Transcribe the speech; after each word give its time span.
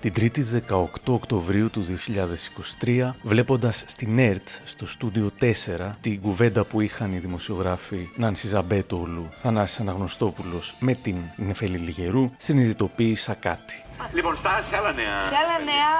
την 0.00 0.12
3η 0.16 0.60
18 0.70 0.84
Οκτωβρίου 1.06 1.70
του 1.70 1.84
2023, 2.84 3.10
βλέποντας 3.22 3.84
στην 3.86 4.18
ΕΡΤ, 4.18 4.48
στο 4.64 4.86
στούντιο 4.86 5.30
4, 5.40 5.44
την 6.00 6.20
κουβέντα 6.20 6.64
που 6.64 6.80
είχαν 6.80 7.12
οι 7.12 7.18
δημοσιογράφοι 7.18 8.08
Νάνση 8.16 8.46
Ζαμπέτολου, 8.46 9.28
Θανάσης 9.42 9.80
Αναγνωστόπουλος 9.80 10.74
με 10.78 10.94
την 10.94 11.16
Νεφέλη 11.36 11.78
Λιγερού, 11.78 12.30
συνειδητοποίησα 12.36 13.34
κάτι. 13.34 13.84
Λοιπόν, 14.14 14.36
στα 14.36 14.62
σε 14.62 14.76
άλλα 14.76 14.92
νέα. 14.92 15.22
Σε 15.26 15.34
άλλα 15.34 15.64
νέα 15.64 15.92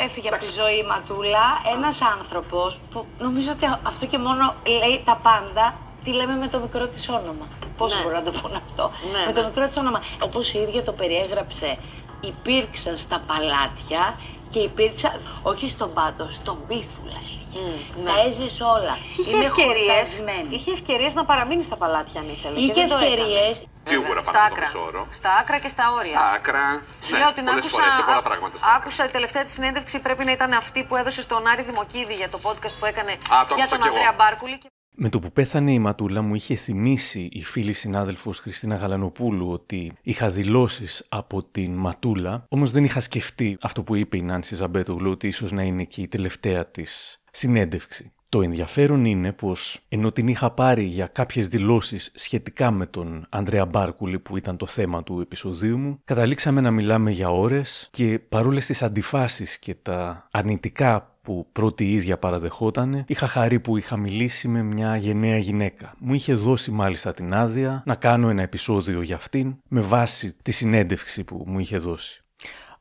ε, 0.00 0.04
έφυγε 0.04 0.28
από 0.28 0.38
τη 0.38 0.50
ζωή 0.50 0.74
η 0.78 0.86
Ματούλα 0.88 1.46
ένας 1.76 2.00
άνθρωπος 2.02 2.78
που 2.90 3.06
νομίζω 3.18 3.50
ότι 3.50 3.66
αυτό 3.82 4.06
και 4.06 4.18
μόνο 4.18 4.54
λέει 4.64 5.02
τα 5.04 5.18
πάντα 5.22 5.78
τι 6.04 6.10
λέμε 6.12 6.36
με 6.36 6.48
το 6.48 6.58
μικρό 6.60 6.86
της 6.86 7.08
όνομα. 7.08 7.46
Πώς 7.76 7.94
Ναι. 7.94 8.02
μπορώ 8.02 8.14
να 8.14 8.22
το 8.22 8.30
πω 8.30 8.50
αυτό; 8.66 8.90
Ναι, 9.12 9.26
με 9.26 9.32
το 9.32 9.40
ναι. 9.40 9.46
μικρό 9.46 9.66
της 9.68 9.76
όνομα. 9.76 10.02
Όπως 10.22 10.54
η 10.54 10.58
ίδια 10.58 10.82
το 10.84 10.92
περιέγραψε, 10.92 11.76
υπήρξα 12.20 12.96
στα 12.96 13.18
παλάτια 13.26 14.20
και 14.50 14.58
υπήρξα 14.58 15.20
όχι 15.42 15.68
στον 15.68 15.92
πάτο, 15.92 16.28
στον 16.32 16.66
πίθουλα. 16.68 17.18
έλεγε. 17.20 17.74
ναι. 18.02 18.10
Τα 18.10 18.14
έζησε 18.28 18.62
όλα. 18.64 18.94
Είχε 19.18 19.30
Είναι 19.36 19.44
ευκαιρίες 19.44 20.08
χορτασμένη. 20.08 20.48
είχε 20.56 20.70
ευκαιρίες 20.72 21.14
να 21.14 21.24
παραμείνει 21.24 21.62
στα 21.62 21.76
παλάτια 21.76 22.20
αν 22.20 22.28
ήθελε. 22.28 22.54
και 22.54 22.60
Είχε 22.64 22.72
δεν 22.74 22.88
το 22.88 22.96
έκανε. 22.96 23.06
ευκαιρίες. 23.14 23.64
Σίγουρα 23.82 24.20
Στα 24.22 24.32
πάνω 24.32 24.38
από 24.46 24.54
το 24.54 24.54
άκρα. 24.54 24.66
μισό 24.66 24.80
όρο. 24.88 25.06
Στα 25.10 25.30
άκρα 25.40 25.58
και 25.58 25.68
στα 25.68 25.84
όρια. 25.98 26.16
Στα 26.18 26.26
άκρα. 26.36 26.64
Ναι, 27.10 27.18
Λέω 27.18 27.32
την 27.32 27.44
πολλές 27.44 27.58
άκουσα, 27.64 27.76
φορές 27.76 27.94
σε 27.94 28.02
πολλά 28.02 28.22
πράγματα 28.28 28.58
στα 28.58 28.66
άκρα. 28.66 28.78
άκουσα 28.80 29.02
η 29.04 29.10
τελευταία 29.16 29.42
της 29.42 29.52
συνέντευξη 29.52 29.96
πρέπει 30.06 30.24
να 30.24 30.32
ήταν 30.32 30.52
αυτή 30.52 30.80
που 30.84 30.96
έδωσε 30.96 31.20
στον 31.22 31.46
Άρη 31.46 31.62
Δημοκίδη 31.62 32.14
για 32.14 32.28
το 32.34 32.38
podcast 32.46 32.74
που 32.78 32.86
έκανε 32.92 33.12
το 33.12 33.26
για 33.30 33.38
άκουσα 33.40 33.68
τον 33.68 33.78
κι 33.80 33.86
εγώ. 33.86 33.96
Ανδρέα 33.96 34.12
Μπάρκουλη. 34.18 34.56
Και... 34.96 35.02
Με 35.02 35.08
το 35.08 35.18
που 35.18 35.32
πέθανε 35.32 35.72
η 35.72 35.78
Ματούλα 35.78 36.22
μου 36.22 36.34
είχε 36.34 36.54
θυμίσει 36.54 37.28
η 37.32 37.44
φίλη 37.44 37.72
συνάδελφος 37.72 38.38
Χριστίνα 38.38 38.76
Γαλανοπούλου 38.76 39.50
ότι 39.50 39.92
είχα 40.02 40.30
δηλώσεις 40.30 41.06
από 41.08 41.42
την 41.42 41.72
Ματούλα, 41.74 42.44
όμως 42.48 42.70
δεν 42.70 42.84
είχα 42.84 43.00
σκεφτεί 43.00 43.56
αυτό 43.60 43.82
που 43.82 43.94
είπε 43.94 44.16
η 44.16 44.22
Νάνση 44.22 44.54
Ζαμπέτογλου 44.54 45.10
ότι 45.10 45.26
ίσως 45.26 45.52
να 45.52 45.62
είναι 45.62 45.84
και 45.84 46.02
η 46.02 46.08
τελευταία 46.08 46.66
της 46.66 47.22
συνέντευξη. 47.30 48.10
Το 48.28 48.42
ενδιαφέρον 48.42 49.04
είναι 49.04 49.32
πως 49.32 49.80
ενώ 49.88 50.12
την 50.12 50.28
είχα 50.28 50.50
πάρει 50.50 50.84
για 50.84 51.06
κάποιες 51.06 51.48
δηλώσεις 51.48 52.10
σχετικά 52.14 52.70
με 52.70 52.86
τον 52.86 53.26
Ανδρέα 53.28 53.66
Μπάρκουλη 53.66 54.18
που 54.18 54.36
ήταν 54.36 54.56
το 54.56 54.66
θέμα 54.66 55.02
του 55.02 55.20
επεισοδίου 55.20 55.78
μου, 55.78 56.00
καταλήξαμε 56.04 56.60
να 56.60 56.70
μιλάμε 56.70 57.10
για 57.10 57.30
ώρες 57.30 57.88
και 57.90 58.18
παρόλες 58.28 58.66
τις 58.66 58.82
αντιφάσεις 58.82 59.58
και 59.58 59.74
τα 59.74 60.28
αρνητικά 60.30 61.15
που 61.26 61.46
πρώτη 61.52 61.84
η 61.84 61.92
ίδια 61.92 62.18
παραδεχόταν, 62.18 63.04
είχα 63.06 63.26
χαρεί 63.26 63.60
που 63.60 63.76
είχα 63.76 63.96
μιλήσει 63.96 64.48
με 64.48 64.62
μια 64.62 64.96
γενναία 64.96 65.38
γυναίκα. 65.38 65.94
Μου 65.98 66.14
είχε 66.14 66.34
δώσει 66.34 66.70
μάλιστα 66.70 67.14
την 67.14 67.34
άδεια 67.34 67.82
να 67.86 67.94
κάνω 67.94 68.28
ένα 68.28 68.42
επεισόδιο 68.42 69.02
για 69.02 69.16
αυτήν 69.16 69.56
με 69.68 69.80
βάση 69.80 70.36
τη 70.42 70.50
συνέντευξη 70.50 71.24
που 71.24 71.44
μου 71.46 71.58
είχε 71.58 71.78
δώσει. 71.78 72.24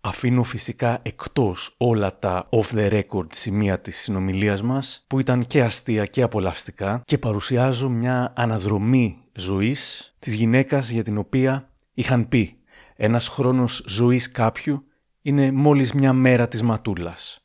Αφήνω 0.01 0.43
φυσικά 0.43 0.99
εκτός 1.01 1.75
όλα 1.77 2.19
τα 2.19 2.49
off 2.49 2.75
the 2.75 3.01
record 3.01 3.27
σημεία 3.31 3.79
της 3.79 3.97
συνομιλίας 3.97 4.61
μας 4.61 5.03
που 5.07 5.19
ήταν 5.19 5.45
και 5.45 5.63
αστεία 5.63 6.05
και 6.05 6.21
απολαυστικά 6.21 7.01
και 7.05 7.17
παρουσιάζω 7.17 7.89
μια 7.89 8.33
αναδρομή 8.35 9.17
ζωής 9.33 10.13
της 10.19 10.33
γυναίκας 10.33 10.89
για 10.89 11.03
την 11.03 11.17
οποία 11.17 11.69
είχαν 11.93 12.27
πει 12.27 12.57
ένας 12.95 13.27
χρόνος 13.27 13.83
ζωής 13.87 14.31
κάποιου 14.31 14.85
είναι 15.21 15.51
μόλις 15.51 15.93
μια 15.93 16.13
μέρα 16.13 16.47
της 16.47 16.61
ματούλας. 16.63 17.44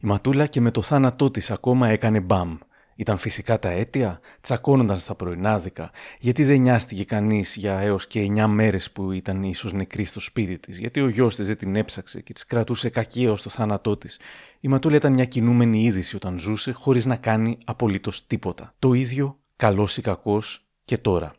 Η 0.00 0.06
Ματούλα 0.06 0.46
και 0.46 0.60
με 0.60 0.70
το 0.70 0.82
θάνατό 0.82 1.30
της 1.30 1.50
ακόμα 1.50 1.88
έκανε 1.88 2.20
μπαμ. 2.20 2.58
Ήταν 2.98 3.18
φυσικά 3.18 3.58
τα 3.58 3.70
αίτια, 3.70 4.20
τσακώνονταν 4.40 4.98
στα 4.98 5.14
πρωινάδικα, 5.14 5.90
γιατί 6.18 6.44
δεν 6.44 6.60
νοιάστηκε 6.60 7.04
κανείς 7.04 7.56
για 7.56 7.78
έως 7.78 8.06
και 8.06 8.20
9 8.20 8.46
μέρες 8.46 8.90
που 8.90 9.12
ήταν 9.12 9.42
ίσως 9.42 9.72
νεκρή 9.72 10.04
στο 10.04 10.20
σπίτι 10.20 10.58
της, 10.58 10.78
γιατί 10.78 11.00
ο 11.00 11.08
γιος 11.08 11.36
της 11.36 11.46
δεν 11.46 11.56
την 11.56 11.76
έψαξε 11.76 12.20
και 12.20 12.32
της 12.32 12.46
κρατούσε 12.46 12.88
κακία 12.88 13.30
ως 13.30 13.42
το 13.42 13.50
θάνατό 13.50 13.96
της. 13.96 14.20
Η 14.60 14.68
Ματούλα 14.68 14.96
ήταν 14.96 15.12
μια 15.12 15.24
κινούμενη 15.24 15.82
είδηση 15.82 16.16
όταν 16.16 16.38
ζούσε, 16.38 16.72
χωρίς 16.72 17.06
να 17.06 17.16
κάνει 17.16 17.58
απολύτως 17.64 18.26
τίποτα. 18.26 18.74
Το 18.78 18.92
ίδιο, 18.92 19.38
καλός 19.56 19.96
ή 19.96 20.02
κακός, 20.02 20.66
και 20.84 20.98
τώρα. 20.98 21.34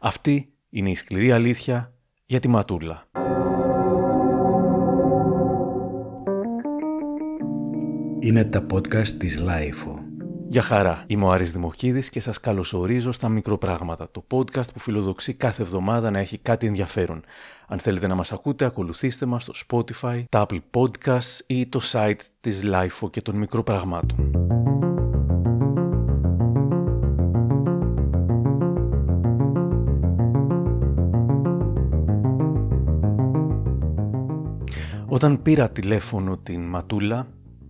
Αυτή 0.00 0.52
είναι 0.70 0.90
η 0.90 0.94
σκληρή 0.94 1.32
αλήθεια 1.32 1.92
για 2.26 2.40
τη 2.40 2.48
Ματούλα. 2.48 3.06
Είναι 8.20 8.44
τα 8.44 8.66
podcast 8.72 9.08
της 9.08 9.38
LiFO. 9.38 9.98
Γεια 10.48 10.62
χαρά, 10.62 11.04
είμαι 11.06 11.24
ο 11.24 11.30
Άρης 11.30 11.52
Δημοκίδης 11.52 12.08
και 12.08 12.20
σας 12.20 12.40
καλωσορίζω 12.40 13.12
στα 13.12 13.28
Μικροπράγματα, 13.28 14.08
το 14.10 14.24
podcast 14.30 14.72
που 14.72 14.80
φιλοδοξεί 14.80 15.34
κάθε 15.34 15.62
εβδομάδα 15.62 16.10
να 16.10 16.18
έχει 16.18 16.38
κάτι 16.38 16.66
ενδιαφέρον. 16.66 17.24
Αν 17.68 17.78
θέλετε 17.78 18.06
να 18.06 18.14
μας 18.14 18.32
ακούτε, 18.32 18.64
ακολουθήστε 18.64 19.26
μας 19.26 19.42
στο 19.42 19.52
Spotify, 19.66 20.24
τα 20.28 20.46
Apple 20.48 20.60
Podcasts 20.70 21.40
ή 21.46 21.66
το 21.66 21.80
site 21.92 22.20
της 22.40 22.62
LiFO 22.64 23.10
και 23.10 23.22
των 23.22 23.36
Μικροπραγμάτων. 23.36 24.30
Όταν 35.06 35.42
πήρα 35.42 35.70
τηλέφωνο 35.70 36.36
την 36.36 36.60
Ματούλα, 36.60 37.26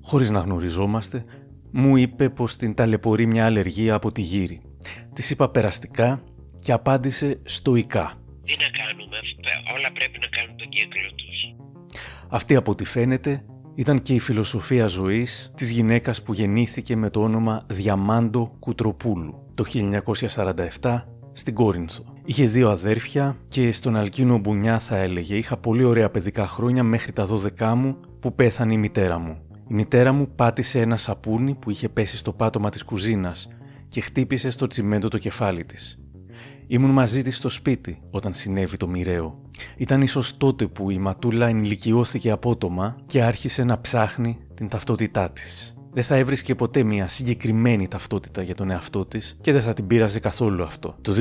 χωρίς 0.09 0.31
να 0.31 0.41
γνωριζόμαστε, 0.41 1.25
μου 1.71 1.97
είπε 1.97 2.29
πως 2.29 2.57
την 2.57 2.75
ταλαιπωρεί 2.75 3.27
μια 3.27 3.45
αλλεργία 3.45 3.95
από 3.95 4.13
τη 4.13 4.21
γύρι. 4.21 4.61
Της 5.15 5.31
είπα 5.31 5.51
περαστικά 5.51 6.23
και 6.59 6.73
απάντησε 6.73 7.41
στοικά. 7.45 8.15
Τι 8.45 8.55
να 8.57 8.69
κάνουμε, 8.79 9.17
όλα 9.77 9.93
πρέπει 9.93 10.19
να 10.19 10.27
κάνουν 10.27 10.57
τον 10.57 10.69
κύκλο 10.69 11.09
τους. 11.17 11.67
Αυτή 12.29 12.55
από 12.55 12.71
ό,τι 12.71 12.85
φαίνεται 12.85 13.45
ήταν 13.75 14.03
και 14.03 14.15
η 14.15 14.19
φιλοσοφία 14.19 14.87
ζωής 14.87 15.53
της 15.57 15.71
γυναίκας 15.71 16.23
που 16.23 16.33
γεννήθηκε 16.33 16.97
με 16.97 17.11
το 17.11 17.23
όνομα 17.23 17.67
Διαμάντο 17.67 18.57
Κουτροπούλου 18.59 19.53
το 19.55 19.65
1947 20.81 21.05
στην 21.33 21.55
Κόρινθο. 21.55 22.05
Είχε 22.25 22.47
δύο 22.47 22.71
αδέρφια 22.71 23.37
και 23.49 23.73
στον 23.73 23.97
Αλκίνο 23.97 24.39
Μπουνιά 24.39 24.79
θα 24.79 24.97
έλεγε 24.97 25.37
είχα 25.37 25.57
πολύ 25.57 25.85
ωραία 25.85 26.11
παιδικά 26.11 26.47
χρόνια 26.47 26.83
μέχρι 26.83 27.13
τα 27.13 27.29
12 27.59 27.73
μου 27.77 28.01
που 28.21 28.35
πέθανε 28.35 28.73
η 28.73 28.79
μητέρα 28.79 29.19
μου. 29.19 29.48
Η 29.69 29.75
μητέρα 29.75 30.13
μου 30.13 30.29
πάτησε 30.35 30.81
ένα 30.81 30.97
σαπούνι 30.97 31.55
που 31.55 31.71
είχε 31.71 31.89
πέσει 31.89 32.17
στο 32.17 32.33
πάτωμα 32.33 32.71
της 32.71 32.85
κουζίνας 32.85 33.49
και 33.89 34.01
χτύπησε 34.01 34.51
στο 34.51 34.67
τσιμέντο 34.67 35.09
το 35.09 35.19
κεφάλι 35.19 35.65
της. 35.65 35.99
Ήμουν 36.67 36.91
μαζί 36.91 37.23
της 37.23 37.37
στο 37.37 37.49
σπίτι 37.49 38.01
όταν 38.11 38.35
συνέβη 38.35 38.77
το 38.77 38.89
μοιραίο. 38.89 39.43
Ήταν 39.77 40.03
ίσως 40.03 40.37
τότε 40.37 40.67
που 40.67 40.91
η 40.91 40.99
Ματούλα 40.99 41.47
ενηλικιώθηκε 41.47 42.31
απότομα 42.31 42.97
και 43.07 43.23
άρχισε 43.23 43.65
να 43.65 43.81
ψάχνει 43.81 44.39
την 44.55 44.69
ταυτότητά 44.69 45.31
της. 45.31 45.73
Δεν 45.93 46.05
θα 46.05 46.17
έβρισκε 46.17 46.55
ποτέ 46.55 46.83
μια 46.83 47.09
συγκεκριμένη 47.09 47.89
ταυτότητα 47.89 48.43
για 48.43 48.55
τον 48.55 48.71
εαυτό 48.71 49.07
της 49.07 49.37
και 49.41 49.53
δεν 49.53 49.63
θα 49.63 49.73
την 49.73 49.87
πείραζε 49.87 50.21
καθόλου 50.21 50.63
αυτό. 50.63 50.97
Το 51.01 51.13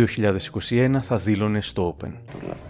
2021 0.69 0.99
θα 1.01 1.17
δήλωνε 1.17 1.61
στο 1.61 1.95
Open. 1.99 2.11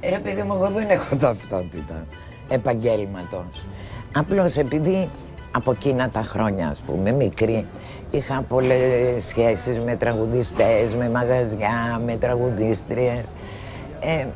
Ρε 0.10 0.20
παιδί 0.20 0.42
μου, 0.42 0.54
εγώ 0.54 0.70
δεν 0.70 0.90
έχω 0.90 1.16
ταυτότητα 1.16 2.06
επαγγέλματος. 2.50 3.66
Απλώς 4.14 4.56
επειδή 4.56 5.10
από 5.52 5.72
εκείνα 5.72 6.10
τα 6.10 6.22
χρόνια, 6.22 6.68
ας 6.68 6.82
πούμε, 6.82 7.12
μικρή, 7.12 7.66
είχα 8.12 8.42
πολλές 8.42 9.24
σχέσεις 9.24 9.84
με 9.84 9.96
τραγουδιστές, 9.96 10.96
με 10.96 11.10
μαγαζιά, 11.10 12.02
με 12.06 12.16
τραγουδίστριες. 12.16 13.34
Ε, 14.00 14.28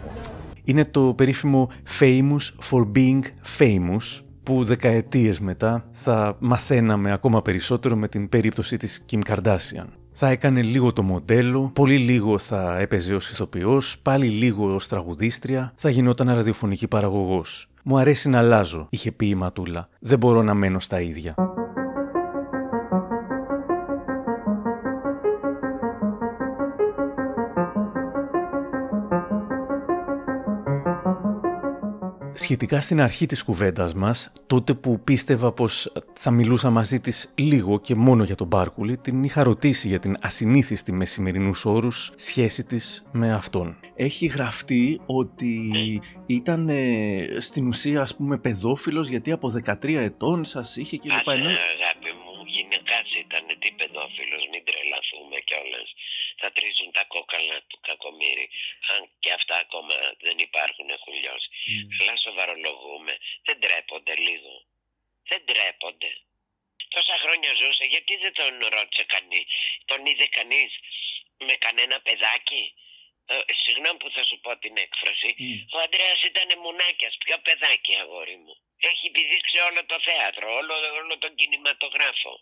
Είναι 0.64 0.86
το 0.86 1.14
περίφημο 1.14 1.70
famous 2.00 2.70
for 2.70 2.88
being 2.96 3.22
famous 3.60 4.22
που 4.44 4.64
δεκαετίες 4.64 5.40
μετά 5.40 5.86
θα 5.92 6.36
μαθαίναμε 6.40 7.12
ακόμα 7.12 7.42
περισσότερο 7.42 7.96
με 7.96 8.08
την 8.08 8.30
περίπτωση 8.30 8.78
της 8.78 9.06
Kim 9.12 9.20
Kardashian. 9.30 9.88
Θα 10.14 10.30
έκανε 10.30 10.62
λίγο 10.62 10.94
το 10.94 11.04
μοντέλο, 11.04 11.72
πολύ 11.74 11.98
λίγο 11.98 12.40
θα 12.40 12.78
έπαιζε 12.80 13.14
ως 13.16 13.30
ηθοποιός, 13.30 14.00
πάλι 14.02 14.28
λίγο 14.28 14.74
ως 14.76 14.88
τραγουδίστρια, 14.88 15.74
θα 15.76 15.90
γινόταν 15.90 16.34
ραδιοφωνική 16.34 16.88
παραγωγός. 16.88 17.71
Μου 17.84 17.98
αρέσει 17.98 18.30
να 18.30 18.38
αλλάζω, 18.38 18.88
είχε 18.90 19.12
πει 19.12 19.28
η 19.28 19.36
Ματούλα. 19.36 19.88
Δεν 20.00 20.18
μπορώ 20.18 20.44
να 20.44 20.54
μένω 20.54 20.80
στα 20.80 21.02
ίδια. 21.02 21.36
Σχετικά 32.42 32.82
στην 32.82 33.02
αρχή 33.02 33.26
της 33.26 33.44
κουβέντας 33.44 33.94
μας, 33.94 34.32
τότε 34.48 34.74
που 34.74 35.00
πίστευα 35.04 35.52
πως 35.52 35.92
θα 36.14 36.32
μιλούσα 36.32 36.70
μαζί 36.70 37.00
της 37.00 37.34
λίγο 37.38 37.80
και 37.80 37.96
μόνο 37.96 38.24
για 38.24 38.36
τον 38.36 38.48
Μπάρκουλη, 38.48 38.98
την 38.98 39.24
είχα 39.24 39.44
ρωτήσει 39.44 39.88
για 39.88 40.00
την 40.00 40.18
ασυνήθιστη 40.22 40.92
με 40.92 41.06
σημερινούς 41.06 41.66
όρους 41.66 42.12
σχέση 42.16 42.64
της 42.64 43.06
με 43.12 43.34
αυτόν. 43.34 43.80
Έχει 43.96 44.26
γραφτεί 44.26 45.02
ότι 45.06 45.56
ήταν 46.26 46.70
ε, 46.70 47.28
στην 47.40 47.68
ουσία 47.68 48.02
ας 48.02 48.16
πούμε 48.16 48.38
παιδόφιλος 48.38 49.08
γιατί 49.08 49.32
από 49.32 49.48
13 49.66 49.96
ετών 49.96 50.46
σας 50.46 50.76
είχε 50.78 50.98
και 50.98 51.08
Άσε, 51.10 51.18
λοιπά. 51.18 51.34
Ενώ- 51.34 51.46
αγάπη 51.50 52.12
μου, 52.22 52.34
γυναικάς 52.56 53.08
ήταν 53.26 53.44
τι 53.62 53.70
παιδόφιλος, 53.80 54.42
μην 54.52 54.62
τρελαθούμε 54.68 55.38
κιόλας. 55.48 55.90
Θα 56.42 56.52
τρίζουν 56.52 56.92
τα 56.98 57.04
κόκαλα 57.14 57.58
του 57.70 57.80
κακομύρι. 57.88 58.48
Αν 58.94 59.10
και 59.20 59.32
αυτά 59.32 59.56
ακόμα 59.66 59.96
δεν 60.26 60.38
υπάρχουν, 60.48 60.90
έχουν 60.90 61.14
λιώσει. 61.22 61.50
Αλλά 62.00 62.14
σοβαρολογούμε. 62.26 63.14
Δεν 63.48 63.60
τρέπονται 63.60 64.16
λίγο. 64.28 64.54
ντρέπονται. 65.46 66.12
Τόσα 66.96 67.16
χρόνια 67.24 67.52
ζούσε, 67.62 67.86
γιατί 67.94 68.14
δεν 68.24 68.34
τον 68.34 68.54
ρώτησε 68.76 69.04
κανείς, 69.04 69.48
τον 69.86 70.06
είδε 70.06 70.28
κανείς 70.28 70.72
με 71.38 71.56
κανένα 71.66 71.98
παιδάκι; 72.06 72.74
Ε, 73.26 73.54
συγγνώμη 73.64 73.98
που 74.00 74.12
θα 74.16 74.24
σου 74.24 74.40
πω 74.44 74.52
την 74.58 74.78
έκφραση. 74.78 75.30
Ο 75.76 75.78
Αντρέας 75.86 76.24
ήταν 76.24 76.60
μουνάκιας, 76.64 77.16
πιο 77.24 77.38
παιδάκι 77.46 77.94
αγόρι 77.96 78.38
μου. 78.44 78.56
Έχει 78.90 79.06
επιδείξει 79.08 79.58
όλο 79.68 79.86
το 79.86 79.98
θέατρο, 80.08 80.56
όλο, 80.60 80.74
όλο 81.02 81.18
τον 81.18 81.36
κινηματογράφο. 81.36 82.34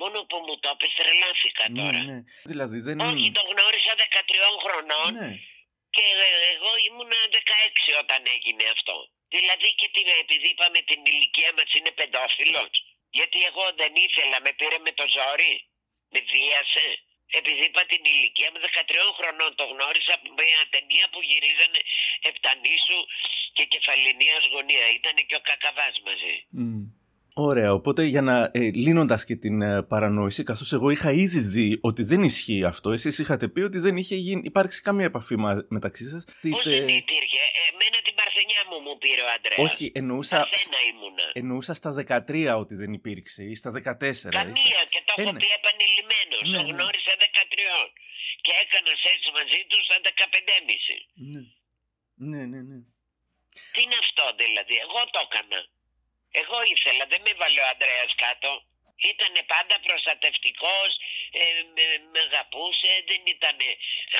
Μόνο 0.00 0.16
που 0.28 0.36
μου 0.46 0.54
το 0.62 0.68
έπες 0.74 0.92
τρελάθηκα 0.98 1.64
Ναι, 1.68 1.76
τώρα. 1.80 2.00
ναι. 2.10 2.18
Δηλαδή 2.50 2.78
δεν. 2.86 2.96
Όχι, 3.10 3.26
τον 3.38 3.46
γνώρισα 3.52 3.92
13 4.02 4.54
χρονών 4.64 5.10
Ναι. 5.20 5.30
και 5.96 6.04
ε, 6.26 6.28
εγώ 6.54 6.70
ήμουν 6.88 7.12
16 7.36 8.02
όταν 8.02 8.20
έγινε 8.36 8.64
αυτό. 8.76 8.96
Δηλαδή 9.34 9.68
και 9.78 9.86
τι, 9.94 10.00
επειδή 10.24 10.46
είπαμε 10.54 10.80
την 10.90 11.00
ηλικία 11.12 11.50
μας 11.56 11.68
είναι 11.76 11.92
παιδόφιλος. 11.98 12.70
Γιατί 13.18 13.38
εγώ 13.50 13.64
δεν 13.80 13.92
ήθελα, 14.06 14.36
με 14.44 14.52
πήρε 14.58 14.78
με 14.86 14.92
το 14.98 15.04
ζόρι. 15.16 15.54
Με 16.12 16.20
βίασε. 16.32 16.86
Επειδή 17.40 17.62
είπα 17.68 17.82
την 17.92 18.02
ηλικία 18.12 18.48
μου 18.52 18.58
13 18.66 18.68
χρονών 19.18 19.50
το 19.60 19.64
γνώρισα 19.72 20.12
από 20.18 20.26
μια 20.40 20.60
ταινία 20.74 21.06
που 21.12 21.20
γυρίζανε 21.30 21.80
Επτανήσου 22.30 23.00
και 23.56 23.64
Κεφαλινίας 23.72 24.42
γωνία. 24.52 24.86
Ήταν 24.98 25.16
και 25.28 25.36
ο 25.40 25.42
Κακαβάς 25.50 25.96
μαζί. 26.06 26.34
Μμ. 26.58 26.82
Ωραία, 27.38 27.72
οπότε 27.72 28.02
για 28.04 28.22
να 28.22 28.50
ε, 28.52 28.60
λύνοντας 28.84 29.24
και 29.24 29.36
την 29.36 29.62
ε, 29.62 29.82
παρανόηση, 29.82 30.42
καθώς 30.42 30.72
εγώ 30.72 30.90
είχα 30.90 31.10
ήδη 31.24 31.40
δει 31.40 31.78
ότι 31.82 32.02
δεν 32.02 32.22
ισχύει 32.22 32.64
αυτό, 32.64 32.88
εσείς 32.92 33.18
είχατε 33.18 33.48
πει 33.48 33.60
ότι 33.60 33.78
δεν 33.78 33.96
είχε 33.96 34.14
γίνει, 34.26 34.42
υπάρξει 34.44 34.82
καμία 34.82 35.04
επαφή 35.12 35.36
μα- 35.36 35.64
μεταξύ 35.68 36.04
σας. 36.12 36.24
Πώς 36.24 36.34
Είτε- 36.50 36.70
δεν 36.80 36.88
υπήρχε. 37.02 37.40
Εμένα 37.70 37.98
την 38.06 38.14
παρθενιά 38.20 38.60
μου 38.70 38.76
μου 38.86 38.94
πήρε 39.02 39.22
ο 39.26 39.30
Αντρέας. 39.36 39.58
Όχι, 39.66 39.84
εννοούσα, 40.00 40.36
Παρθένα 40.38 40.80
ήμουνα. 40.92 41.26
εννοούσα 41.40 41.72
στα 41.80 41.90
13 41.92 42.54
ότι 42.62 42.74
δεν 42.80 42.90
υπήρξε 42.98 43.40
ή 43.52 43.54
στα 43.60 43.70
14. 43.78 44.28
ή 44.32 44.36
Καμία 44.40 44.78
στα- 44.78 44.90
και 44.92 45.00
το 45.06 45.12
έχω 45.16 45.28
Ε, 45.30 45.32
ναι. 45.32 45.40
πει 45.42 45.48
επανειλημμένος. 45.60 46.42
Ναι, 46.52 46.56
το 46.58 46.62
ναι. 46.66 46.72
γνώρισα 46.74 47.12
13 47.24 47.78
και 48.44 48.52
έκανα 48.64 48.92
σεξ 49.04 49.18
μαζί 49.38 49.60
τους 49.70 49.82
στα 49.88 49.96
15,5. 50.08 50.94
Ναι. 51.32 51.42
Ναι, 52.30 52.42
ναι, 52.52 52.60
ναι. 52.68 52.78
Τι 53.74 53.78
είναι 53.84 53.98
αυτό 54.04 54.24
δηλαδή, 54.42 54.74
εγώ 54.86 55.00
το 55.14 55.20
έκανα. 55.28 55.60
Εγώ 56.40 56.56
ήθελα, 56.74 57.02
δεν 57.12 57.20
με 57.26 57.32
βάλε 57.40 57.58
ο 57.64 57.66
Ανδρέας 57.72 58.12
κάτω. 58.24 58.50
Ήταν 59.12 59.34
πάντα 59.54 59.76
προστατευτικός, 59.86 60.90
ε, 61.38 61.42
με, 61.74 61.84
με 62.12 62.20
αγαπούσε, 62.28 62.90
δεν 63.10 63.22
ήταν 63.36 63.58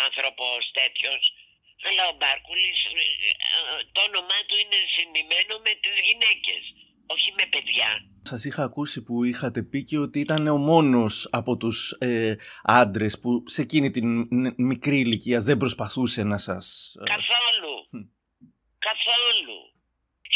άνθρωπος 0.07 0.61
τέτοιος. 0.81 1.23
Αλλά 1.89 2.05
ο 2.13 2.15
Μπάρκουλης, 2.19 2.79
ε, 2.85 3.05
ε, 3.47 3.83
το 3.95 4.01
όνομά 4.09 4.39
του 4.49 4.57
είναι 4.63 4.79
συνημένο 4.95 5.55
με 5.67 5.73
τις 5.83 5.97
γυναίκες, 6.09 6.63
όχι 7.15 7.29
με 7.39 7.45
παιδιά. 7.53 7.91
Σας 8.31 8.43
είχα 8.49 8.63
ακούσει 8.71 8.99
που 9.07 9.15
είχατε 9.31 9.61
πει 9.71 9.79
και 9.89 9.99
ότι 10.07 10.19
ήταν 10.27 10.43
ο 10.57 10.59
μόνος 10.71 11.15
από 11.41 11.53
τους 11.57 11.79
ε, 12.07 12.35
άντρες 12.83 13.13
που 13.21 13.31
σε 13.55 13.61
εκείνη 13.67 13.89
την 13.97 14.07
ν- 14.31 14.55
μικρή 14.57 14.99
ηλικία 15.07 15.41
δεν 15.41 15.57
προσπαθούσε 15.57 16.23
να 16.33 16.39
σας... 16.39 16.65
ε, 17.01 17.05
Καθόλου. 17.15 17.75
Μμ. 17.91 18.01
Καθόλου. 18.89 19.59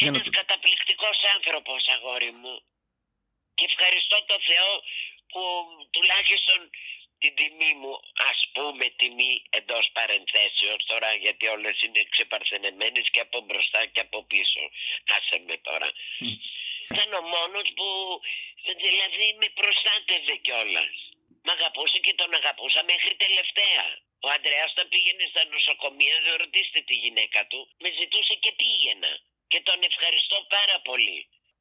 Για 0.00 0.10
να 0.10 0.16
Ένας 0.18 0.24
το- 0.28 0.38
καταπληκτικός 0.40 1.18
άνθρωπος, 1.36 1.80
αγόρι 1.96 2.32
μου. 2.40 2.54
Και 3.56 3.64
ευχαριστώ 3.70 4.16
το 4.30 4.36
Θεό 4.50 4.70
που 5.32 5.42
τουλάχιστον 5.94 6.60
την 7.22 7.32
τιμή 7.38 7.72
μου, 7.80 7.92
ας 8.30 8.38
πούμε 8.54 8.84
τιμή 9.00 9.32
εντός 9.58 9.84
παρενθέσεως 9.96 10.80
τώρα, 10.90 11.10
γιατί 11.24 11.44
όλες 11.54 11.76
είναι 11.84 12.02
ξεπαρθενεμένες 12.12 13.06
και 13.12 13.20
από 13.26 13.38
μπροστά 13.46 13.80
και 13.92 14.00
από 14.06 14.18
πίσω. 14.32 14.62
Άσε 15.16 15.38
με 15.48 15.56
τώρα. 15.66 15.88
Ήταν 16.90 17.08
ο 17.20 17.22
μόνος 17.34 17.66
που 17.76 17.86
δηλαδή 18.86 19.26
με 19.40 19.48
προστάτευε 19.58 20.36
κιόλας. 20.44 20.94
Μ' 21.44 21.50
αγαπούσε 21.56 21.98
και 22.04 22.14
τον 22.20 22.30
αγαπούσα 22.40 22.80
μέχρι 22.92 23.12
τελευταία. 23.24 23.84
Ο 24.26 24.28
Αντρέας 24.36 24.70
όταν 24.74 24.88
πήγαινε 24.92 25.24
στα 25.32 25.42
νοσοκομεία, 25.54 26.16
δεν 26.24 26.34
ρωτήστε 26.42 26.80
τη 26.88 26.94
γυναίκα 27.04 27.40
του, 27.50 27.60
με 27.82 27.88
ζητούσε 27.98 28.34
και 28.42 28.52
πήγαινα. 28.60 29.12
Και 29.50 29.60
τον 29.68 29.78
ευχαριστώ 29.90 30.38
πάρα 30.56 30.76
πολύ. 30.88 31.18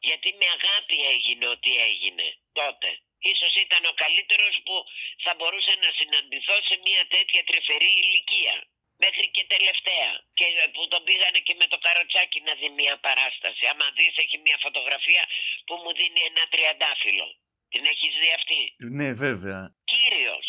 Γιατί 0.08 0.30
με 0.40 0.48
αγάπη 0.58 0.98
έγινε 1.14 1.46
ό,τι 1.56 1.72
έγινε 1.90 2.28
τότε. 2.60 2.90
Ίσως 3.32 3.54
ήταν 3.66 3.84
ο 3.92 3.94
καλύτερος 4.04 4.56
που 4.66 4.76
θα 5.24 5.32
μπορούσε 5.38 5.74
να 5.84 5.90
συναντηθώ 6.00 6.56
σε 6.70 6.76
μια 6.86 7.04
τέτοια 7.16 7.42
τρυφερή 7.50 7.92
ηλικία. 8.04 8.56
Μέχρι 9.04 9.26
και 9.36 9.44
τελευταία. 9.56 10.12
Και 10.38 10.46
που 10.74 10.84
τον 10.94 11.02
πήγανε 11.08 11.40
και 11.48 11.56
με 11.62 11.68
το 11.72 11.78
καροτσάκι 11.86 12.40
να 12.48 12.54
δει 12.60 12.70
μια 12.80 12.96
παράσταση. 13.08 13.64
Άμα 13.72 13.88
δεις 13.98 14.14
έχει 14.24 14.38
μια 14.46 14.58
φωτογραφία 14.66 15.24
που 15.66 15.76
μου 15.82 15.92
δίνει 16.00 16.22
ένα 16.30 16.44
τριαντάφυλλο. 16.54 17.28
Την 17.72 17.84
έχεις 17.92 18.14
δει 18.22 18.30
αυτή; 18.40 18.62
Ναι, 18.98 19.10
βέβαια. 19.26 19.62
Κύριος. 19.94 20.48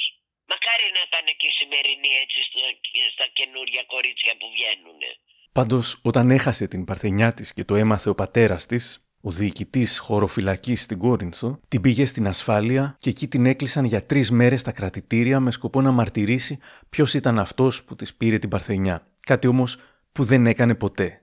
Μακάρι 0.52 0.88
να 0.96 1.02
ήταν 1.08 1.26
και 1.38 1.46
η 1.52 1.54
σημερινή 1.60 2.12
έτσι 2.24 2.38
στα, 2.48 2.68
στα 3.14 3.26
καινούρια 3.36 3.82
κορίτσια 3.94 4.32
που 4.36 4.46
βγαίνουνε. 4.54 5.10
Πάντως, 5.52 5.98
όταν 6.02 6.30
έχασε 6.30 6.66
την 6.66 6.84
παρθενιά 6.84 7.32
της 7.32 7.52
και 7.52 7.64
το 7.64 7.74
έμαθε 7.74 8.08
ο 8.08 8.14
πατέρας 8.14 8.66
της, 8.66 9.04
ο 9.20 9.30
διοικητής 9.30 9.98
χωροφυλακής 9.98 10.82
στην 10.82 10.98
Κόρινθο, 10.98 11.60
την 11.68 11.80
πήγε 11.80 12.06
στην 12.06 12.28
ασφάλεια 12.28 12.96
και 12.98 13.10
εκεί 13.10 13.28
την 13.28 13.46
έκλεισαν 13.46 13.84
για 13.84 14.06
τρεις 14.06 14.30
μέρες 14.30 14.60
στα 14.60 14.72
κρατητήρια 14.72 15.40
με 15.40 15.50
σκοπό 15.50 15.80
να 15.80 15.90
μαρτυρήσει 15.90 16.58
ποιος 16.88 17.14
ήταν 17.14 17.38
αυτός 17.38 17.84
που 17.84 17.96
της 17.96 18.14
πήρε 18.14 18.38
την 18.38 18.48
παρθενιά. 18.48 19.06
Κάτι 19.20 19.46
όμως 19.46 19.78
που 20.12 20.24
δεν 20.24 20.46
έκανε 20.46 20.74
ποτέ. 20.74 21.22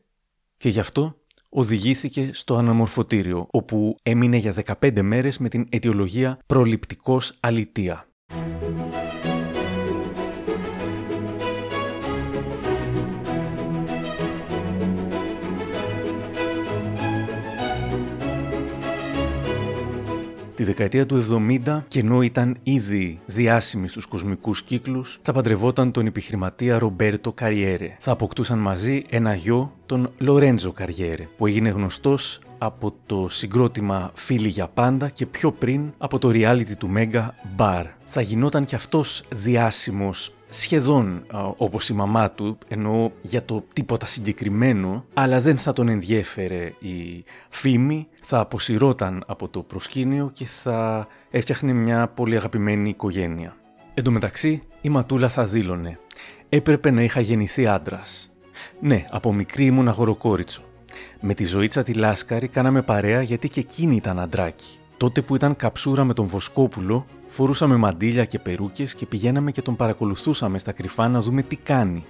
Και 0.58 0.70
γι' 0.70 0.80
αυτό 0.80 1.22
οδηγήθηκε 1.50 2.30
στο 2.34 2.56
αναμορφωτήριο, 2.56 3.48
όπου 3.52 3.96
έμεινε 4.04 4.38
για 4.38 4.54
15 4.82 5.02
μέρες 5.02 5.38
με 5.38 5.50
την 5.50 5.68
αιτιολογία 5.70 6.40
προληπτικός 6.48 7.34
αλητία. 7.40 8.08
Τη 20.58 20.64
δεκαετία 20.64 21.06
του 21.06 21.24
70, 21.66 21.84
και 21.88 22.00
ενώ 22.00 22.22
ήταν 22.22 22.58
ήδη 22.64 23.20
διάσημη 23.26 23.88
στους 23.88 24.06
κοσμικούς 24.06 24.62
κύκλους, 24.62 25.20
θα 25.22 25.34
παντρευόταν 25.34 25.92
τον 25.92 26.06
επιχειρηματία 26.06 26.78
Ρομπέρτο 26.78 27.32
Καριέρε. 27.32 27.96
Θα 28.00 28.12
αποκτούσαν 28.12 28.60
μαζί 28.60 29.06
ένα 29.10 29.34
γιο, 29.34 29.74
τον 29.86 30.12
Λορέντζο 30.18 30.72
Καριέρε, 30.72 31.28
που 31.38 31.48
έγινε 31.48 31.70
γνωστός 31.70 32.40
από 32.58 32.94
το 33.06 33.28
συγκρότημα 33.30 34.12
Φίλοι 34.14 34.48
για 34.48 34.68
πάντα 34.68 35.10
και 35.10 35.26
πιο 35.26 35.52
πριν 35.52 35.94
από 35.98 36.20
το 36.20 36.30
reality 36.30 36.76
του 36.78 36.92
Mega 36.96 37.28
Bar. 37.58 37.84
Θα 38.06 38.22
γινόταν 38.22 38.66
κι 38.66 38.76
αυτός 38.76 39.24
διάσημος 39.30 40.34
σχεδόν 40.50 41.24
α, 41.28 41.40
όπως 41.58 41.90
η 41.90 41.94
μαμά 41.94 42.32
του, 42.32 42.58
εννοώ 42.68 43.12
για 43.22 43.44
το 43.44 43.64
τίποτα 43.74 44.06
συγκεκριμένο, 44.06 45.06
αλλά 45.14 45.40
δεν 45.40 45.58
θα 45.58 45.74
τον 45.74 45.88
ενδιέφερε 45.88 46.74
η 46.80 47.24
φήμη, 47.50 48.08
θα 48.22 48.40
αποσυρώταν 48.40 49.24
από 49.28 49.48
το 49.48 49.62
προσκήνιο 49.62 50.30
και 50.34 50.46
θα 50.46 51.08
έφτιαχνε 51.30 51.74
μια 51.74 52.08
πολύ 52.08 52.36
αγαπημένη 52.36 52.90
οικογένεια. 52.90 53.56
Εν 53.94 54.04
τω 54.04 54.12
μεταξύ, 54.12 54.64
η 54.82 54.90
Ματούλα 54.90 55.30
θα 55.30 55.46
δήλωνε 55.46 56.00
«Έπρεπε 56.50 56.92
να 56.92 57.02
είχα 57.02 57.20
γεννηθεί 57.20 57.68
άντρας. 57.68 58.32
Ναι, 58.80 59.06
από 59.10 59.34
μικρή 59.34 59.66
ήμουν 59.66 59.88
αγοροκόριτσο. 59.88 60.62
Με 61.20 61.34
τη 61.34 61.46
ζωήτσα 61.46 61.84
τη 61.84 61.94
Λάσκαρη 61.94 62.48
κάναμε 62.48 62.82
παρέα 62.82 63.22
γιατί 63.22 63.50
και 63.50 63.60
εκείνη 63.60 63.96
ήταν 63.96 64.20
αντράκι. 64.20 64.80
Τότε 64.98 65.22
που 65.22 65.36
ήταν 65.36 65.56
καψούρα 65.56 66.04
με 66.04 66.14
τον 66.14 66.26
Βοσκόπουλο, 66.26 67.06
φορούσαμε 67.38 67.76
μαντίλια 67.76 68.26
και 68.26 68.40
περούκες 68.40 68.96
και 68.96 69.06
πηγαίναμε 69.06 69.52
και 69.52 69.62
τον 69.62 69.76
παρακολουθούσαμε 69.76 70.60
στα 70.60 70.72
κρυφά 70.72 71.08
να 71.08 71.22
δούμε 71.22 71.42
τι 71.42 71.56
κάνει. 71.56 72.04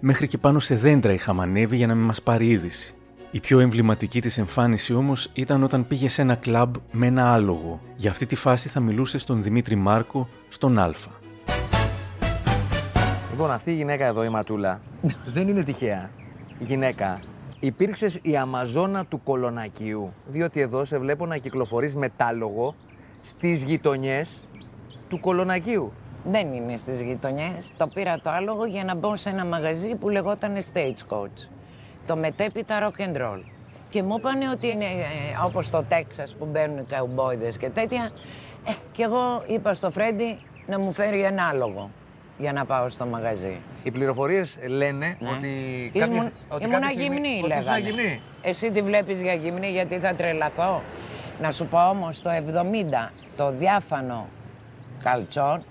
Μέχρι 0.00 0.26
και 0.26 0.38
πάνω 0.38 0.58
σε 0.58 0.76
δέντρα 0.76 1.12
είχαμε 1.12 1.42
ανέβει 1.42 1.76
για 1.76 1.86
να 1.86 1.94
μην 1.94 2.04
μας 2.04 2.22
πάρει 2.22 2.48
είδηση. 2.48 2.94
Η 3.30 3.40
πιο 3.40 3.60
εμβληματική 3.60 4.20
της 4.20 4.38
εμφάνιση 4.38 4.94
όμως 4.94 5.30
ήταν 5.32 5.62
όταν 5.62 5.86
πήγε 5.86 6.08
σε 6.08 6.22
ένα 6.22 6.34
κλαμπ 6.34 6.74
με 6.92 7.06
ένα 7.06 7.32
άλογο. 7.32 7.80
Για 7.96 8.10
αυτή 8.10 8.26
τη 8.26 8.34
φάση 8.34 8.68
θα 8.68 8.80
μιλούσε 8.80 9.18
στον 9.18 9.42
Δημήτρη 9.42 9.74
Μάρκο, 9.74 10.28
στον 10.48 10.78
Α. 10.78 10.92
Λοιπόν, 13.30 13.50
αυτή 13.50 13.70
η 13.70 13.74
γυναίκα 13.74 14.06
εδώ, 14.06 14.24
η 14.24 14.28
Ματούλα, 14.28 14.80
δεν 15.26 15.48
είναι 15.48 15.62
τυχαία. 15.62 16.10
Γυναίκα, 16.58 17.20
υπήρξες 17.60 18.18
η 18.22 18.36
Αμαζόνα 18.36 19.04
του 19.04 19.22
Κολονακίου. 19.22 20.12
Διότι 20.26 20.60
εδώ 20.60 20.84
σε 20.84 20.98
βλέπω 20.98 21.26
να 21.26 21.36
κυκλοφορείς 21.36 21.96
μετάλογο 21.96 22.74
στις 23.22 23.62
γειτονιές 23.62 24.38
του 25.12 25.20
Κολονακίου. 25.20 25.92
Δεν 26.24 26.52
είναι 26.52 26.76
στις 26.76 27.02
γειτονιές. 27.02 27.70
Το 27.76 27.86
πήρα 27.94 28.18
το 28.22 28.30
άλογο 28.30 28.64
για 28.64 28.84
να 28.84 28.96
μπω 28.96 29.16
σε 29.16 29.28
ένα 29.28 29.44
μαγαζί 29.44 29.94
που 29.94 30.08
λεγόταν 30.08 30.56
Stagecoach. 30.72 31.48
Το 32.06 32.16
μετέπειτα 32.16 32.78
rock 32.90 33.00
and 33.02 33.16
roll. 33.16 33.40
Και 33.90 34.02
μου 34.02 34.14
είπανε 34.18 34.48
ότι 34.48 34.66
είναι 34.68 34.84
ε, 34.84 35.44
όπως 35.44 35.66
στο 35.66 35.84
Τέξας 35.88 36.34
που 36.34 36.44
μπαίνουν 36.44 36.78
οι 36.78 36.82
καουμπόιδες 36.88 37.56
και 37.56 37.68
τέτοια. 37.68 38.10
Ε, 38.66 38.72
και 38.92 39.02
εγώ 39.02 39.44
είπα 39.46 39.74
στο 39.74 39.90
Φρέντι 39.90 40.38
να 40.66 40.78
μου 40.78 40.92
φέρει 40.92 41.22
ένα 41.22 41.48
άλογο 41.48 41.90
για 42.38 42.52
να 42.52 42.64
πάω 42.64 42.88
στο 42.88 43.06
μαγαζί. 43.06 43.60
Οι 43.82 43.90
πληροφορίες 43.90 44.58
λένε 44.66 45.16
Ναι. 45.20 45.28
ότι 45.30 45.48
Ήμουν, 45.92 46.08
κάποιες, 46.08 46.30
ότι 46.48 46.64
ήμουνα 46.64 46.78
κάποια 46.78 46.88
στιγμή- 46.98 47.18
γυμνή, 47.26 47.40
ότι 47.44 47.52
ήσουν 47.52 47.64
λέγανε. 47.64 47.78
γυμνή. 47.88 48.20
Εσύ 48.42 48.70
τη 48.70 48.82
βλέπεις 48.82 49.22
για 49.22 49.34
γυμνή 49.34 49.68
γιατί 49.70 49.98
θα 49.98 50.14
τρελαθώ. 50.14 50.80
Να 51.40 51.50
σου 51.52 51.66
πω 51.66 51.88
όμως 51.88 52.22
το 52.22 52.30
70 52.30 53.10
το 53.36 53.50
διάφανο 53.58 54.28
καλτσόν 55.02 55.62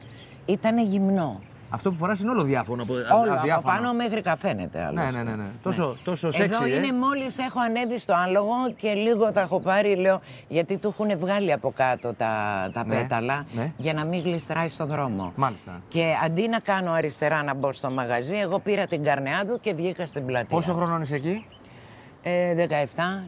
ήταν 0.45 0.77
γυμνό. 0.85 1.39
Αυτό 1.73 1.89
που 1.89 1.95
φοράς 1.95 2.19
είναι 2.19 2.29
όλο 2.31 2.43
διάφωνο. 2.43 2.83
από- 2.83 2.93
Όλο 2.93 3.31
από 3.31 3.39
αδιάφανο. 3.39 3.77
πάνω 3.77 3.93
μέχρι 3.93 4.21
καφαίνεται. 4.21 4.77
Ναι, 4.79 4.85
άλλωστε. 5.01 5.23
ναι, 5.23 5.29
ναι. 5.29 5.35
ναι. 5.35 5.49
Τόσο, 5.63 5.95
τόσο 6.03 6.31
σεξι, 6.31 6.59
Εδώ 6.63 6.63
ε. 6.65 6.75
είναι 6.75 6.93
μόλις 6.99 7.37
έχω 7.37 7.59
ανέβει 7.59 7.99
στο 7.99 8.13
άλογο 8.25 8.53
και 8.77 8.93
λίγο 8.93 9.31
τα 9.31 9.41
έχω 9.41 9.61
πάρει, 9.61 9.95
λέω, 9.95 10.21
γιατί 10.47 10.77
του 10.77 10.87
έχουν 10.99 11.19
βγάλει 11.19 11.51
από 11.51 11.71
κάτω 11.75 12.13
τα, 12.13 12.33
τα 12.73 12.85
Ναι, 12.85 12.95
πέταλα 12.95 13.45
ναι. 13.51 13.71
για 13.77 13.93
να 13.93 14.05
μην 14.05 14.21
γλιστράει 14.21 14.69
στο 14.69 14.85
δρόμο. 14.85 15.31
Μάλιστα. 15.35 15.81
Και 15.87 16.13
αντί 16.25 16.47
να 16.47 16.59
κάνω 16.59 16.91
αριστερά 16.91 17.43
να 17.43 17.53
μπω 17.53 17.73
στο 17.73 17.91
μαγαζί, 17.91 18.35
εγώ 18.35 18.59
πήρα 18.59 18.85
την 18.87 19.03
καρνεά 19.03 19.45
του 19.45 19.59
και 19.61 19.73
βγήκα 19.73 20.05
στην 20.05 20.25
πλατεία. 20.25 20.47
Πόσο 20.57 20.73
χρόνο 20.73 21.01
είσαι 21.01 21.15
εκεί; 21.15 21.45
Ε, 22.23 22.53
17. 22.53 23.23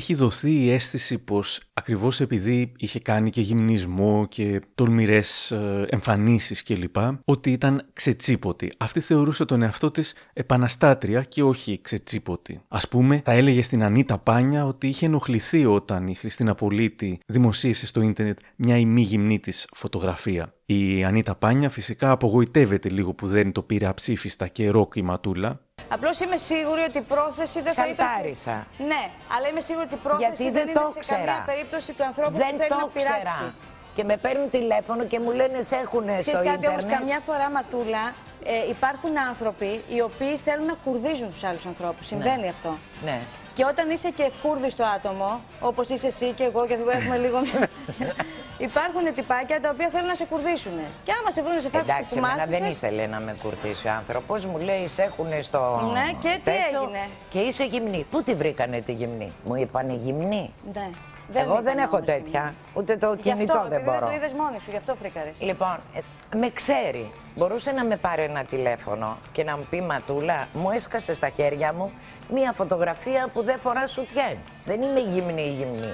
Έχει 0.00 0.14
δοθεί 0.14 0.64
η 0.64 0.70
αίσθηση 0.70 1.18
πως 1.18 1.60
ακριβώς 1.72 2.20
επειδή 2.20 2.72
είχε 2.76 3.00
κάνει 3.00 3.30
και 3.30 3.40
γυμνισμό 3.40 4.26
και 4.28 4.60
τολμηρές 4.74 5.50
ε, 5.50 5.86
εμφανίσεις 5.90 6.62
κλπ. 6.62 6.96
ότι 7.24 7.52
ήταν 7.52 7.88
ξετσίποτη. 7.92 8.72
Αυτή 8.78 9.00
θεωρούσε 9.00 9.44
τον 9.44 9.62
εαυτό 9.62 9.90
της 9.90 10.14
επαναστάτρια 10.32 11.22
και 11.22 11.42
όχι 11.42 11.80
ξετσίποτη. 11.80 12.60
Ας 12.68 12.88
πούμε, 12.88 13.20
θα 13.24 13.32
έλεγε 13.32 13.62
στην 13.62 13.82
Ανίτα 13.82 14.18
Πάνια 14.18 14.66
ότι 14.66 14.88
είχε 14.88 15.06
ενοχληθεί 15.06 15.66
όταν 15.66 16.08
η 16.08 16.14
Χριστίνα 16.14 16.54
Πολίτη 16.54 17.18
δημοσίευσε 17.26 17.86
στο 17.86 18.00
ίντερνετ 18.00 18.38
μια 18.56 18.76
ημίγυμνή 18.76 19.38
της 19.38 19.68
φωτογραφία. 19.72 20.54
Η 20.72 21.04
Ανίτα 21.04 21.34
Πάνια 21.34 21.68
φυσικά 21.68 22.10
απογοητεύεται 22.10 22.88
λίγο 22.88 23.14
που 23.14 23.26
δεν 23.26 23.52
το 23.52 23.62
πήρε 23.62 23.86
αψήφιστα 23.86 24.48
και 24.48 24.70
ροκ 24.70 24.96
η 24.96 25.02
Ματούλα, 25.02 25.60
Απλώς 25.94 26.20
είμαι 26.20 26.36
σίγουρη 26.36 26.80
ότι 26.88 26.98
η 26.98 27.06
πρόθεση 27.12 27.60
δεν 27.60 27.72
θα 27.72 27.86
ήταν. 27.88 28.06
Σαλτάρισα. 28.08 28.66
Ναι, 28.78 29.02
αλλά 29.36 29.48
είμαι 29.50 29.60
σίγουρη 29.60 29.84
ότι 29.86 29.94
η 29.94 30.02
πρόθεση 30.06 30.24
Γιατί 30.26 30.42
δεν, 30.42 30.52
δεν 30.52 30.62
είναι 30.68 30.80
το 30.80 30.90
σε 30.92 30.98
ξέρα. 30.98 31.18
καμία 31.18 31.42
περίπτωση 31.46 31.92
του 31.92 32.04
ανθρώπου 32.04 32.36
Δεν 32.36 32.50
που 32.50 32.56
θέλει 32.56 32.68
το 32.68 32.74
να 32.76 32.86
πειράξει. 32.86 33.22
ξέρα. 33.34 33.54
Και 33.94 34.04
με 34.04 34.16
παίρνουν 34.16 34.50
τηλέφωνο 34.50 35.04
και 35.04 35.18
μου 35.20 35.30
λένε 35.30 35.60
σε 35.62 35.76
έχουν 35.76 36.02
στο 36.04 36.20
Ξέρεις 36.20 36.40
κάτι 36.40 36.54
ίντερνετ. 36.58 36.82
όμως, 36.82 36.84
καμιά 36.98 37.20
φορά 37.26 37.50
ματούλα 37.50 38.04
ε, 38.44 38.68
υπάρχουν 38.68 39.18
άνθρωποι 39.28 39.70
οι 39.88 40.00
οποίοι 40.00 40.36
θέλουν 40.36 40.66
να 40.66 40.76
κουρδίζουν 40.84 41.28
τους 41.30 41.44
άλλους 41.44 41.66
ανθρώπους. 41.66 42.06
Συμβαίνει 42.06 42.48
αυτό. 42.48 42.76
Ναι. 43.04 43.18
Και 43.54 43.64
όταν 43.64 43.90
είσαι 43.90 44.10
και 44.10 44.22
ευκούρδιστο 44.22 44.84
άτομο, 44.96 45.40
όπως 45.60 45.88
είσαι 45.88 46.06
εσύ 46.06 46.32
και 46.32 46.44
εγώ 46.44 46.66
και 46.66 46.76
έχουμε 46.92 47.16
λίγο... 47.16 47.38
υπάρχουν 48.68 49.14
τυπάκια 49.14 49.60
τα 49.60 49.70
οποία 49.72 49.88
θέλουν 49.88 50.06
να 50.06 50.14
σε 50.14 50.24
κουρδίσουν. 50.24 50.72
Και 51.04 51.12
άμα 51.20 51.30
σε 51.30 51.42
βρουν 51.42 51.60
σε 51.60 51.68
φάση 51.68 51.84
Εντάξει, 51.84 52.04
που 52.08 52.18
εμένα 52.18 52.44
δεν 52.46 52.62
μάσησες, 52.62 52.74
ήθελε 52.74 53.06
να 53.06 53.20
με 53.20 53.36
κουρτίσει 53.42 53.86
ο 53.86 53.90
άνθρωπος. 53.90 54.44
Μου 54.44 54.58
λέει, 54.58 54.88
σε 54.88 55.02
έχουν 55.02 55.26
στο. 55.42 55.90
Ναι, 55.92 56.12
και 56.22 56.34
τι 56.34 56.40
τέτοιο 56.40 56.82
έγινε; 56.82 57.08
Και 57.30 57.38
είσαι 57.38 57.64
γυμνή. 57.64 58.06
Πού 58.10 58.22
τη 58.22 58.34
βρήκανε 58.34 58.80
τη 58.80 58.92
γυμνή; 58.92 59.32
Μου 59.44 59.54
είπανε 59.54 59.92
γυμνή. 59.92 60.52
Ναι. 60.72 60.90
Εγώ 61.32 61.54
δεν 61.54 61.62
ήταν 61.62 61.78
έχω 61.78 61.96
όμως 61.96 62.06
τέτοια. 62.06 62.40
γυμνής. 62.40 62.54
Ούτε 62.74 62.96
το 62.96 63.14
Γι' 63.14 63.22
κινητό 63.22 63.52
αυτό, 63.52 63.68
δεν 63.68 63.78
επειδή 63.78 63.90
μπορώ. 63.90 63.98
δεν 63.98 64.08
το 64.08 64.14
είδες 64.14 64.32
μόνη 64.32 64.60
σου, 64.60 64.70
γι' 64.70 64.76
αυτό 64.76 64.94
φρίκαρες. 64.94 65.40
Λοιπόν, 65.40 65.80
ε, 65.94 66.00
με 66.36 66.50
ξέρει. 66.50 67.10
Μπορούσε 67.36 67.72
να 67.72 67.84
με 67.84 67.96
πάρει 67.96 68.22
ένα 68.22 68.44
τηλέφωνο 68.44 69.16
και 69.32 69.44
να 69.44 69.56
μου 69.56 69.66
πει 69.70 69.80
Ματούλα, 69.80 70.48
μου 70.52 70.70
έσκασες 70.70 71.16
στα 71.16 71.28
χέρια 71.28 71.72
μου 71.72 71.92
μία 72.32 72.52
φωτογραφία 72.52 73.28
που 73.32 73.42
δεν 73.42 73.58
φορά 73.58 73.86
σουτιέν. 73.86 74.36
Δεν 74.64 74.82
είμαι 74.82 75.00
γυμνή 75.00 75.42
ή 75.42 75.52
γυμνή. 75.52 75.92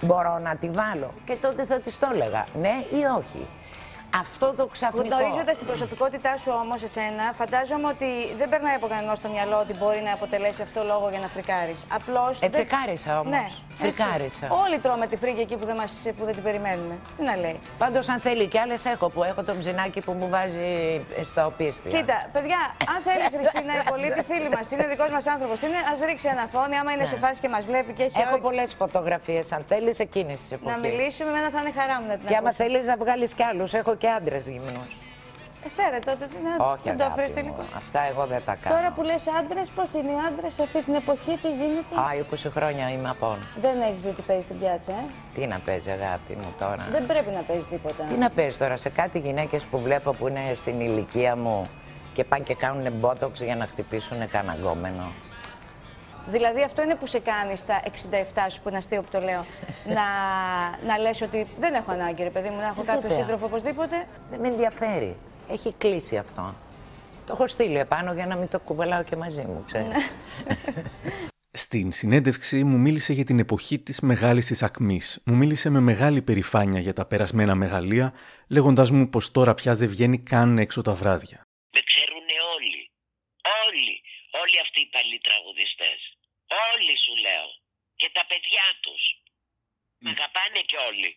Μπορώ 0.00 0.38
να 0.38 0.56
τη 0.56 0.68
βάλω. 0.68 1.14
Και 1.24 1.34
τότε 1.34 1.64
θα 1.64 1.80
της 1.80 1.98
το 1.98 2.08
έλεγα, 2.12 2.44
ναι 2.60 2.84
ή 2.90 3.04
όχι. 3.18 3.46
Αυτό 4.14 4.54
το 4.56 4.66
ξαφνικό. 4.66 5.16
Γνωρίζοντα 5.16 5.52
την 5.52 5.66
προσωπικότητά 5.66 6.36
σου 6.36 6.52
όμως, 6.62 6.82
εσένα, 6.82 7.32
φαντάζομαι 7.34 7.86
ότι 7.86 8.34
δεν 8.36 8.48
περνάει 8.48 8.74
από 8.74 8.86
κανένα 8.86 9.14
στο 9.14 9.28
μυαλό 9.28 9.58
ότι 9.58 9.74
μπορεί 9.74 10.00
να 10.00 10.12
αποτελέσει 10.12 10.62
αυτό 10.62 10.82
λόγο 10.82 11.08
για 11.10 11.18
να 11.18 11.26
φρικάρεις. 11.26 11.86
Απλώς. 11.92 12.40
Ε, 12.40 12.48
φρικάρισα 12.50 13.20
όμως. 13.20 13.32
Ναι, 13.32 13.46
Φρικάρισα. 13.80 14.24
έτσι. 14.46 14.46
Όλοι 14.64 14.78
τρώμε 14.78 15.06
τη 15.06 15.16
φρίκη 15.16 15.40
εκεί 15.40 15.56
που 15.56 15.66
δεν, 15.66 15.76
μας, 15.76 16.02
που 16.18 16.24
δεν 16.24 16.34
την 16.34 16.42
περιμένουμε. 16.42 16.94
Τι 17.16 17.22
να 17.24 17.36
λέει. 17.36 17.58
Πάντως 17.78 18.08
αν 18.08 18.20
θέλει 18.20 18.46
κι 18.46 18.58
άλλες 18.58 18.84
έχω 18.84 19.08
που 19.08 19.22
έχω 19.24 19.42
το 19.42 19.54
ψινάκι 19.60 20.00
που 20.00 20.12
μου 20.12 20.28
βάζει 20.28 21.00
στα 21.22 21.46
οπίστια. 21.46 21.90
Κοίτα, 21.98 22.28
παιδιά, 22.32 22.60
αν 22.94 22.98
θέλει 23.06 23.22
η 23.30 23.36
Χριστίνα 23.36 23.72
η 23.80 23.90
πολίτη, 23.90 24.22
φίλη 24.22 24.48
μας, 24.56 24.70
είναι 24.70 24.86
δικός 24.86 25.10
μας 25.10 25.26
άνθρωπος, 25.26 25.62
είναι 25.62 25.76
ας 25.92 26.00
ρίξει 26.00 26.28
ένα 26.28 26.46
φόνι, 26.52 26.76
άμα 26.76 26.92
είναι 26.92 27.04
σε 27.04 27.16
φάση 27.16 27.40
και 27.40 27.48
μας 27.48 27.64
βλέπει 27.64 27.92
και 27.92 28.02
έχει 28.02 28.16
Ναι. 28.16 28.22
Έχω 28.22 28.30
όρεξη 28.30 28.48
πολλές 28.48 28.74
φωτογραφίες 28.74 29.52
αν 29.52 29.64
θέλεις 29.68 29.98
εκείνης 29.98 30.40
της 30.40 30.52
εποχής. 30.52 30.74
να 30.76 30.88
μιλήσουμε, 30.88 31.30
εμένα 31.30 31.48
θα 31.50 31.60
είναι 31.60 31.72
χαρά 31.78 32.00
μου 32.00 32.06
να 32.06 32.16
την 32.18 32.26
Και 32.28 32.36
άμα 32.36 32.48
ακούσω. 32.48 32.62
θέλεις 32.64 32.86
να 32.86 32.96
βγάλεις 32.96 33.32
κι 33.34 33.42
άλλους, 33.42 33.74
έχω 33.74 33.94
και 33.96 34.08
άντρες 34.08 34.48
γυμνούς. 34.48 34.92
Ε, 35.64 35.68
φέρε 35.76 35.98
τότε, 36.08 36.24
τι 36.32 36.38
να 36.46 36.52
Όχι 36.72 36.80
δεν 36.84 36.96
το 36.96 37.04
αγάπη 37.04 37.20
αφήνει 37.22 37.48
μου, 37.48 37.54
τελικό. 37.56 37.76
αυτά 37.76 38.00
εγώ 38.10 38.26
δεν 38.26 38.42
τα 38.48 38.54
κάνω. 38.62 38.76
Τώρα 38.76 38.88
που 38.94 39.02
λες 39.02 39.24
άντρες, 39.38 39.68
πώς 39.76 39.92
είναι 39.92 40.10
οι 40.16 40.20
άντρες 40.28 40.52
σε 40.54 40.62
αυτή 40.62 40.82
την 40.82 40.94
εποχή, 40.94 41.32
τι 41.42 41.48
γίνεται; 41.60 41.92
Α, 42.04 42.04
20 42.14 42.50
χρόνια 42.56 42.90
είμαι 42.90 43.08
απόν. 43.10 43.38
Δεν 43.60 43.80
έχεις 43.80 44.02
δει 44.02 44.10
τι 44.18 44.22
παίζει 44.22 44.42
στην 44.42 44.58
πιάτσα, 44.58 44.92
ε; 44.92 45.04
Τι 45.34 45.46
να 45.46 45.58
παίζει 45.66 45.90
αγάπη 45.90 46.32
μου 46.42 46.50
τώρα. 46.58 46.84
Δεν 46.90 47.06
πρέπει 47.06 47.30
να 47.30 47.40
παίζεις 47.48 47.66
τίποτα. 47.68 48.02
Τι 48.04 48.14
να 48.24 48.30
παίζεις 48.30 48.58
τώρα 48.58 48.76
σε 48.76 48.88
κάτι 48.88 49.18
γυναίκες 49.18 49.62
που 49.64 49.78
βλέπω 49.80 50.12
που 50.12 50.28
είναι 50.28 50.54
στην 50.54 50.80
ηλικία 50.80 51.36
μου 51.36 51.68
και 52.14 52.24
πάνε 52.24 52.44
και 52.44 52.54
κάνουν 52.54 52.92
μπότοξ 52.92 53.40
για 53.40 53.56
να 53.56 53.66
χτυπήσουν 53.66 54.28
κανένα 54.28 54.54
γκόμενο. 54.60 55.12
Δηλαδή 56.26 56.62
αυτό 56.62 56.82
είναι 56.82 56.94
που 56.94 57.06
σε 57.06 57.18
κάνει 57.20 57.56
στα 57.56 57.80
67 57.84 57.88
σου, 58.50 58.60
που 58.62 58.68
είναι 58.68 58.78
αστείο 58.78 59.02
που 59.02 59.08
το 59.10 59.20
λέω, 59.20 59.40
να, 59.96 60.04
να 60.86 60.98
λες 60.98 61.20
ότι 61.22 61.46
δεν 61.58 61.74
έχω 61.74 61.90
ανάγκη, 61.92 62.22
ρε 62.22 62.30
παιδί 62.30 62.48
μου, 62.48 62.56
να 62.56 62.66
έχω 62.66 62.80
Ε, 62.80 62.84
κάποιο 62.84 63.00
βέβαια. 63.00 63.16
σύντροφο 63.18 63.46
οπωσδήποτε. 63.46 63.96
Δεν 64.30 64.40
με 64.40 64.48
ενδιαφέρει. 64.48 65.16
Έχει 65.50 65.72
κλείσει 65.78 66.16
αυτό. 66.16 66.54
Το 67.26 67.32
έχω 67.32 67.46
στείλει 67.46 67.78
επάνω 67.78 68.12
για 68.12 68.26
να 68.26 68.36
μην 68.36 68.48
το 68.48 68.58
κουβαλάω 68.60 69.04
και 69.04 69.16
μαζί 69.16 69.42
μου, 69.42 69.64
ξέρεις. 69.66 69.94
Στην 71.64 71.92
συνέντευξη 71.92 72.64
μου 72.64 72.78
μίλησε 72.78 73.12
για 73.12 73.24
την 73.24 73.38
εποχή 73.38 73.78
της 73.78 74.00
μεγάλης 74.00 74.46
της 74.46 74.62
ακμής. 74.62 75.22
Μου 75.26 75.34
μίλησε 75.34 75.70
με 75.70 75.80
μεγάλη 75.80 76.22
περηφάνεια 76.22 76.80
για 76.80 76.92
τα 76.92 77.06
περασμένα 77.06 77.54
μεγαλεία, 77.54 78.14
λέγοντας 78.48 78.90
μου 78.90 79.08
πως 79.08 79.30
τώρα 79.30 79.54
πια 79.54 79.74
δεν 79.74 79.88
βγαίνει 79.88 80.18
καν 80.30 80.58
έξω 80.58 80.82
τα 80.82 80.94
βράδια. 80.94 81.38
Με 81.74 81.80
ξέρουν 81.90 82.28
όλοι. 82.56 82.82
Όλοι. 83.66 83.94
Όλοι 84.42 84.56
αυτοί 84.64 84.80
οι 84.80 84.90
παλιοί 84.94 85.18
τραγουδιστές. 85.26 85.98
Όλοι 86.70 86.94
σου 87.04 87.14
λέω. 87.24 87.48
Και 88.00 88.10
τα 88.16 88.24
παιδιά 88.30 88.66
τους. 88.84 89.02
Μ' 90.02 90.08
αγαπάνε 90.14 90.60
και 90.70 90.78
όλοι. 90.88 91.10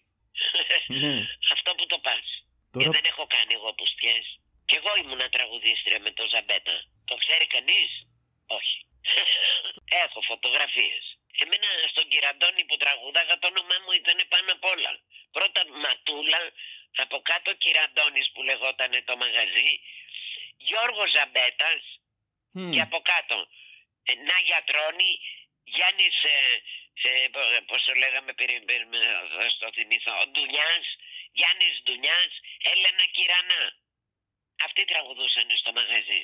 Ναι. 1.01 1.13
Αυτό 1.53 1.69
που 1.77 1.85
το 1.91 1.97
πας. 2.07 2.27
Τώρα- 2.73 2.83
Και 2.85 2.89
δεν 2.97 3.05
έχω 3.11 3.25
κάνει 3.35 3.53
εγώ 3.59 3.69
πουστιές. 3.79 4.25
Κι 4.67 4.75
εγώ 4.79 4.91
ήμουνα 5.01 5.27
τραγουδίστρια 5.35 5.99
με 6.05 6.11
το 6.17 6.23
Ζαμπέτα. 6.33 6.75
Το 7.09 7.15
ξέρει 7.23 7.45
κανείς; 7.55 7.89
Όχι. 8.57 8.77
έχω 10.05 10.19
φωτογραφίες. 10.31 11.03
Εμένα 11.43 11.67
στον 11.93 12.07
Κυραντώνη 12.11 12.63
που 12.65 12.77
τραγούδαγα 12.83 13.33
το 13.39 13.47
όνομά 13.53 13.77
μου 13.85 13.91
ήταν 14.01 14.17
πάνω 14.33 14.49
απ' 14.57 14.65
όλα. 14.73 14.91
Πρώτα 15.35 15.61
Ματούλα, 15.83 16.41
από 17.03 17.17
κάτω 17.29 17.49
Κυραντώνης 17.63 18.27
που 18.33 18.41
λεγόταν 18.49 18.91
το 19.05 19.13
μαγαζί, 19.23 19.69
Γιώργος 20.67 21.09
Ζαμπέτας 21.15 21.81
και 22.73 22.81
από 22.87 22.99
κάτω 23.11 23.37
ε, 24.09 24.13
να 24.29 24.37
γιατρώνει 24.47 25.11
Γιάννης, 25.73 26.17
ε, 26.23 26.37
ε, 27.09 27.27
πο- 27.33 27.63
πώς 27.69 27.83
το 27.87 27.93
λέγαμε, 28.03 28.33
περι- 28.33 28.65
περι- 28.69 28.87
θα 29.37 29.49
στο 29.55 29.67
θυμηθώ, 29.75 30.13
Ντουνιάς, 30.31 30.85
Γιάννης 31.33 31.81
Ντουνιάς, 31.83 32.31
Έλενα 32.71 33.05
Κυρανά. 33.15 33.63
Αυτοί 34.65 34.85
τραγουδούσαν 34.85 35.57
στο 35.57 35.71
μαγαζί. 35.73 36.23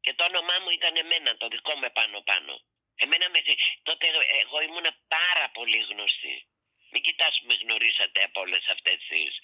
Και 0.00 0.14
το 0.14 0.24
όνομά 0.24 0.58
μου 0.62 0.70
ήταν 0.70 0.96
εμένα, 0.96 1.36
το 1.36 1.48
δικό 1.48 1.74
με 1.76 1.90
πάνω-πάνω. 1.90 2.54
Εμένα 2.96 3.28
με... 3.30 3.42
Τότε 3.82 4.06
εγώ 4.42 4.60
ήμουνα 4.60 4.92
πάρα 5.08 5.50
πολύ 5.50 5.78
γνωστή. 5.90 6.46
Μην 6.90 7.02
κοιτάς 7.02 7.38
που 7.40 7.46
με 7.46 7.54
γνωρίσατε 7.54 8.22
από 8.22 8.40
όλες 8.40 8.66
αυτές 8.68 8.98
τις 9.08 9.38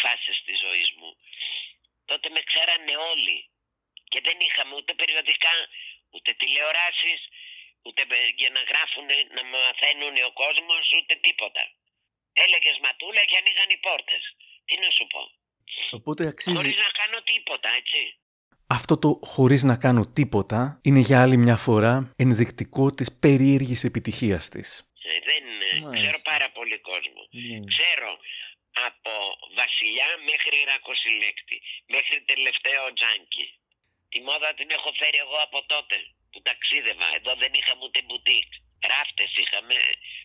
φάσεις 0.00 0.42
της 0.44 0.58
ζωής 0.58 0.90
μου. 0.96 1.16
Τότε 2.04 2.28
με 2.28 2.40
ξέρανε 2.42 2.96
όλοι. 2.96 3.48
Και 4.08 4.20
δεν 4.20 4.40
είχαμε 4.40 4.74
ούτε 4.74 4.94
περιοδικά, 4.94 5.52
ούτε 6.10 6.34
τηλεοράσεις, 6.34 7.20
ούτε 7.82 8.04
με- 8.04 8.32
για 8.36 8.50
να 8.50 8.62
γράφουν, 8.62 9.06
να 9.30 9.42
μαθαίνουν 9.44 10.22
ο 10.24 10.32
κόσμος, 10.32 10.92
ούτε 10.92 11.14
τίποτα. 11.16 11.70
Έλεγες 12.44 12.76
ματούλα 12.84 13.22
και 13.28 13.36
ανοίγαν 13.40 13.68
οι 13.74 13.78
πόρτες. 13.86 14.22
Τι 14.66 14.74
να 14.84 14.90
σου 14.96 15.06
πω. 15.12 15.22
Οπότε 15.98 16.22
αξίζει. 16.32 16.56
Χωρίς 16.56 16.76
να 16.86 16.90
κάνω 17.00 17.18
τίποτα, 17.32 17.68
έτσι. 17.80 18.00
Αυτό 18.78 18.98
το 18.98 19.10
χωρίς 19.32 19.62
να 19.70 19.76
κάνω 19.84 20.04
τίποτα 20.18 20.60
είναι 20.86 21.02
για 21.08 21.18
άλλη 21.22 21.36
μια 21.36 21.56
φορά 21.66 21.94
ενδεικτικό 22.24 22.84
της 22.96 23.08
περίεργης 23.24 23.84
επιτυχίας 23.84 24.42
της. 24.48 24.68
Ε, 25.10 25.18
δεν 25.28 25.44
ε, 25.44 25.80
Μάλιστα. 25.80 25.96
ξέρω 26.00 26.18
πάρα 26.32 26.48
πολύ 26.56 26.78
κόσμο. 26.90 27.22
Ναι. 27.30 27.58
Ξέρω 27.72 28.10
από 28.88 29.12
βασιλιά 29.60 30.08
μέχρι 30.30 30.56
ρακοσυλλέκτη, 30.72 31.56
μέχρι 31.94 32.16
τελευταίο 32.30 32.82
τζάνκι. 32.96 33.46
Τη 34.10 34.18
μόδα 34.28 34.48
την 34.58 34.68
έχω 34.76 34.90
φέρει 35.00 35.18
εγώ 35.24 35.38
από 35.46 35.58
τότε 35.72 35.96
που 36.30 36.38
ταξίδευα. 36.48 37.08
Εδώ 37.18 37.32
δεν 37.42 37.52
είχαμε 37.58 37.82
ούτε 37.86 38.00
μπουτίκ. 38.06 38.48
Ράφτες 38.92 39.30
είχαμε 39.42 39.76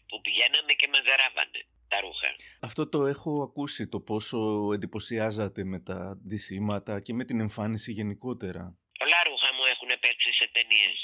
που 0.07 0.17
πηγαίναμε 0.25 0.71
και 0.79 0.87
μαζεράβανε 0.93 1.61
τα 1.91 1.97
ρούχα. 2.05 2.29
Αυτό 2.67 2.81
το 2.93 2.99
έχω 3.13 3.31
ακούσει 3.47 3.83
το 3.93 3.99
πόσο 4.09 4.37
εντυπωσιάζατε 4.75 5.61
με 5.71 5.79
τα 5.87 5.99
ντυσίματα 6.25 6.93
και 7.05 7.13
με 7.17 7.23
την 7.29 7.37
εμφάνιση 7.45 7.91
γενικότερα. 7.99 8.63
Πολλά 9.01 9.19
ρούχα 9.27 9.49
μου 9.55 9.65
έχουν 9.73 9.91
παίξει 10.03 10.29
σε 10.39 10.45
ταινίες 10.55 10.97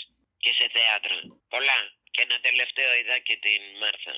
και 0.43 0.51
σε 0.57 0.65
θέατρα. 0.75 1.17
Πολλά. 1.55 1.79
Και 2.13 2.21
ένα 2.27 2.37
τελευταίο 2.47 2.91
είδα 2.99 3.17
και 3.27 3.35
την 3.45 3.61
Μάρθα. 3.81 4.15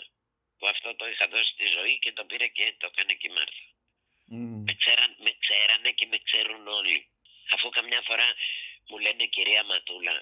Που 0.58 0.66
αυτό 0.74 0.90
το 1.00 1.06
είχα 1.12 1.26
δώσει 1.34 1.52
στη 1.56 1.68
ζωή 1.78 1.94
και 2.04 2.12
το 2.18 2.24
πήρε 2.30 2.48
και 2.58 2.66
το 2.80 2.86
έκανε 2.92 3.14
και 3.20 3.28
η 3.32 3.34
Μάρθα. 3.38 3.66
Με, 4.68 4.74
ξέραν, 4.82 5.10
με 5.26 5.32
ξέρανε 5.44 5.90
και 5.98 6.06
με 6.12 6.18
ξέρουν 6.28 6.64
όλοι. 6.80 7.00
Αφού 7.54 7.68
καμιά 7.78 8.02
φορά 8.08 8.28
μου 8.88 8.98
λένε 9.06 9.24
κυρία 9.36 9.64
Ματούλα 9.70 10.16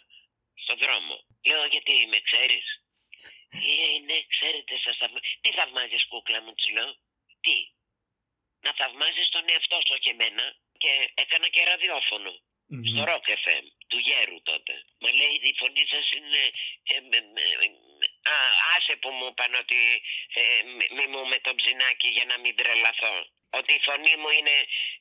στον 0.64 0.78
δρόμο. 0.84 1.16
Λέω 1.50 1.66
γιατί 1.74 1.94
με 2.14 2.20
ξέρεις; 2.28 2.66
Λέει 3.78 3.98
ναι 4.08 4.18
ξέρετε 4.34 4.74
σας 4.84 4.96
θαυμάζω. 4.98 5.24
Τι 5.42 5.50
θαυμάζεις 5.58 6.04
κούκλα 6.12 6.40
μου 6.42 6.54
της 6.58 6.68
λέω. 6.76 6.92
Τι; 7.46 7.58
Να 8.66 8.72
θαυμάζεις 8.80 9.30
τον 9.30 9.50
εαυτό 9.50 9.78
σου 9.88 9.98
και 10.04 10.10
εμένα. 10.10 10.46
Και 10.82 10.92
έκανα 11.24 11.48
και 11.54 11.64
ραδιόφωνο. 11.64 12.32
Στο 12.90 13.02
Rock 13.10 13.28
FM, 13.44 13.66
του 13.90 13.98
Γέρου 13.98 14.42
τότε. 14.42 14.74
Μα 15.02 15.10
λέει 15.20 15.34
η 15.52 15.54
φωνή 15.60 15.86
σας 15.94 16.12
είναι... 16.18 16.42
ε, 16.94 17.00
με, 17.10 17.20
με, 17.36 17.44
με- 18.00 18.12
α, 18.34 18.36
άσε 18.76 18.96
που 19.02 19.10
μου 19.18 19.26
είπαν 19.32 19.54
ότι 19.64 19.80
ε, 20.34 20.64
μη- 20.78 20.92
μη 20.96 21.06
μου 21.12 21.22
με 21.32 21.40
το 21.40 21.56
ψινάκι 21.56 22.08
για 22.08 22.26
να 22.26 22.38
μην 22.38 22.56
τρελαθώ. 22.56 23.16
Ότι 23.60 23.72
η 23.80 23.82
φωνή 23.88 24.14
μου 24.22 24.30
είναι 24.38 24.56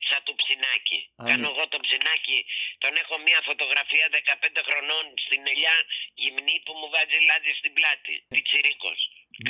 σαν 0.07 0.21
του 0.25 0.33
ψινάκι. 0.41 0.99
Α, 1.21 1.23
Κάνω 1.29 1.47
ναι. 1.47 1.51
εγώ 1.53 1.63
το 1.73 1.77
ψινάκι, 1.85 2.39
τον 2.83 2.93
έχω 3.01 3.15
μια 3.27 3.39
φωτογραφία 3.49 4.05
15 4.19 4.61
χρονών 4.67 5.05
στην 5.25 5.41
ελιά 5.51 5.75
γυμνή 6.21 6.55
που 6.65 6.73
μου 6.79 6.87
βάζει 6.93 7.17
λάδι 7.29 7.51
στην 7.59 7.71
πλάτη. 7.77 8.15
Πιτσιρίκος. 8.33 8.99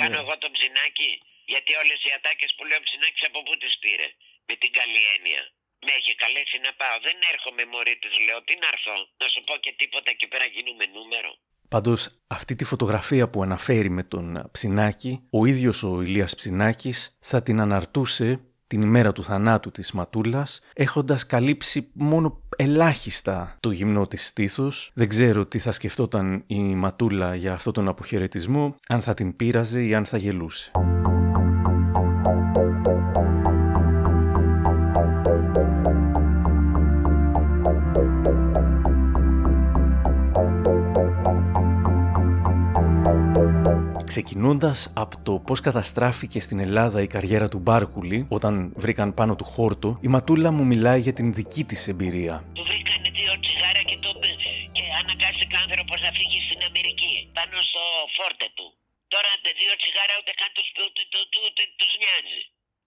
Κάνω 0.00 0.18
εγώ 0.22 0.34
το 0.42 0.48
ψινάκι, 0.56 1.10
γιατί 1.52 1.70
όλες 1.82 1.98
οι 2.06 2.10
ατάκες 2.18 2.50
που 2.56 2.62
λέω 2.68 2.80
ψινάκι 2.86 3.22
από 3.30 3.38
πού 3.46 3.52
τις 3.62 3.74
πήρε; 3.82 4.08
Με 4.48 4.54
την 4.62 4.70
καλή 4.78 5.02
έννοια. 5.14 5.42
Με 5.86 5.92
έχει 5.98 6.12
καλέσει 6.22 6.56
να 6.66 6.72
πάω. 6.80 6.96
Δεν 7.06 7.16
έρχομαι 7.32 7.62
μωρή 7.72 7.94
της 8.02 8.14
λέω. 8.26 8.38
Τι 8.48 8.54
να 8.62 8.68
έρθω; 8.74 8.96
Να 9.20 9.26
σου 9.32 9.40
πω 9.48 9.54
και 9.64 9.72
τίποτα 9.80 10.08
εκεί 10.14 10.26
πέρα 10.32 10.46
γίνουμε 10.54 10.84
νούμερο. 10.96 11.30
Πάντως 11.74 12.00
αυτή 12.26 12.54
τη 12.58 12.64
φωτογραφία 12.64 13.24
που 13.30 13.42
αναφέρει 13.42 13.90
με 13.98 14.04
τον 14.12 14.26
Ψινάκη, 14.52 15.12
ο 15.38 15.40
ίδιος 15.46 15.82
ο 15.82 16.02
Ηλίας 16.02 16.34
Ψινάκης 16.34 17.18
θα 17.22 17.42
την 17.42 17.60
αναρτούσε 17.60 18.28
την 18.66 18.82
ημέρα 18.82 19.12
του 19.12 19.24
θανάτου 19.24 19.70
της 19.70 19.92
Ματούλας, 19.92 20.60
έχοντας 20.74 21.26
καλύψει 21.26 21.90
μόνο 21.92 22.40
ελάχιστα 22.56 23.56
το 23.60 23.70
γυμνό 23.70 24.06
της 24.06 24.26
στήθος. 24.26 24.90
Δεν 24.94 25.08
ξέρω 25.08 25.46
τι 25.46 25.58
θα 25.58 25.72
σκεφτόταν 25.72 26.42
η 26.46 26.60
Ματούλα 26.60 27.34
για 27.34 27.52
αυτόν 27.52 27.72
τον 27.72 27.88
αποχαιρετισμό, 27.88 28.74
αν 28.88 29.00
θα 29.00 29.14
την 29.14 29.36
πείραζε 29.36 29.82
ή 29.82 29.94
αν 29.94 30.04
θα 30.04 30.16
γελούσε. 30.16 30.70
Ξεκινώντας 44.16 44.78
από 45.04 45.14
το 45.26 45.32
πώς 45.46 45.60
καταστράφηκε 45.68 46.38
στην 46.46 46.58
Ελλάδα 46.66 46.98
η 47.06 47.08
καριέρα 47.14 47.48
του 47.52 47.60
Μπάρκουλη 47.64 48.18
όταν 48.38 48.52
βρήκαν 48.84 49.08
πάνω 49.18 49.32
του 49.38 49.48
χόρτο, 49.54 49.90
η 50.06 50.08
Ματούλα 50.14 50.50
μου 50.56 50.64
μιλάει 50.72 51.00
για 51.06 51.14
την 51.18 51.28
δική 51.38 51.62
της 51.70 51.80
εμπειρία. 51.92 52.34
Του 52.58 52.64
βρήκανε 52.70 53.08
δύο 53.18 53.32
τσιγάρα 53.42 53.82
και, 53.90 53.96
το, 54.04 54.10
και 54.76 54.84
αναγκάστηκε 55.02 55.54
ο 55.58 55.60
άνθρωπος 55.64 55.98
να 56.06 56.10
φύγει 56.18 56.40
στην 56.48 56.60
Αμερική 56.68 57.14
πάνω 57.36 57.56
στο 57.70 57.82
φόρτε 58.16 58.48
του. 58.56 58.66
Τώρα 59.12 59.30
τα 59.44 59.50
δύο 59.60 59.72
τσιγάρα 59.80 60.14
ούτε 60.20 60.32
καν 60.40 60.50
τους, 60.56 60.66
ούτε, 60.84 61.00
ούτε, 61.04 61.16
ούτε, 61.22 61.36
ούτε 61.46 61.62
τους 61.78 61.92
νοιάζει. 62.02 62.40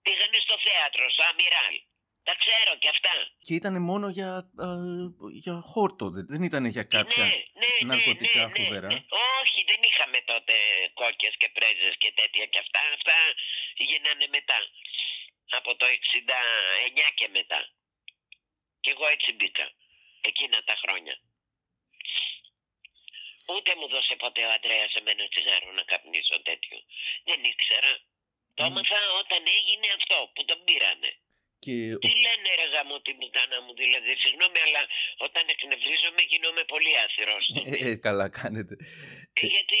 Πήγανε 0.04 0.38
στο 0.46 0.56
θέατρο, 0.66 1.04
στο 1.14 1.22
Αμυράλ. 1.30 1.74
Τα 2.28 2.34
ξέρω 2.42 2.72
κι 2.82 2.90
αυτά. 2.94 3.12
Και 3.46 3.54
ήταν 3.60 3.74
μόνο 3.90 4.06
για, 4.16 4.30
για 5.44 5.54
χόρτο, 5.72 6.06
δεν 6.32 6.42
ήταν 6.48 6.64
για 6.76 6.84
κάποια 6.96 7.24
ναι, 7.24 7.30
ναι, 7.62 7.70
ναρκωτικά 7.90 8.42
ναι, 8.44 8.52
ναι, 8.52 8.56
φοβερά. 8.58 8.88
ναι. 8.92 9.00
Όχι, 9.40 9.58
δεν 9.70 9.80
είχαμε 9.88 10.18
τότε 10.32 10.54
κόκκες 11.30 11.36
και 11.38 11.48
πρέζες 11.56 11.96
και 11.98 12.12
τέτοια 12.12 12.46
και 12.46 12.58
αυτά. 12.58 12.80
Αυτά 12.94 13.16
γίνανε 13.76 14.26
μετά. 14.36 14.58
Από 15.58 15.76
το 15.76 15.86
69 15.86 17.10
και 17.14 17.28
μετά. 17.28 17.68
Και 18.80 18.90
εγώ 18.90 19.06
έτσι 19.06 19.32
μπήκα. 19.32 19.70
Εκείνα 20.20 20.64
τα 20.64 20.74
χρόνια. 20.82 21.16
Ούτε 23.46 23.74
μου 23.74 23.88
δώσε 23.88 24.16
ποτέ 24.16 24.42
ο 24.46 24.52
Αντρέας 24.52 24.94
εμένα 24.94 25.28
τσιγάρο 25.28 25.72
να 25.72 25.82
καπνίσω 25.82 26.42
τέτοιο. 26.42 26.78
Δεν 27.24 27.44
ήξερα. 27.44 27.92
Το 28.54 28.64
έμαθα 28.64 29.00
όταν 29.22 29.42
έγινε 29.58 29.88
αυτό 29.98 30.30
που 30.34 30.44
τον 30.44 30.64
πήρανε. 30.64 31.10
Και 31.64 31.74
Τι 32.04 32.12
λένε 32.24 32.48
ρε 32.60 32.66
γαμώ 32.74 32.96
τη 33.06 33.12
μπουτάνα 33.18 33.58
μου 33.64 33.72
δηλαδή, 33.82 34.10
συγγνώμη 34.24 34.58
αλλά 34.66 34.82
όταν 35.26 35.44
εκνευρίζομαι 35.54 36.22
γίνομαι 36.30 36.62
πολύ 36.72 36.92
άθυρος. 37.04 37.44
Ε, 37.70 37.88
ε, 37.88 37.96
καλά 38.06 38.26
κάνετε. 38.40 38.74
Γιατί 39.54 39.80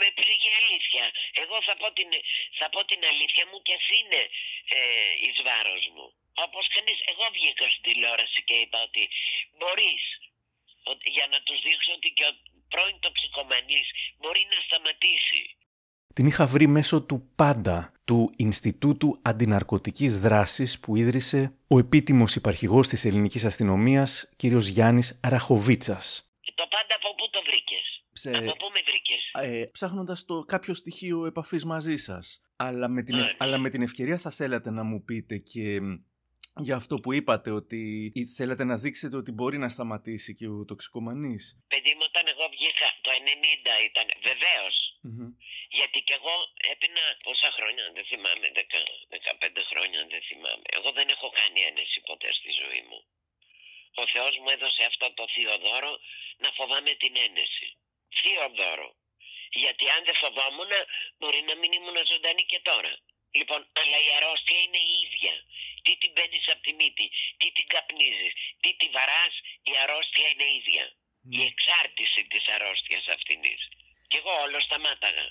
με 0.00 0.08
πήγε 0.18 0.50
αλήθεια. 0.62 1.04
Εγώ 1.42 1.56
θα 1.66 1.74
πω 1.80 1.86
την, 1.98 2.10
θα 2.58 2.66
πω 2.72 2.80
την 2.90 3.00
αλήθεια 3.12 3.44
μου 3.48 3.58
και 3.66 3.74
ας 3.78 3.86
είναι 3.98 4.22
ε, 4.76 4.80
εις 5.24 5.38
βάρος 5.46 5.84
μου. 5.94 6.06
Όπως 6.46 6.64
κανείς, 6.74 6.98
εγώ 7.12 7.24
βγήκα 7.36 7.66
στην 7.72 7.82
τηλεόραση 7.86 8.40
και 8.48 8.56
είπα 8.62 8.78
ότι 8.88 9.02
μπορείς 9.58 10.04
ότι, 10.90 11.04
για 11.16 11.26
να 11.32 11.38
τους 11.46 11.58
δείξω 11.66 11.92
ότι 11.98 12.08
και 12.16 12.26
ο 12.30 12.32
πρώην 12.72 12.98
τοξικομανής 13.04 13.88
μπορεί 14.20 14.42
να 14.52 14.58
σταματήσει. 14.66 15.42
Την 16.14 16.26
είχα 16.26 16.46
βρει 16.46 16.66
μέσω 16.66 17.02
του 17.02 17.28
πάντα 17.36 17.92
του 18.04 18.32
Ινστιτούτου 18.36 19.18
Αντιναρκωτικής 19.22 20.20
Δράσης 20.20 20.80
που 20.80 20.96
ίδρυσε 20.96 21.54
ο 21.68 21.78
επίτιμος 21.78 22.34
υπαρχηγός 22.36 22.88
της 22.88 23.04
ελληνικής 23.04 23.44
αστυνομίας, 23.44 24.30
κύριος 24.36 24.66
Γιάννης 24.66 25.20
Ραχοβίτσας. 25.22 26.30
Το 26.54 26.64
πάντα 26.70 26.94
από 26.96 27.14
πού 27.14 27.30
το 27.30 27.40
βρήκες; 27.46 28.04
Ψε- 28.12 28.34
Από 28.36 28.56
πού 28.56 28.66
με 28.72 28.80
βρήκες; 28.84 29.50
Ε, 29.60 29.66
ψάχνοντας 29.72 30.24
το 30.24 30.44
κάποιο 30.44 30.74
στοιχείο 30.74 31.26
επαφής 31.26 31.64
μαζί 31.64 31.96
σας. 31.96 32.40
Αλλά 32.56 32.88
με, 32.88 33.02
την, 33.02 33.16
Ναι. 33.16 33.34
αλλά 33.38 33.58
με 33.58 33.70
την 33.70 33.82
ευκαιρία 33.82 34.16
θα 34.16 34.30
θέλατε 34.30 34.70
να 34.70 34.82
μου 34.82 35.04
πείτε 35.04 35.36
και 35.36 35.80
μ, 35.80 35.94
για 36.60 36.76
αυτό 36.76 36.96
που 37.00 37.12
είπατε 37.12 37.50
ότι 37.50 38.12
ή 38.14 38.24
θέλατε 38.26 38.64
να 38.64 38.76
δείξετε 38.76 39.16
ότι 39.16 39.32
μπορεί 39.32 39.58
να 39.58 39.68
σταματήσει 39.68 40.34
και 40.34 40.48
ο 40.48 40.64
τοξικομανής. 40.64 41.58
Παιδί 41.68 41.92
μου, 41.96 42.04
όταν 42.08 42.22
εγώ 42.32 42.44
βγήκα, 42.54 42.86
το 43.04 43.10
90 43.10 43.72
ήταν, 43.90 44.06
βεβαίως. 44.28 44.74
Μμμ. 45.02 45.28
Γιατί 45.78 45.98
κι 46.06 46.12
εγώ 46.12 46.36
έπινα 46.72 47.04
πόσα 47.22 47.50
χρόνια, 47.56 47.84
δεν 47.96 48.04
θυμάμαι, 48.04 48.46
10, 48.54 48.60
15 49.08 49.62
χρόνια, 49.70 50.06
δεν 50.12 50.22
θυμάμαι. 50.28 50.66
Εγώ 50.76 50.92
δεν 50.92 51.08
έχω 51.08 51.28
κάνει 51.30 51.60
ένεση 51.70 52.00
ποτέ 52.00 52.32
στη 52.32 52.50
ζωή 52.60 52.82
μου. 52.88 53.00
Ο 53.94 54.06
Θεός 54.06 54.38
μου 54.38 54.48
έδωσε 54.48 54.82
αυτό 54.84 55.12
το 55.12 55.28
θείο 55.32 55.58
δώρο 55.58 56.00
να 56.36 56.50
φοβάμαι 56.52 56.94
την 56.94 57.16
ένεση. 57.16 57.66
Θείο 58.20 58.48
δώρο. 58.58 58.90
Γιατί 59.62 59.84
αν 59.90 60.04
δεν 60.04 60.16
φοβόμουν, 60.22 60.72
μπορεί 61.18 61.40
να 61.42 61.54
μην 61.54 61.72
ήμουν 61.72 62.06
ζωντανή 62.06 62.44
και 62.44 62.60
τώρα. 62.60 62.94
Λοιπόν, 63.38 63.60
αλλά 63.80 63.98
η 64.06 64.08
αρρώστια 64.16 64.58
είναι 64.60 64.80
η 64.92 64.94
ίδια. 65.06 65.34
Τι 65.82 65.96
την 65.96 66.12
παίρνεις 66.12 66.48
από 66.48 66.62
τη 66.62 66.72
μύτη, 66.72 67.06
τι 67.38 67.52
την 67.52 67.66
καπνίζεις, 67.66 68.32
τι 68.60 68.70
τη 68.78 68.88
βαράς, 68.88 69.34
η 69.62 69.72
αρρώστια 69.82 70.28
είναι 70.28 70.48
ίδια. 70.60 70.84
Η 71.30 71.40
εξάρτηση 71.50 72.24
της 72.24 72.48
αρρώστιας 72.48 73.06
αυτήνης. 73.08 73.60
Κι 74.08 74.16
εγώ 74.16 74.32
όλο 74.44 74.60
σταμάταγα. 74.60 75.26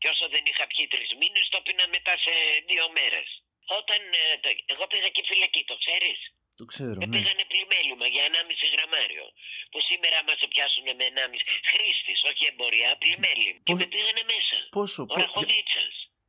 Και 0.00 0.08
όσο 0.12 0.24
δεν 0.34 0.44
είχα 0.50 0.64
πιει 0.72 0.86
τρεις 0.92 1.10
μήνες, 1.20 1.44
το 1.54 1.58
πίνα 1.66 1.84
μετά 1.96 2.14
σε 2.24 2.32
δύο 2.70 2.86
μέρες. 2.98 3.28
Όταν. 3.80 4.00
ε, 4.20 4.24
το- 4.42 4.56
εγώ 4.74 4.84
πήγα 4.90 5.08
και 5.14 5.22
φυλακή, 5.30 5.62
το 5.70 5.76
ξέρεις; 5.82 6.18
Το 6.60 6.64
ξέρω, 6.72 6.98
Με 7.02 7.06
ναι. 7.06 7.14
πήγανε 7.16 7.44
πλημέλημα 7.52 8.06
για 8.14 8.22
1,5 8.28 8.66
γραμμάριο. 8.74 9.24
Που 9.70 9.78
σήμερα 9.88 10.18
μα 10.28 10.34
πιάσουν 10.52 10.86
με 10.98 11.04
1,5. 11.10 11.40
Χρήστης, 11.70 12.18
όχι 12.30 12.44
εμπορία, 12.52 12.90
πλημέλημα. 13.02 13.60
Και 13.66 13.72
Πώς- 13.72 13.80
με 13.80 13.86
πήγανε 13.94 14.22
μέσα. 14.34 14.56
Πόσο, 14.78 15.00
Ο 15.02 15.06
πο- 15.06 15.14
για, 15.16 15.24
Ραχοβίτσα. 15.24 15.82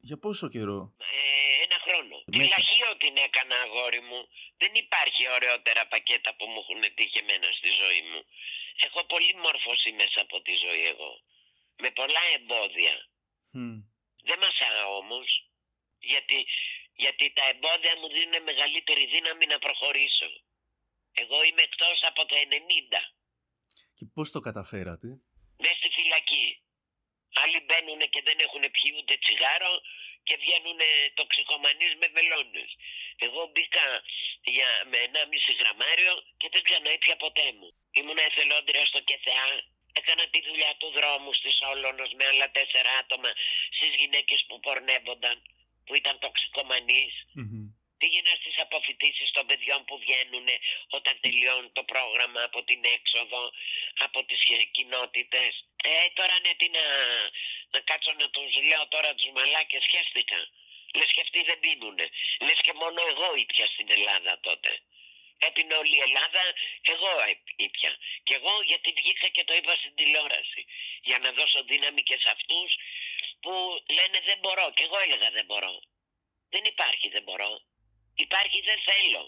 για 0.08 0.18
πόσο 0.26 0.46
καιρό; 0.56 0.80
Ε, 1.12 1.64
ένα 1.66 1.78
χρόνο. 1.86 2.16
Μέσα. 2.26 2.36
Τυλαχείο 2.36 2.90
την 3.04 3.16
έκανα, 3.28 3.56
αγόρι 3.66 4.02
μου. 4.10 4.20
Δεν 4.62 4.72
υπάρχει 4.84 5.24
ωραιότερα 5.36 5.82
πακέτα 5.94 6.30
που 6.38 6.46
μου 6.52 6.60
έχουν 6.64 6.82
τύχει 6.98 7.18
εμένα 7.24 7.48
στη 7.60 7.70
ζωή 7.82 8.02
μου. 8.10 8.20
Έχω 8.86 9.00
πολύ 9.14 9.34
μόρφωση 9.46 9.90
μέσα 10.02 10.20
από 10.26 10.36
τη 10.46 10.54
ζωή 10.66 10.84
εγώ. 10.94 11.12
Με 11.84 11.90
πολλά 12.00 12.24
εμπόδια. 12.38 12.96
Μμ. 13.52 13.80
Δεν 14.28 14.38
μασάω 14.44 14.98
όμως, 14.98 15.28
γιατί, 16.00 16.48
γιατί 17.04 17.26
τα 17.38 17.46
εμπόδια 17.54 17.94
μου 18.00 18.08
δίνουν 18.16 18.44
μεγαλύτερη 18.44 19.06
δύναμη 19.06 19.46
να 19.46 19.58
προχωρήσω. 19.66 20.30
Εγώ 21.22 21.44
είμαι 21.44 21.62
εκτός 21.62 21.98
από 22.10 22.26
το 22.26 22.36
90, 22.36 23.02
Και 23.98 24.06
πώς 24.14 24.32
το 24.32 24.40
καταφέρατε; 24.40 25.08
μέσα 25.64 25.76
στη 25.80 25.90
φυλακή. 25.98 26.48
Άλλοι 27.42 27.60
μπαίνουν 27.66 28.02
και 28.14 28.22
δεν 28.28 28.38
έχουν 28.46 28.64
πιει 28.76 28.92
ούτε 28.98 29.14
τσιγάρο 29.24 29.74
και 30.28 30.36
βγαίνουν 30.44 30.80
τοξικομανείς 31.20 31.94
με 32.02 32.08
βελόνες. 32.16 32.70
Εγώ 33.26 33.42
μπήκα 33.52 33.86
για, 34.54 34.70
με 34.92 34.98
1,5 35.08 35.54
γραμμάριο 35.60 36.14
και 36.40 36.48
δεν 36.54 36.64
ξαναήπια 36.68 37.16
ποτέ 37.24 37.48
μου. 37.58 37.70
Ήμουν 38.00 38.18
εθελόντρια 38.18 38.86
στο 38.92 39.00
ΚΕΘΕΑ, 39.08 39.48
έκανα 40.00 40.24
τη 40.34 40.40
δουλειά 40.48 40.72
του 40.80 40.90
δρόμου 40.98 41.32
στη 41.40 41.52
Σόλωνος 41.60 42.12
με 42.18 42.26
άλλα 42.32 42.48
τέσσερα 42.58 42.92
άτομα 43.02 43.32
στις 43.78 43.92
γυναίκες 44.00 44.40
που 44.48 44.56
πορνεύονταν, 44.66 45.36
που 45.86 45.94
ήταν 46.02 46.16
τοξικομανείς. 46.26 47.14
Μμμ. 47.34 47.66
Πήγαινα 48.02 48.34
στις 48.42 48.56
αποφοιτήσεις 48.66 49.30
των 49.36 49.46
παιδιών 49.50 49.82
που 49.88 49.96
βγαίνουν 50.04 50.48
όταν 50.98 51.14
τελειώνει 51.24 51.70
το 51.78 51.84
πρόγραμμα 51.92 52.42
από 52.50 52.60
την 52.70 52.82
έξοδο, 52.96 53.42
από 54.06 54.20
τις 54.28 54.42
κοινότητες. 54.78 55.52
Ε, 55.90 55.92
τώρα 56.18 56.36
ναι, 56.44 56.52
τι 56.60 56.68
να, 56.78 56.84
να 57.74 57.80
κάτσω 57.90 58.12
να 58.22 58.28
τους 58.30 58.52
λέω 58.70 58.88
τώρα 58.94 59.10
τους 59.16 59.30
μαλάκες, 59.36 59.84
σχέστηκα. 59.88 60.40
Λες 60.98 61.12
και 61.16 61.22
αυτοί 61.26 61.40
δεν 61.50 61.60
πίνουνε. 61.64 62.06
Λες 62.46 62.60
και 62.66 62.74
μόνο 62.82 63.00
εγώ 63.12 63.28
ήπια 63.44 63.68
στην 63.74 63.88
Ελλάδα 63.98 64.34
τότε. 64.48 64.72
Έπινε 65.48 65.74
όλη 65.82 65.96
η 66.00 66.04
Ελλάδα, 66.08 66.44
εγώ 66.94 67.12
ήπια. 67.68 67.92
Και 68.26 68.34
εγώ 68.40 68.54
γιατί 68.72 68.90
βγήκα 69.00 69.28
και 69.36 69.44
το 69.48 69.54
είπα 69.60 69.74
στην 69.82 69.94
τηλεόραση. 70.00 70.62
Για 71.10 71.18
να 71.24 71.30
δώσω 71.38 71.60
δύναμη 71.72 72.02
και 72.10 72.18
σε 72.24 72.30
αυτούς 72.36 72.70
που 73.44 73.54
λένε 73.98 74.18
δεν 74.30 74.38
μπορώ. 74.42 74.68
Και 74.76 74.84
εγώ 74.88 74.98
έλεγα 75.06 75.30
δεν 75.38 75.46
μπορώ. 75.50 75.74
Δεν 76.54 76.64
υπάρχει 76.74 77.08
δεν 77.16 77.24
μπορώ. 77.28 77.52
Υπάρχει 78.26 78.60
δεν 78.70 78.80
θέλω. 78.90 79.24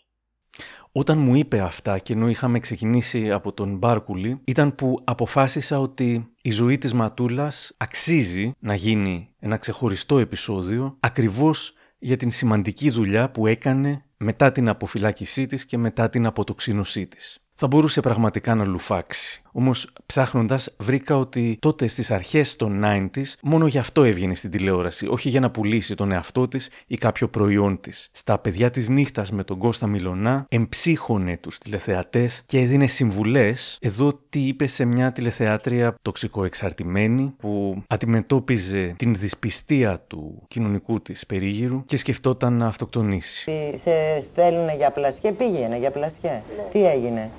Όταν 0.91 1.17
μου 1.19 1.36
είπε 1.36 1.60
αυτά 1.60 2.00
και 2.00 2.13
ενώ 2.13 2.28
είχαμε 2.30 2.60
ξεκινήσει 2.60 3.32
από 3.32 3.54
τον 3.54 3.78
Μπάρκουλη, 3.78 4.43
ήταν 4.45 4.76
που 4.76 5.04
αποφάσισα 5.06 5.80
ότι 5.80 6.36
η 6.41 6.52
ζωή 6.52 6.78
της 6.78 6.93
Ματούλας 6.93 7.76
αξίζει 7.80 8.56
να 8.60 8.76
γίνει 8.76 9.36
ένα 9.39 9.58
ξεχωριστό 9.58 10.19
επεισόδιο 10.19 10.98
ακριβώς 11.00 11.74
για 12.00 12.17
την 12.17 12.32
σημαντική 12.32 12.89
δουλειά 12.89 13.32
που 13.32 13.48
έκανε 13.48 14.09
μετά 14.24 14.52
την 14.52 14.70
αποφυλάκησή 14.70 15.46
της 15.46 15.66
και 15.66 15.78
μετά 15.78 16.10
την 16.10 16.26
αποτοξίνωσή 16.26 17.08
της 17.08 17.40
θα 17.54 17.68
μπορούσε 17.68 18.02
πραγματικά 18.02 18.56
να 18.56 18.66
λουφάξει. 18.66 19.42
Όμως, 19.60 19.93
ψάχνοντας, 20.06 20.76
βρήκα 20.78 21.17
ότι 21.17 21.58
τότε 21.62 21.88
στις 21.88 22.12
αρχές 22.12 22.56
των 22.56 22.82
90s 22.86 23.34
μόνο 23.41 23.67
γι' 23.67 23.78
αυτό 23.78 24.04
έβγαινε 24.04 24.36
στην 24.36 24.52
τηλεόραση, 24.52 25.08
όχι 25.08 25.30
για 25.30 25.39
να 25.39 25.52
πουλήσει 25.52 25.95
τον 25.95 26.12
εαυτό 26.12 26.48
της 26.48 26.69
ή 26.88 26.98
κάποιο 26.98 27.28
προϊόν 27.28 27.80
της. 27.82 28.10
Στα 28.12 28.39
παιδιά 28.39 28.69
της 28.69 28.89
νύχτας 28.89 29.32
με 29.32 29.43
τον 29.43 29.58
Κώστα 29.58 29.88
Μιλονά, 29.88 30.45
εμψύχωνε 30.50 31.38
τους 31.38 31.58
τηλεθεατές 31.58 32.43
και 32.45 32.60
έδινε 32.60 32.88
συμβουλές. 32.88 33.78
Εδώ 33.82 34.19
τι 34.30 34.39
είπε 34.39 34.67
σε 34.67 34.86
μια 34.86 35.12
τηλεθεάτρια 35.12 35.95
τοξικοεξαρτημένη 36.02 37.34
που 37.39 37.84
αντιμετώπιζε 37.88 38.93
την 38.98 39.15
δυσπιστία 39.15 40.04
του 40.08 40.43
κοινωνικού 40.48 41.02
της 41.02 41.26
περίγυρου 41.26 41.86
και 41.86 41.98
σκεφτόταν 41.98 42.54
να 42.54 42.65
αυτοκτονήσει. 42.65 43.43
Σε 43.84 44.24
στέλνουν 44.32 44.76
για 44.78 44.91
πλασιέ, 44.91 45.32
πήγαινε 45.32 45.78
για 45.78 45.91
πλασιέ. 45.91 46.32
Ναι. 46.56 46.63
Τι 46.72 46.86
έγινε; 46.86 47.30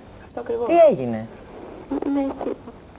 Τι 0.66 0.74
έγινε; 0.90 1.28
Ναι, 2.14 2.26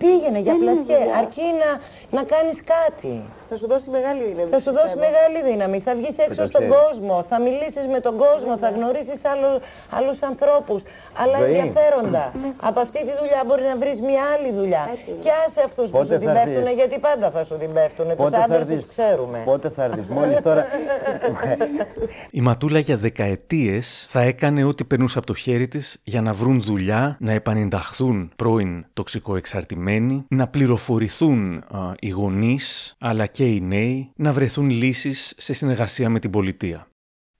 Πήγαινε 0.01 0.39
για 0.39 0.56
πλασιέ, 0.62 1.01
αρκεί 1.21 1.47
να, 1.62 1.69
να 2.17 2.23
κάνεις 2.34 2.58
κάτι. 2.75 3.23
Θα 3.49 3.56
σου 3.58 3.67
δώσει 3.67 3.89
μεγάλη 3.89 4.23
δύναμη. 4.23 4.49
Θα 4.56 4.60
σου 4.60 4.71
δώσει 4.80 4.95
μεγάλη 5.08 5.39
δύναμη. 5.49 5.80
Θα 5.80 5.95
βγεις 5.95 6.17
έξω 6.17 6.47
στον 6.47 6.65
κόσμο, 6.75 7.25
θα 7.30 7.39
μιλήσεις 7.39 7.86
με 7.91 7.99
τον 7.99 8.17
κόσμο, 8.17 8.58
θα 8.58 8.69
γνωρίσεις 8.69 9.19
άλλους, 9.32 9.58
άλλους 9.97 10.21
ανθρώπους. 10.21 10.82
Αλλά 11.13 11.38
ενδιαφέροντα. 11.38 12.32
Ναι. 12.41 12.52
Από 12.58 12.80
αυτή 12.80 13.00
τη 13.08 13.13
δουλειά 13.19 13.43
μπορείς 13.47 13.65
να 13.65 13.78
βρεις 13.78 14.00
μια 14.00 14.24
άλλη 14.34 14.52
δουλειά. 14.60 14.84
Και 15.24 15.32
άσε 15.47 15.62
αυτούς 15.65 15.89
που 15.89 15.97
σου 15.97 16.08
την 16.08 16.34
πέφτουν, 16.34 16.74
γιατί 16.76 17.00
πάντα 17.00 17.32
θα 17.32 17.45
σου 17.45 17.58
την 17.58 17.74
πέφτουν. 17.74 18.08
Τους 18.17 18.34
άντρες 18.43 18.65
τους 18.67 18.86
ξέρουμε. 18.95 19.41
Πότε 19.45 19.69
θα 19.69 19.84
έρθεις, 19.84 20.06
μόλις 20.10 20.41
τώρα... 20.41 20.65
Η 22.39 22.41
Ματούλα 22.41 22.80
για 22.80 22.97
δεκαετίες 22.97 24.06
θα 24.10 24.21
έκανε 24.21 24.63
ό,τι 24.63 24.84
περνούσε 24.84 25.17
από 25.17 25.28
το 25.28 25.34
χέρι 25.34 25.67
της 25.67 26.02
για 26.04 26.21
να 26.21 26.34
βρουν 26.34 26.62
δουλειά, 26.62 27.17
να 27.19 27.32
επανενταχθούν 27.32 28.32
πρώην 28.36 28.86
τοξικοεξαρτημένοι, 28.93 30.26
να 30.28 30.47
πληροφορηθούν 30.47 31.63
οι 32.00 32.10
γονείς, 32.10 32.95
αλλά 33.00 33.26
και 33.26 33.45
οι 33.45 33.62
νέοι, 33.62 34.12
να 34.15 34.32
βρεθούν 34.32 34.69
λύσεις 34.69 35.34
σε 35.38 35.54
συνεργασία 35.54 36.10
με 36.10 36.19
την 36.19 36.30
πολιτεία. 36.30 36.86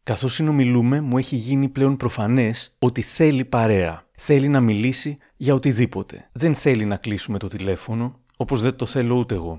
Καθώς 0.04 0.34
συνομιλούμε, 0.34 1.02
μου 1.02 1.18
έχει 1.18 1.36
γίνει 1.36 1.68
πλέον 1.70 1.98
προφανές 1.98 2.76
ότι 2.88 3.02
θέλει 3.02 3.46
παρέα. 3.46 3.96
Θέλει 4.28 4.48
να 4.56 4.62
μιλήσει 4.70 5.12
για 5.38 5.54
οτιδήποτε. 5.54 6.16
Δεν 6.42 6.54
θέλει 6.64 6.86
να 6.86 6.98
κλείσουμε 7.04 7.38
το 7.44 7.48
τηλέφωνο, 7.48 8.06
όπως 8.44 8.60
δεν 8.66 8.76
το 8.80 8.86
θέλω 8.94 9.16
ούτε 9.22 9.36
εγώ. 9.42 9.56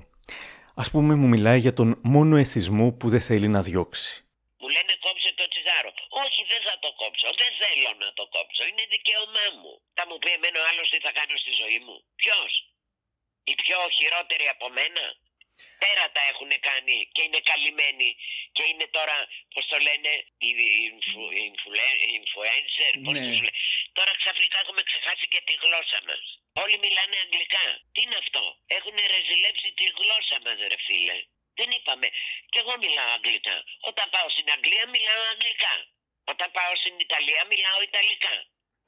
Α 0.83 0.85
πούμε, 0.91 1.13
μου 1.19 1.27
μιλάει 1.33 1.59
για 1.65 1.73
τον 1.79 1.89
μόνο 2.15 2.33
εθισμό 2.43 2.87
που 2.99 3.07
δεν 3.13 3.23
θέλει 3.29 3.47
να 3.55 3.61
διώξει. 3.67 4.09
Μου 4.61 4.69
λένε 4.75 4.93
κόψε 5.05 5.29
το 5.39 5.45
τσιγάρο. 5.51 5.91
Όχι, 6.23 6.41
δεν 6.51 6.61
θα 6.67 6.75
το 6.83 6.89
κόψω. 7.01 7.27
Δεν 7.41 7.51
θέλω 7.61 7.91
να 8.03 8.09
το 8.17 8.23
κόψω. 8.35 8.61
Είναι 8.69 8.85
δικαίωμά 8.93 9.47
μου. 9.59 9.73
Θα 9.97 10.03
μου 10.07 10.17
πει 10.21 10.29
εμένα 10.37 10.57
ο 10.63 10.65
άλλος 10.69 10.87
τι 10.91 10.99
θα 11.05 11.11
κάνω 11.17 11.35
στη 11.43 11.51
ζωή 11.61 11.79
μου. 11.85 11.95
Ποιος; 12.21 12.51
Η 13.51 13.53
πιο 13.61 13.77
χειρότερη 13.97 14.45
από 14.55 14.65
μένα; 14.77 15.05
Τέρατα 15.81 16.21
έχουν 16.31 16.51
κάνει 16.69 16.97
και 17.13 17.21
είναι 17.25 17.41
καλυμμένοι 17.51 18.09
και 18.55 18.63
είναι 18.69 18.87
τώρα, 18.97 19.17
πώς 19.53 19.65
το 19.71 19.77
λένε, 19.87 20.11
οι 20.43 20.51
influencer. 22.19 22.91
Ναι. 23.05 23.49
Τώρα 23.97 24.11
ξαφνικά 24.21 24.57
έχουμε 24.63 24.81
ξεχάσει 24.89 25.25
και 25.33 25.41
τη 25.47 25.53
γλώσσα 25.63 25.99
μας. 26.07 26.23
Όλοι 26.63 26.77
μιλάνε 26.85 27.15
αγγλικά. 27.25 27.65
Τι 27.93 27.99
είναι 28.05 28.17
αυτό; 28.23 28.43
Έχουν 28.77 28.95
ρεζιλέψει 29.15 29.67
τη 29.79 29.85
γλώσσα 29.97 30.37
μας, 30.45 30.57
ρε 30.71 30.79
φίλε. 30.85 31.17
Δεν 31.59 31.69
είπαμε. 31.77 32.07
Κι 32.51 32.59
εγώ 32.63 32.73
μιλάω 32.83 33.11
αγγλικά. 33.17 33.57
Όταν 33.89 34.07
πάω 34.13 34.29
στην 34.35 34.47
Αγγλία 34.55 34.85
μιλάω 34.95 35.23
αγγλικά. 35.33 35.73
Όταν 36.31 36.51
πάω 36.57 36.73
στην 36.81 36.95
Ιταλία 37.05 37.43
μιλάω 37.51 37.79
Ιταλικά. 37.89 38.35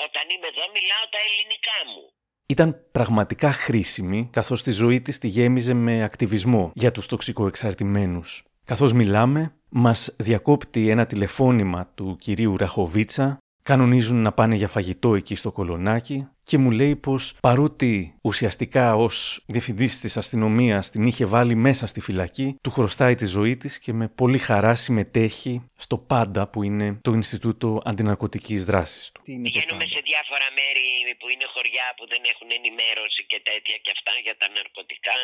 Όταν 0.05 0.29
είμαι 0.29 0.47
εδώ 0.47 0.65
μιλάω 0.77 1.05
τα 1.13 1.19
ελληνικά 1.27 1.77
μου. 1.91 2.05
Ήταν 2.47 2.81
πραγματικά 2.91 3.51
χρήσιμη, 3.51 4.29
καθώς 4.31 4.63
τη 4.63 4.71
ζωή 4.71 5.01
της 5.01 5.17
τη 5.17 5.27
γέμιζε 5.27 5.73
με 5.73 6.03
ακτιβισμό 6.03 6.71
για 6.73 6.91
τους 6.91 7.05
τοξικοεξαρτημένους. 7.05 8.43
Καθώς 8.65 8.93
μιλάμε, 8.93 9.53
μας 9.69 10.15
διακόπτει 10.17 10.89
ένα 10.89 11.05
τηλεφώνημα 11.05 11.91
του 11.95 12.15
κυρίου 12.19 12.57
Ραχοβίτσα, 12.57 13.37
κανονίζουν 13.63 14.21
να 14.21 14.31
πάνε 14.31 14.55
για 14.55 14.67
φαγητό 14.67 15.15
εκεί 15.15 15.35
στο 15.35 15.51
κολονάκι 15.51 16.27
και 16.45 16.57
μου 16.57 16.71
λέει 16.71 16.95
πως 16.95 17.37
παρότι 17.41 18.17
ουσιαστικά 18.21 18.95
ως 18.95 19.43
διευθυντής 19.47 19.99
της 19.99 20.17
αστυνομίας 20.17 20.89
την 20.89 21.03
είχε 21.05 21.25
βάλει 21.25 21.55
μέσα 21.55 21.87
στη 21.87 21.99
φυλακή, 22.01 22.57
του 22.63 22.71
χρωστάει 22.71 23.15
τη 23.15 23.25
ζωή 23.25 23.55
της 23.57 23.79
και 23.79 23.93
με 23.93 24.07
πολύ 24.07 24.37
χαρά 24.37 24.75
συμμετέχει 24.75 25.53
στο 25.77 25.97
πάντα 25.97 26.41
που 26.51 26.63
είναι 26.63 26.99
το 27.01 27.11
Ινστιτούτο 27.11 27.81
Αντιναρκωτικής 27.85 28.65
Δράσης 28.65 29.11
του. 29.11 29.21
Πηγαίνουμε 29.23 29.85
σε 29.93 29.99
διάφορα 30.09 30.47
μέρη 30.59 30.85
που 31.19 31.27
είναι 31.33 31.47
χωριά 31.53 31.87
που 31.97 32.05
δεν 32.13 32.23
έχουν 32.31 32.49
ενημέρωση 32.59 33.21
και 33.31 33.39
τέτοια 33.49 33.77
και 33.83 33.91
αυτά 33.97 34.13
για 34.25 34.35
τα 34.41 34.47
ναρκωτικά, 34.55 35.17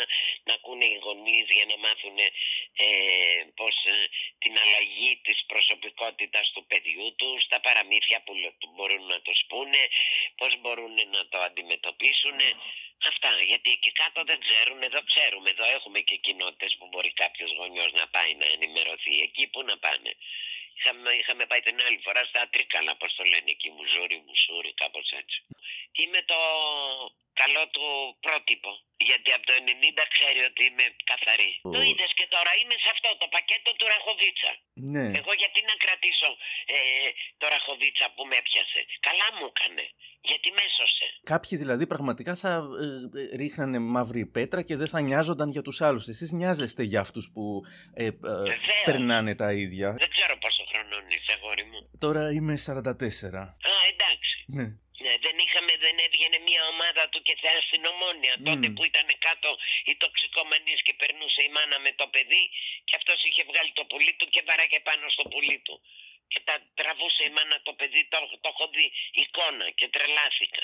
να 0.48 0.54
ακούνε 0.58 0.86
οι 0.94 0.98
γονείς 1.06 1.46
για 1.58 1.66
να 1.72 1.76
μάθουν 1.86 2.18
ε, 2.86 2.88
πώς, 3.60 3.76
ε, 3.94 3.96
την 4.44 4.54
αλλαγή 4.64 5.12
της 5.26 5.38
προσωπικότητας 5.52 6.46
του 6.54 6.64
παιδιού 6.72 7.08
τους, 7.20 7.40
τα 7.52 7.60
παραμύθια 7.66 8.20
που 8.26 8.34
μπορούν 8.76 9.04
να 9.14 9.20
τους 9.26 9.40
πούνε, 9.52 9.82
πώς 10.40 10.52
μπορούν 10.62 10.94
να 11.15 11.21
το 11.32 11.38
αντιμετωπίσουν. 11.47 12.39
Αυτά, 13.12 13.32
γιατί 13.52 13.69
εκεί 13.78 13.91
κάτω 14.02 14.19
δεν 14.30 14.39
ξέρουν, 14.45 14.80
εδώ 14.89 15.02
ξέρουμε, 15.12 15.50
εδώ 15.50 15.65
έχουμε 15.78 16.00
και 16.08 16.15
κοινότητες 16.26 16.71
που 16.78 16.86
μπορεί 16.91 17.12
κάποιος 17.24 17.50
γονιός 17.60 17.91
να 18.00 18.06
πάει 18.08 18.32
να 18.41 18.45
ενημερωθεί. 18.56 19.13
Εκεί 19.28 19.43
που 19.52 19.60
να 19.69 19.76
πάνε. 19.78 20.12
Είχαμε, 20.78 21.10
είχαμε 21.21 21.43
πάει 21.45 21.62
την 21.67 21.82
άλλη 21.86 22.00
φορά 22.06 22.21
στα 22.26 22.41
Τρίκαλα, 22.52 22.95
πώς 22.95 23.12
το 23.15 23.24
λένε 23.32 23.50
εκεί, 23.56 23.69
Μουζούρι, 23.78 24.17
Μουσούρι, 24.28 24.71
κάπως 24.74 25.08
έτσι. 25.21 25.38
Είμαι 26.02 26.21
το 26.32 26.39
καλό 27.41 27.63
του 27.74 27.86
πρότυπο. 28.26 28.71
Γιατί 29.10 29.30
από 29.36 29.45
το 29.50 29.54
90 29.54 30.06
ξέρει 30.15 30.41
ότι 30.50 30.62
είμαι 30.69 30.86
καθαρή. 31.12 31.52
Το 31.76 31.82
είδες 31.88 32.12
και 32.19 32.28
τώρα 32.36 32.52
είμαι 32.60 32.76
σε 32.84 32.89
αυτό 32.95 33.10
το 33.21 33.28
πακέτο 33.36 33.69
του 33.78 33.86
Ραχοβίτσα. 33.93 34.52
Ναι. 34.93 35.06
Εγώ 35.19 35.32
γιατί 35.41 35.60
να 35.69 35.76
κρατήσω 35.84 36.30
ε, 36.76 36.78
το 37.39 37.45
Ραχοβίτσα 37.54 38.06
που 38.15 38.24
με 38.30 38.36
έπιασε. 38.41 38.82
Καλά 39.08 39.28
μου 39.36 39.45
έκανε. 39.54 39.86
Γιατί 40.30 40.50
με 40.56 40.62
έσωσε. 40.70 41.06
Κάποιοι 41.24 41.58
δηλαδή 41.58 41.88
πραγματικά 41.88 42.36
θα 42.36 42.52
ε, 42.54 43.22
ε, 43.22 43.36
ρίχνανε 43.36 43.80
μαύρη 43.80 44.26
πέτρα 44.26 44.62
και 44.62 44.76
δεν 44.76 44.88
θα 44.88 45.00
νοιάζονταν 45.02 45.50
για 45.50 45.62
τους 45.62 45.82
άλλους. 45.82 46.08
Εσείς 46.08 46.32
νοιάζεστε 46.32 46.84
για 46.84 47.00
αυτούς 47.00 47.32
που 47.34 47.62
ε, 47.94 48.06
ε, 48.06 48.12
περνάνε 48.86 49.36
τα 49.36 49.52
ίδια. 49.54 49.90
Δεν 50.04 50.10
ξέρω 50.10 50.38
πόσο 50.38 50.64
χρονών 50.72 51.04
είσαι, 51.16 51.32
αγόρι 51.38 51.64
μου. 51.72 51.80
Τώρα 52.06 52.32
είμαι 52.32 52.56
44. 52.66 52.78
Α, 53.72 53.76
εντάξει. 53.94 54.36
Ναι. 54.58 54.68
Ναι, 55.06 55.14
δεν, 55.26 55.36
είχαμε, 55.44 55.74
δεν 55.86 55.96
έβγαινε 56.08 56.38
μια 56.50 56.62
ομάδα 56.74 57.04
του 57.12 57.20
και 57.28 57.36
θεά 57.42 57.60
στην 57.68 57.82
Ομόνια. 57.92 58.34
Mm. 58.38 58.44
Τότε 58.50 58.68
που 58.76 58.84
ήταν 58.92 59.08
κάτω 59.28 59.50
οι 59.90 59.94
τοξικομανείς 60.04 60.80
και 60.86 60.94
περνούσε 61.02 61.42
η 61.48 61.50
μάνα 61.56 61.78
με 61.86 61.92
το 62.00 62.06
παιδί 62.14 62.44
και 62.88 62.96
αυτός 63.00 63.18
είχε 63.28 63.44
βγάλει 63.50 63.72
το 63.80 63.84
πουλί 63.90 64.14
του 64.20 64.28
και 64.34 64.42
βαράγε 64.48 64.80
πάνω 64.90 65.06
στο 65.16 65.24
πουλί 65.32 65.58
του. 65.66 65.76
Και 66.32 66.41
τα 66.48 66.56
τραβούσε 66.80 67.24
η 67.30 67.32
μάνα 67.36 67.58
το 67.67 67.74
παιδί, 67.80 68.02
το, 68.12 68.17
το 68.44 68.50
έχω 68.54 68.65
δει 68.76 68.88
εικόνα 69.24 69.67
και 69.78 69.88
τρελάθηκα. 69.94 70.63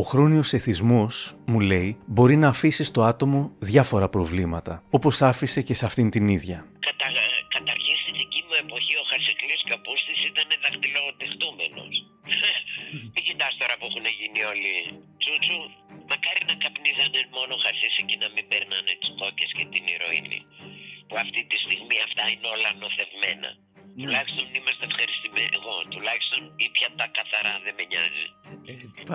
Ο 0.00 0.02
χρόνιος 0.02 0.52
εθισμός, 0.52 1.36
μου 1.46 1.60
λέει, 1.60 1.98
μπορεί 2.06 2.36
να 2.36 2.48
αφήσει 2.48 2.84
στο 2.84 3.02
άτομο 3.02 3.52
διάφορα 3.58 4.08
προβλήματα, 4.08 4.82
όπως 4.90 5.22
άφησε 5.22 5.62
και 5.62 5.74
σε 5.74 5.84
αυτήν 5.84 6.10
την 6.10 6.28
ίδια. 6.28 6.66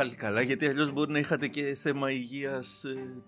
Πάλι 0.04 0.16
καλά, 0.26 0.42
γιατί 0.50 0.64
αλλιώς 0.72 0.90
μπορεί 0.96 1.12
να 1.18 1.22
είχατε 1.24 1.48
και 1.56 1.64
θέμα 1.86 2.08
υγείας 2.20 2.70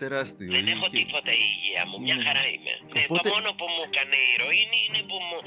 τεράστιο. 0.02 0.50
Δεν 0.56 0.66
ή 0.68 0.72
έχω 0.76 0.88
και- 0.92 0.98
τίποτα 1.02 1.32
η 1.42 1.44
υγεία 1.54 1.84
μου, 1.90 1.98
μια 2.06 2.16
Ναι. 2.18 2.24
χαρά 2.28 2.44
είμαι. 2.54 2.74
Ναι, 2.94 3.02
Οπότε- 3.08 3.28
το 3.30 3.34
μόνο 3.36 3.50
που 3.60 3.66
μου 3.74 3.82
έκανε 3.90 4.16
η 4.26 4.28
ηρωίνη 4.36 4.80
είναι 4.88 5.02
που 5.10 5.18
μου. 5.28 5.38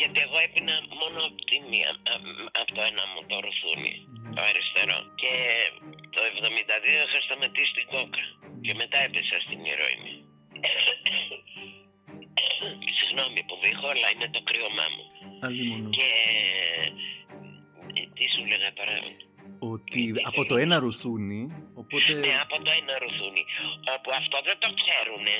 Γιατί 0.00 0.18
εγώ 0.26 0.36
έπινα 0.46 0.74
μόνο 1.02 1.18
από 1.28 1.40
τη 1.50 1.56
μία, 1.70 1.90
α- 2.12 2.22
από 2.60 2.70
το 2.76 2.80
ένα 2.90 3.02
μου 3.12 3.20
το 3.30 3.36
ρουθούνι, 3.44 3.94
το 4.34 4.40
αριστερό. 4.50 4.98
Και 5.20 5.32
το 6.14 6.20
72 6.30 6.90
είχα 7.06 7.18
σταματήσει 7.26 7.72
την 7.78 7.86
κόκα. 7.92 8.24
Και 8.64 8.72
μετά 8.82 8.98
έπεσα 9.06 9.36
στην 9.44 9.60
ηρωίνη. 9.72 10.14
Συγγνώμη 12.98 13.40
που 13.48 13.56
βήχω, 13.64 13.86
αλλά 13.94 14.08
είναι 14.14 14.28
το 14.36 14.40
κρύωμά 14.48 14.86
μου. 14.94 15.04
Αλλήμωνο. 15.46 15.88
Και. 15.96 16.08
ε, 17.98 18.02
Τι 18.16 18.24
σου 18.34 18.42
λέγα 18.50 18.68
τώρα; 18.78 18.94
Ότι 19.58 20.02
από 20.30 20.42
το 20.50 20.56
ένα 20.64 20.76
ρουθούνι, 20.84 21.42
οπότε. 21.80 22.12
Ναι, 22.12 22.34
από 22.44 22.56
το 22.64 22.70
ένα 22.80 22.94
ρουθούνι. 23.02 23.44
Όπου 23.96 24.10
αυτό 24.20 24.36
δεν 24.48 24.56
το 24.62 24.68
ξέρουνε. 24.80 25.36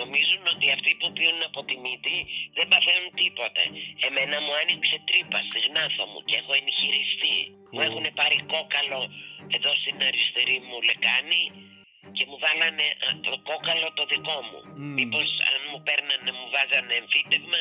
Νομίζουν 0.00 0.44
ότι 0.54 0.66
αυτοί 0.76 0.90
που 1.00 1.08
πίνουν 1.16 1.42
από 1.50 1.60
τη 1.68 1.74
μύτη 1.84 2.16
δεν 2.56 2.66
παθαίνουν 2.72 3.10
τίποτε. 3.20 3.62
Εμένα 4.06 4.36
μου 4.44 4.52
άνοιξε 4.60 4.96
τρύπα 5.08 5.38
στη 5.48 5.58
γνάθο 5.66 6.04
μου 6.10 6.20
και 6.28 6.36
έχω 6.40 6.52
εγχειριστεί. 6.60 7.38
Μου 7.72 7.80
έχουν 7.88 8.06
πάρει 8.20 8.38
κόκαλο 8.52 9.00
εδώ 9.56 9.72
στην 9.82 9.96
αριστερή 10.08 10.58
μου 10.68 10.78
λεκάνη 10.88 11.42
και 12.16 12.24
μου 12.30 12.38
βάλανε 12.44 12.86
α, 13.06 13.08
το 13.26 13.32
κόκαλο 13.48 13.88
το 13.98 14.04
δικό 14.12 14.38
μου. 14.48 14.60
Μμμ. 14.66 14.92
Μήπως 14.98 15.28
αν 15.52 15.60
μου 15.70 15.78
παίρνανε, 15.86 16.30
μου 16.38 16.46
βάζανε 16.54 16.94
εμφύτευμα 17.02 17.60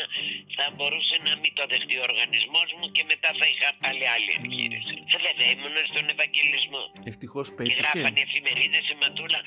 θα 0.56 0.66
μπορούσε 0.76 1.16
να 1.28 1.34
μην 1.42 1.52
το 1.58 1.64
δεχτεί 1.72 1.96
ο 2.02 2.04
οργανισμός 2.10 2.70
μου 2.78 2.86
και 2.96 3.04
μετά 3.12 3.30
θα 3.40 3.46
είχα 3.52 3.70
πάλι 3.84 4.04
άλλη 4.16 4.32
εγχείρηση. 4.38 4.96
Ε, 5.16 5.18
βέβαια 5.28 5.48
ήμουν 5.56 5.78
στον 5.92 6.06
Ευαγγελισμό. 6.14 6.84
Ευτυχώς 7.12 7.48
Και 7.50 7.56
πέτυχε. 7.58 7.78
γράφανε 7.82 8.20
εφημερίδες 8.28 8.86
η 8.94 8.96
Ματούλα 9.02 9.40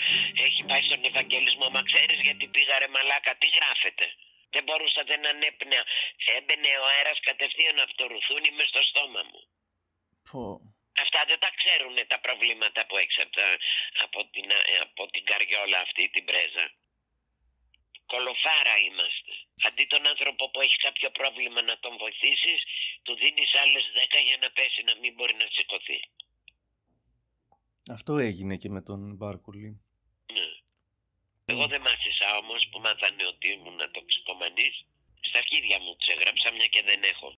έχει 0.46 0.60
πάει 0.70 0.82
στον 0.88 1.00
Ευαγγελισμό. 1.10 1.66
Μα 1.76 1.82
ξέρεις 1.90 2.18
γιατί 2.26 2.44
πήγα 2.54 2.74
ρε 2.82 2.88
μαλάκα, 2.94 3.32
τι 3.40 3.48
γράφετε. 3.58 4.06
Δεν 4.54 4.62
μπορούσατε 4.66 5.14
να 5.22 5.28
ανέπνεα. 5.34 5.82
Έμπαινε 6.36 6.70
ο 6.82 6.84
αέρας 6.92 7.18
κατευθείαν 7.28 7.78
από 7.84 7.94
το 8.00 8.04
ρουθούνι 8.12 8.50
μες 8.56 8.68
στο 8.72 8.82
στόμα 8.90 9.22
μου. 9.30 9.40
Πω. 10.30 10.42
Αυτά 11.04 11.20
δεν 11.30 11.38
τα 11.44 11.50
ξέρουν 11.58 11.96
τα 12.12 12.18
προβλήματα 12.26 12.80
που 12.87 12.96
έχεις 13.02 13.18
από, 13.24 13.32
τα- 13.38 13.58
από, 14.04 14.18
την, 14.32 14.46
από 14.87 15.02
την 15.12 15.24
καριόλα 15.30 15.78
αυτή 15.87 16.02
την 16.14 16.24
πρέζα. 16.28 16.66
Κολοφάρα 18.12 18.74
είμαστε. 18.87 19.32
Αντί 19.66 19.84
τον 19.92 20.06
άνθρωπο 20.12 20.50
που 20.50 20.61
έχει 20.61 20.76
κάποιο 20.87 21.11
πρόβλημα 21.11 21.61
να 21.62 21.78
τον 21.78 21.96
βοηθήσεις, 22.02 22.58
του 23.02 23.14
δίνεις 23.22 23.50
άλλες 23.62 23.84
10 23.94 24.18
για 24.28 24.37
να 24.42 24.50
πέσει 24.50 24.82
να 24.82 24.94
μην 25.00 25.12
μπορεί 25.14 25.34
να 25.34 25.46
σηκωθεί. 25.56 26.00
Αυτό 27.90 28.12
έγινε 28.18 28.56
και 28.56 28.68
με 28.68 28.82
τον 28.82 29.00
Μπάρκουλη. 29.16 29.70
Ναι. 30.32 30.48
Εγώ 31.44 31.66
δεν 31.66 31.80
μάθησα 31.80 32.37
όμως 32.37 32.68
που 32.70 32.78
μάθανε 32.80 33.26
ότι 33.26 33.48
ήμουν 33.48 33.80
τοξικομανής. 33.92 34.74
Στα 35.28 35.38
αρχίδια 35.38 35.78
μου 35.78 35.96
τους 35.96 36.06
έγραψα 36.06 36.50
μια 36.50 36.66
και 36.66 36.82
δεν 36.82 37.02
έχω. 37.02 37.38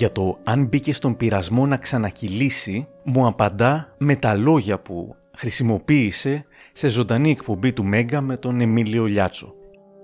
Για 0.00 0.12
το 0.12 0.24
αν 0.44 0.58
μπήκε 0.68 0.92
στον 0.92 1.16
πειρασμό 1.16 1.66
να 1.66 1.76
ξανακυλήσει, 1.84 2.76
μου 3.10 3.26
απαντά 3.26 3.94
με 3.98 4.14
τα 4.16 4.32
λόγια 4.34 4.76
που 4.86 4.96
χρησιμοποίησε 5.40 6.32
σε 6.80 6.88
ζωντανή 6.96 7.30
εκπομπή 7.36 7.70
του 7.76 7.84
Μέγκα 7.92 8.20
με 8.28 8.36
τον 8.44 8.54
Εμίλιο 8.66 9.04
Λιάτσο. 9.12 9.48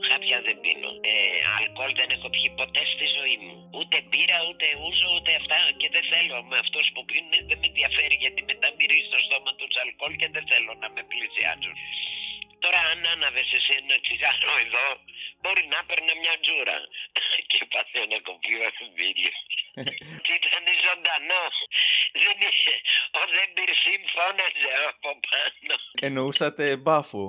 Χάπια 0.09 0.39
δεν 0.47 0.57
πίνω. 0.65 0.91
Ε, 1.11 1.15
αλκοόλ 1.59 1.93
δεν 2.01 2.09
έχω 2.17 2.29
πιει 2.35 2.49
ποτέ 2.61 2.83
στη 2.95 3.07
ζωή 3.17 3.37
μου. 3.45 3.55
Ούτε 3.79 3.97
μπύρα, 4.09 4.39
ούτε 4.49 4.67
ούζο, 4.85 5.09
ούτε 5.17 5.31
αυτά. 5.41 5.59
Και 5.81 5.89
δεν 5.95 6.05
θέλω 6.13 6.37
με 6.51 6.57
αυτούς 6.65 6.87
που 6.95 7.01
πίνουν 7.09 7.35
δεν 7.49 7.59
με 7.61 7.67
ενδιαφέρει 7.71 8.17
γιατί 8.25 8.41
μετά 8.51 8.69
μυρίζει 8.77 9.07
στο 9.11 9.19
στόμα 9.27 9.53
του 9.59 9.69
αλκοόλ 9.83 10.13
και 10.21 10.29
δεν 10.35 10.45
θέλω 10.51 10.73
να 10.83 10.89
με 10.95 11.03
πλησιάζουν. 11.11 11.77
Τώρα 12.63 12.81
αν 12.93 13.01
άναβες 13.13 13.49
εσύ 13.59 13.73
ένα 13.81 13.97
τσιγάρο 14.05 14.55
εδώ, 14.65 14.87
μπορεί 15.41 15.65
να 15.75 15.81
παίρνα 15.89 16.15
μια 16.23 16.35
τζούρα. 16.43 16.79
Και 17.51 17.61
πάθε 17.73 17.99
ένα 18.07 18.19
κοπείο 18.29 18.61
εμίλιο. 18.83 19.35
Και 20.25 20.33
ήταν 20.41 20.67
ζωντανός. 20.87 21.57
Δεν 22.25 22.39
είχε. 22.49 22.75
Ο 23.19 23.21
δεν 23.35 23.49
πυρσίμ 23.57 24.03
φώναζε 24.15 24.73
από 24.91 25.11
πάνω. 25.29 25.75
Εννοούσατε 26.07 26.65
μπάφο. 26.83 27.25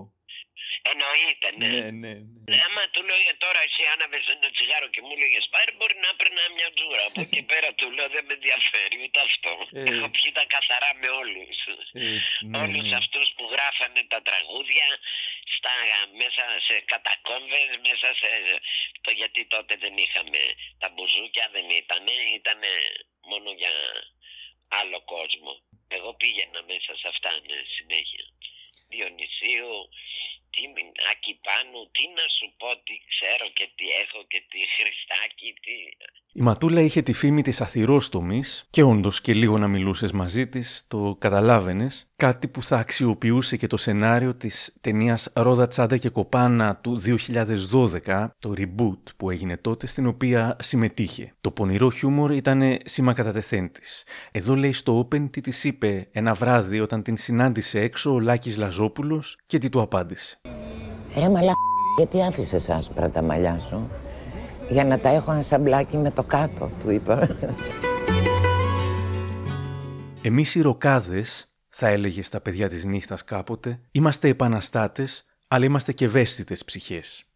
Εννοείται, 0.92 1.48
ναι. 1.60 1.68
Ναι, 1.74 1.86
ναι, 2.04 2.14
ναι. 2.48 2.56
Άμα 2.66 2.84
του 2.94 3.02
λέω 3.08 3.20
«Ε, 3.32 3.34
τώρα 3.46 3.62
εσύ 3.68 3.84
άναβες 3.94 4.26
ένα 4.36 4.48
τσιγάρο 4.56 4.88
και 4.94 5.02
μου 5.06 5.16
λέγες 5.22 5.46
πάρε 5.54 5.72
μπορεί 5.78 5.96
να 6.04 6.10
έπαιρνα 6.14 6.44
μια 6.58 6.70
τζούρα. 6.76 7.04
Από 7.10 7.22
εκεί 7.28 7.42
πέρα 7.52 7.70
του 7.78 7.88
λέω 7.96 8.08
δεν 8.16 8.24
με 8.28 8.34
ενδιαφέρει 8.40 8.96
ούτε 9.06 9.20
αυτό. 9.30 9.52
Ε, 9.80 9.82
Έχω 9.92 10.08
πιει 10.16 10.32
τα 10.40 10.46
καθαρά 10.56 10.92
με 11.02 11.10
όλους. 11.22 11.58
Έτσι, 12.14 12.40
ναι, 12.50 12.58
όλους 12.64 12.88
ναι. 12.90 12.98
αυτούς 13.02 13.28
που 13.36 13.44
γράφανε 13.54 14.02
τα 14.14 14.20
τραγούδια 14.28 14.88
στα, 15.56 15.74
μέσα 16.22 16.44
σε 16.68 16.76
κατακόμβες, 16.92 17.70
μέσα 17.88 18.08
σε... 18.20 18.30
Το, 19.04 19.10
γιατί 19.20 19.42
τότε 19.54 19.74
δεν 19.84 19.96
είχαμε 20.04 20.42
τα 20.82 20.88
μπουζούκια, 20.94 21.46
δεν 21.56 21.66
ήτανε, 21.82 22.16
ήτανε 22.40 22.72
μόνο 23.32 23.50
για 23.62 23.74
άλλο 24.80 25.00
κόσμο. 25.14 25.52
Εγώ 25.98 26.10
πήγαινα 26.22 26.62
μέσα 26.72 26.92
σε 27.02 27.08
αυτά 27.14 27.32
ναι, 27.48 27.58
συνέχεια. 27.78 28.26
Διονυσίου, 28.92 29.76
τι, 30.54 30.64
Άκη 31.12 31.34
Πάνου, 31.46 31.82
τι 31.96 32.04
να 32.18 32.26
σου 32.38 32.48
πω, 32.60 32.70
τι 32.86 32.96
ξέρω 33.12 33.46
και 33.58 33.66
τι 33.78 33.86
έχω 34.04 34.20
και 34.32 34.40
τι 34.50 34.60
Χριστάκι, 34.76 35.50
τι... 35.64 35.76
Η 36.34 36.42
Ματούλα 36.42 36.82
είχε 36.82 37.02
τη 37.02 37.14
φήμη 37.14 37.42
της 37.42 37.62
αθυρόστομης 37.62 38.68
και 38.70 38.84
όντως 38.84 39.22
και 39.22 39.34
λίγο 39.34 39.58
να 39.58 39.68
μιλούσες 39.68 40.12
μαζί 40.12 40.48
της 40.48 40.86
το 40.88 41.16
καταλάβαινες, 41.20 42.12
κάτι 42.16 42.48
που 42.48 42.64
θα 42.64 42.78
αξιοποιούσε 42.78 43.58
και 43.58 43.68
το 43.68 43.78
σενάριο 43.78 44.36
της 44.36 44.78
ταινίας 44.82 45.32
Ρόδα 45.36 45.68
Τσάντα 45.68 45.98
και 45.98 46.10
Κοπάνα 46.10 46.76
του 46.76 47.02
2012, 48.06 48.30
το 48.40 48.54
reboot 48.58 49.04
που 49.18 49.30
έγινε 49.30 49.58
τότε, 49.58 49.88
στην 49.88 50.06
οποία 50.06 50.56
συμμετείχε. 50.60 51.36
Το 51.42 51.52
πονηρό 51.52 51.92
χιούμορ 51.92 52.32
ήταν 52.32 52.80
σήμα 52.84 53.14
κατά 53.14 53.32
τεθέν 53.32 53.72
της. 53.72 54.06
Εδώ 54.32 54.56
λέει 54.56 54.74
στο 54.74 55.08
Open 55.12 55.32
τι 55.32 55.42
της 55.42 55.64
είπε 55.64 56.10
ένα 56.12 56.34
βράδυ 56.34 56.80
όταν 56.80 57.04
την 57.04 57.18
συνάντησε 57.18 57.80
έξω 57.82 58.14
ο 58.14 58.20
Λάκης 58.20 58.58
Λαζόπουλος 58.58 59.38
και 59.46 59.58
τι 59.58 59.70
του 59.70 59.82
απάντησε. 59.82 60.39
Ρε 61.18 61.30
μαλά, 61.30 61.54
γιατί 61.98 62.22
άφησες 62.24 62.70
άσπρα 62.70 63.10
τα 63.10 63.22
μαλλιά 63.22 63.60
σου. 63.60 63.90
Για 64.70 64.86
να 64.86 65.00
τα 65.00 65.10
έχω 65.10 65.32
ανσαμπλάκι 65.32 65.98
με 65.98 66.12
το 66.12 66.24
κάτω, 66.24 66.72
του 66.80 66.90
είπα. 66.90 67.38
Εμείς 70.22 70.56
οι 70.56 70.62
ροκάδες, 70.62 71.52
θα 71.70 71.88
έλεγες 71.88 72.26
στα 72.26 72.42
παιδιά 72.42 72.70
της 72.70 72.86
νύχτας 72.86 73.24
κάποτε, 73.24 73.80
είμαστε 73.92 74.28
επαναστάτες, 74.28 75.26
αλλά 75.48 75.66
είμαστε 75.66 75.92
και 75.92 76.06
ευαίσθητες 76.06 76.66
ψυχές. 76.66 77.29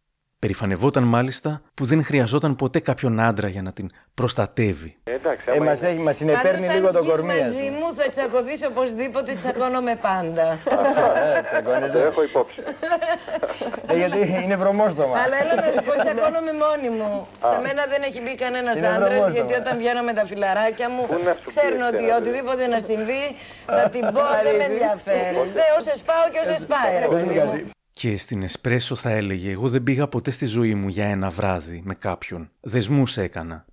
Περηφανευόταν 0.44 1.02
μάλιστα 1.16 1.50
που 1.74 1.84
δεν 1.84 2.04
χρειαζόταν 2.04 2.56
ποτέ 2.56 2.78
κάποιον 2.80 3.20
άντρα 3.20 3.48
για 3.48 3.62
να 3.62 3.72
την 3.72 3.86
προστατεύει. 4.14 4.96
Εντάξει, 5.04 5.44
Ε, 5.56 5.60
μας, 5.60 5.82
έχει, 5.82 5.98
μας 6.06 6.16
συνεπέρνει 6.16 6.66
λίγο 6.74 6.90
το 6.92 7.04
κορμί, 7.04 7.32
ας 7.32 7.38
μαζί 7.40 7.64
πούμε. 7.66 7.78
μου 7.78 7.88
θα 7.98 8.06
τσακωθείς 8.14 8.60
οπωσδήποτε, 8.70 9.30
τσακώνομαι 9.40 9.94
πάντα. 10.08 10.46
Ε, 10.52 11.40
το 11.40 11.46
τσακώνεσαι. 11.50 11.98
έχω 12.10 12.22
υπόψη. 12.30 12.58
Ε, 13.86 13.96
γιατί 14.00 14.18
είναι 14.44 14.56
βρωμόστομα. 14.62 15.14
Αλλά 15.24 15.36
έλα 15.42 15.54
να 15.64 15.68
σου 15.74 15.82
πω, 15.86 15.92
τσακώνομαι 16.04 16.52
μόνη 16.64 16.88
μου. 16.98 17.10
Σε 17.52 17.56
μένα 17.66 17.82
δεν 17.92 18.00
έχει 18.08 18.20
μπει 18.24 18.34
κανένας 18.44 18.74
Είναι 18.76 18.88
άντρας, 18.94 19.08
βρωμόστομα. 19.08 19.36
γιατί 19.38 19.52
όταν 19.62 19.74
βγαίνω 19.80 20.02
με 20.08 20.12
τα 20.18 20.24
φιλαράκια 20.30 20.88
μου, 20.94 21.02
Πού 21.10 21.18
να 21.28 21.32
σου 21.36 21.42
πει 21.44 21.50
ξέρουν 21.54 21.80
εσύ, 21.82 21.88
ότι 21.94 22.04
ρε, 22.10 22.14
οτιδήποτε 22.18 22.62
να 22.74 22.78
συμβεί, 22.88 23.22
θα 23.76 23.84
την 23.94 24.04
πω, 24.14 24.22
δεν 24.46 24.54
με 24.60 24.64
ενδιαφέρει. 24.70 25.36
Δεν 25.58 25.68
όσες 25.78 25.98
πάω 26.08 26.24
και 26.32 26.40
όσες 26.44 26.62
πάει, 26.72 26.92
ρε 27.04 27.08
παιδί 27.12 27.38
μου. 27.46 27.73
Και 27.94 28.16
στην 28.16 28.42
Εσπρέσο 28.42 28.94
θα 28.96 29.10
έλεγε 29.10 29.50
«Εγώ 29.50 29.68
δεν 29.68 29.82
πήγα 29.82 30.08
ποτέ 30.08 30.30
στη 30.30 30.46
ζωή 30.46 30.74
μου 30.74 30.88
για 30.88 31.06
ένα 31.06 31.30
βράδυ 31.30 31.82
με 31.84 31.94
κάποιον. 31.94 32.50
Δεσμούς 32.60 33.16
έκανα. 33.16 33.64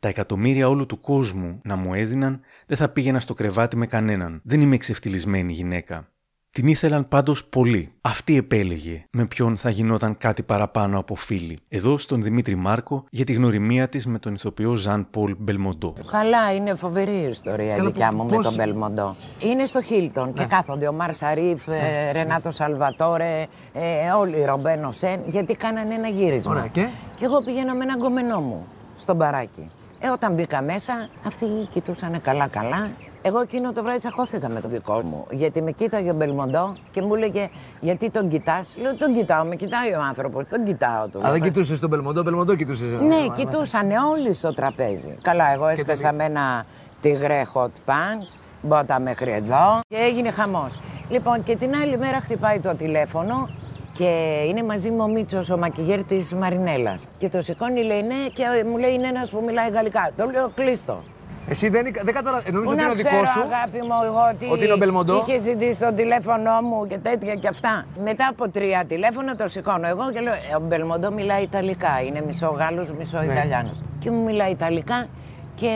Τα 0.00 0.08
εκατομμύρια 0.08 0.68
όλου 0.68 0.86
του 0.86 1.00
κόσμου 1.00 1.60
να 1.64 1.76
μου 1.76 1.94
έδιναν, 1.94 2.40
δεν 2.66 2.76
θα 2.76 2.88
πήγαινα 2.88 3.20
στο 3.20 3.34
κρεβάτι 3.34 3.76
με 3.76 3.86
κανέναν. 3.86 4.40
Δεν 4.44 4.60
είμαι 4.60 4.74
εξευτυλισμένη 4.74 5.52
γυναίκα». 5.52 6.08
Την 6.50 6.66
ήθελαν 6.66 7.08
πάντως 7.08 7.44
πολύ. 7.44 7.92
Αυτή 8.00 8.36
επέλεγε 8.36 9.04
με 9.10 9.26
ποιον 9.26 9.56
θα 9.56 9.70
γινόταν 9.70 10.16
κάτι 10.18 10.42
παραπάνω 10.42 10.98
από 10.98 11.14
φίλη. 11.14 11.58
Εδώ 11.68 11.98
στον 11.98 12.22
Δημήτρη 12.22 12.54
Μάρκο 12.54 13.04
για 13.10 13.24
τη 13.24 13.32
γνωριμία 13.32 13.88
της 13.88 14.06
με 14.06 14.18
τον 14.18 14.34
ηθοποιό 14.34 14.76
Ζαν 14.76 15.10
Πολ 15.10 15.34
Μπελμοντό. 15.38 15.94
Καλά, 16.10 16.54
είναι 16.54 16.74
φοβερή 16.74 17.14
η 17.14 17.28
ιστορία 17.28 17.76
η 17.76 17.80
δικιά 17.80 18.14
μου 18.14 18.24
με 18.24 18.36
τον 18.42 18.54
Μπελμοντό. 18.54 19.16
Είναι 19.44 19.64
στο 19.66 19.82
Χίλτον 19.82 20.32
και 20.32 20.44
κάθονται 20.44 20.88
ο 20.88 20.92
Μαρ 20.92 21.14
Σαρίφ, 21.14 21.68
ε, 21.68 22.10
Ρενάτο 22.12 22.50
Σαλβατόρε, 22.50 23.46
ε, 23.72 24.10
όλοι 24.18 24.36
οι 24.36 24.44
Ρομπένο 24.44 24.90
Σεν, 24.90 25.20
γιατί 25.26 25.54
κάνανε 25.54 25.94
ένα 25.94 26.08
γύρισμα. 26.08 26.52
Ωραία, 26.52 26.66
και; 26.66 26.88
Και 27.16 27.24
εγώ 27.24 27.38
πήγαινα 27.44 27.74
με 27.74 27.84
έναν 27.84 27.98
κομμενό 27.98 28.40
μου 28.40 28.66
στον 28.96 29.16
μπαράκι. 29.16 29.70
Ε, 30.00 30.08
όταν 30.08 30.34
μπήκα 30.34 30.62
μέσα, 30.62 31.08
αυτοί 31.26 31.46
κοιτούσαν 31.70 32.20
καλά-καλά. 32.20 32.90
Εγώ 33.28 33.40
εκείνο 33.40 33.72
το 33.72 33.82
βράδυ 33.82 33.98
τσακώθηκα 33.98 34.48
με 34.48 34.60
τον 34.60 34.70
δικό 34.70 35.02
μου. 35.02 35.26
Γιατί 35.30 35.62
με 35.62 35.70
κοίταγε 35.70 36.10
ο 36.10 36.14
Μπελμοντό 36.14 36.74
και 36.90 37.02
μου 37.02 37.14
έλεγε 37.14 37.48
Γιατί 37.80 38.10
τον 38.10 38.28
κοιτά. 38.28 38.60
Λέω 38.80 38.96
Τον 38.96 39.14
κοιτάω, 39.14 39.44
με 39.44 39.56
κοιτάει 39.56 39.92
ο 39.92 40.02
άνθρωπο. 40.08 40.44
Τον 40.44 40.64
κοιτάω. 40.64 41.08
Του. 41.08 41.26
Α, 41.26 41.30
δεν 41.30 41.40
κοιτούσε 41.40 41.80
τον 41.80 41.88
Μπελμοντό, 41.88 42.22
Μπελμοντό 42.22 42.54
κοιτούσε. 42.54 42.84
Ναι, 42.84 43.26
κοιτούσαν 43.36 43.90
όλοι 43.90 44.32
στο 44.32 44.54
τραπέζι. 44.54 45.16
Καλά, 45.22 45.52
εγώ 45.52 45.68
έσκασα 45.68 46.12
με 46.12 46.24
ένα 46.24 46.66
τυγρέ 47.00 47.42
hot 47.54 47.66
pants, 47.86 48.38
μπότα 48.62 49.00
μέχρι 49.00 49.30
εδώ 49.30 49.80
και 49.88 49.96
έγινε 49.96 50.30
χαμό. 50.30 50.66
Λοιπόν, 51.08 51.42
και 51.42 51.56
την 51.56 51.74
άλλη 51.74 51.98
μέρα 51.98 52.20
χτυπάει 52.20 52.60
το 52.60 52.74
τηλέφωνο 52.74 53.48
και 53.92 54.42
είναι 54.48 54.62
μαζί 54.62 54.90
μου 54.90 55.02
ο 55.02 55.08
Μίτσο, 55.08 55.42
ο 55.54 55.56
μακιγέρ 55.56 56.04
τη 56.04 56.34
Μαρινέλα. 56.34 56.98
Και 57.18 57.28
το 57.28 57.40
σηκώνει, 57.40 57.82
λέει 57.82 58.02
ναι, 58.02 58.28
και 58.34 58.44
μου 58.68 58.76
λέει 58.76 58.92
είναι 58.92 59.08
ένα 59.08 59.26
που 59.30 59.42
μιλάει 59.46 59.70
γαλλικά. 59.70 60.10
Το 60.16 60.24
λέω 60.32 60.50
κλείστο. 60.54 61.02
Εσύ 61.48 61.68
δεν, 61.68 61.84
δεν 62.02 62.14
καταλαβαίνω. 62.14 62.58
Νομίζω 62.58 62.62
Πού 62.62 62.70
ότι 62.70 62.78
είναι 62.82 62.84
να 62.86 62.90
ο 62.90 62.94
δικός 62.94 63.28
ξέρω, 63.30 63.46
σου. 63.46 63.54
αγάπη 63.54 63.78
μου, 63.86 63.94
εγώ 64.04 64.20
ότι, 64.34 64.46
Ότι 64.52 64.64
είναι 64.64 64.72
ο 64.72 64.76
Μπελμοντό. 64.76 65.24
είχε 65.28 65.38
ζητήσει 65.40 65.80
το 65.82 65.92
τηλέφωνό 65.92 66.60
μου 66.62 66.86
και 66.86 66.98
τέτοια 66.98 67.34
και 67.34 67.48
αυτά. 67.48 67.86
Μετά 68.04 68.26
από 68.30 68.48
τρία 68.50 68.84
τηλέφωνα 68.88 69.36
το 69.36 69.48
σηκώνω 69.48 69.86
εγώ 69.88 70.12
και 70.12 70.20
λέω: 70.20 70.32
«Ε, 70.32 70.54
Ο 70.56 70.60
Μπελμοντό 70.60 71.12
μιλάει 71.12 71.42
Ιταλικά. 71.42 71.88
Είναι 72.06 72.22
μισό 72.26 72.46
Γάλλος, 72.58 72.92
μισό 72.92 73.18
Ναι. 73.22 73.32
Ιταλιάνος. 73.32 73.82
Και 73.98 74.10
μου 74.10 74.22
μιλάει 74.24 74.50
Ιταλικά 74.50 75.06
και 75.54 75.68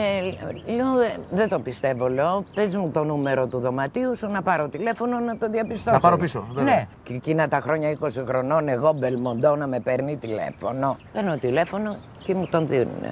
λέω: 0.75 0.99
«Ε, 0.99 1.15
Δεν 1.29 1.49
το 1.49 1.59
πιστεύω, 1.59 2.07
λέω. 2.09 2.43
Πες 2.55 2.75
μου 2.75 2.89
το 2.93 3.03
νούμερο 3.03 3.47
του 3.47 3.59
δωματίου 3.59 4.15
σου 4.15 4.27
να 4.27 4.41
πάρω 4.41 4.69
τηλέφωνο 4.69 5.19
να 5.19 5.37
το 5.37 5.49
διαπιστώσω. 5.49 5.91
Να 5.95 5.99
πάρω 5.99 6.17
πίσω, 6.17 6.47
βέβαια. 6.53 6.73
Ναι. 6.73 6.87
Και 7.03 7.13
εκείνα 7.13 7.47
τα 7.47 7.59
χρόνια 7.59 7.89
20 8.01 8.07
χρονών, 8.27 8.67
εγώ 8.67 8.93
Μπελμοντό 8.97 9.55
να 9.55 9.67
με 9.67 9.79
παίρνει 9.79 10.17
τηλέφωνο. 10.17 10.97
Παίρνω 11.13 11.37
τηλέφωνο 11.37 11.95
και 12.23 12.35
μου 12.35 12.47
τον 12.51 12.67
δίνουν. 12.67 13.03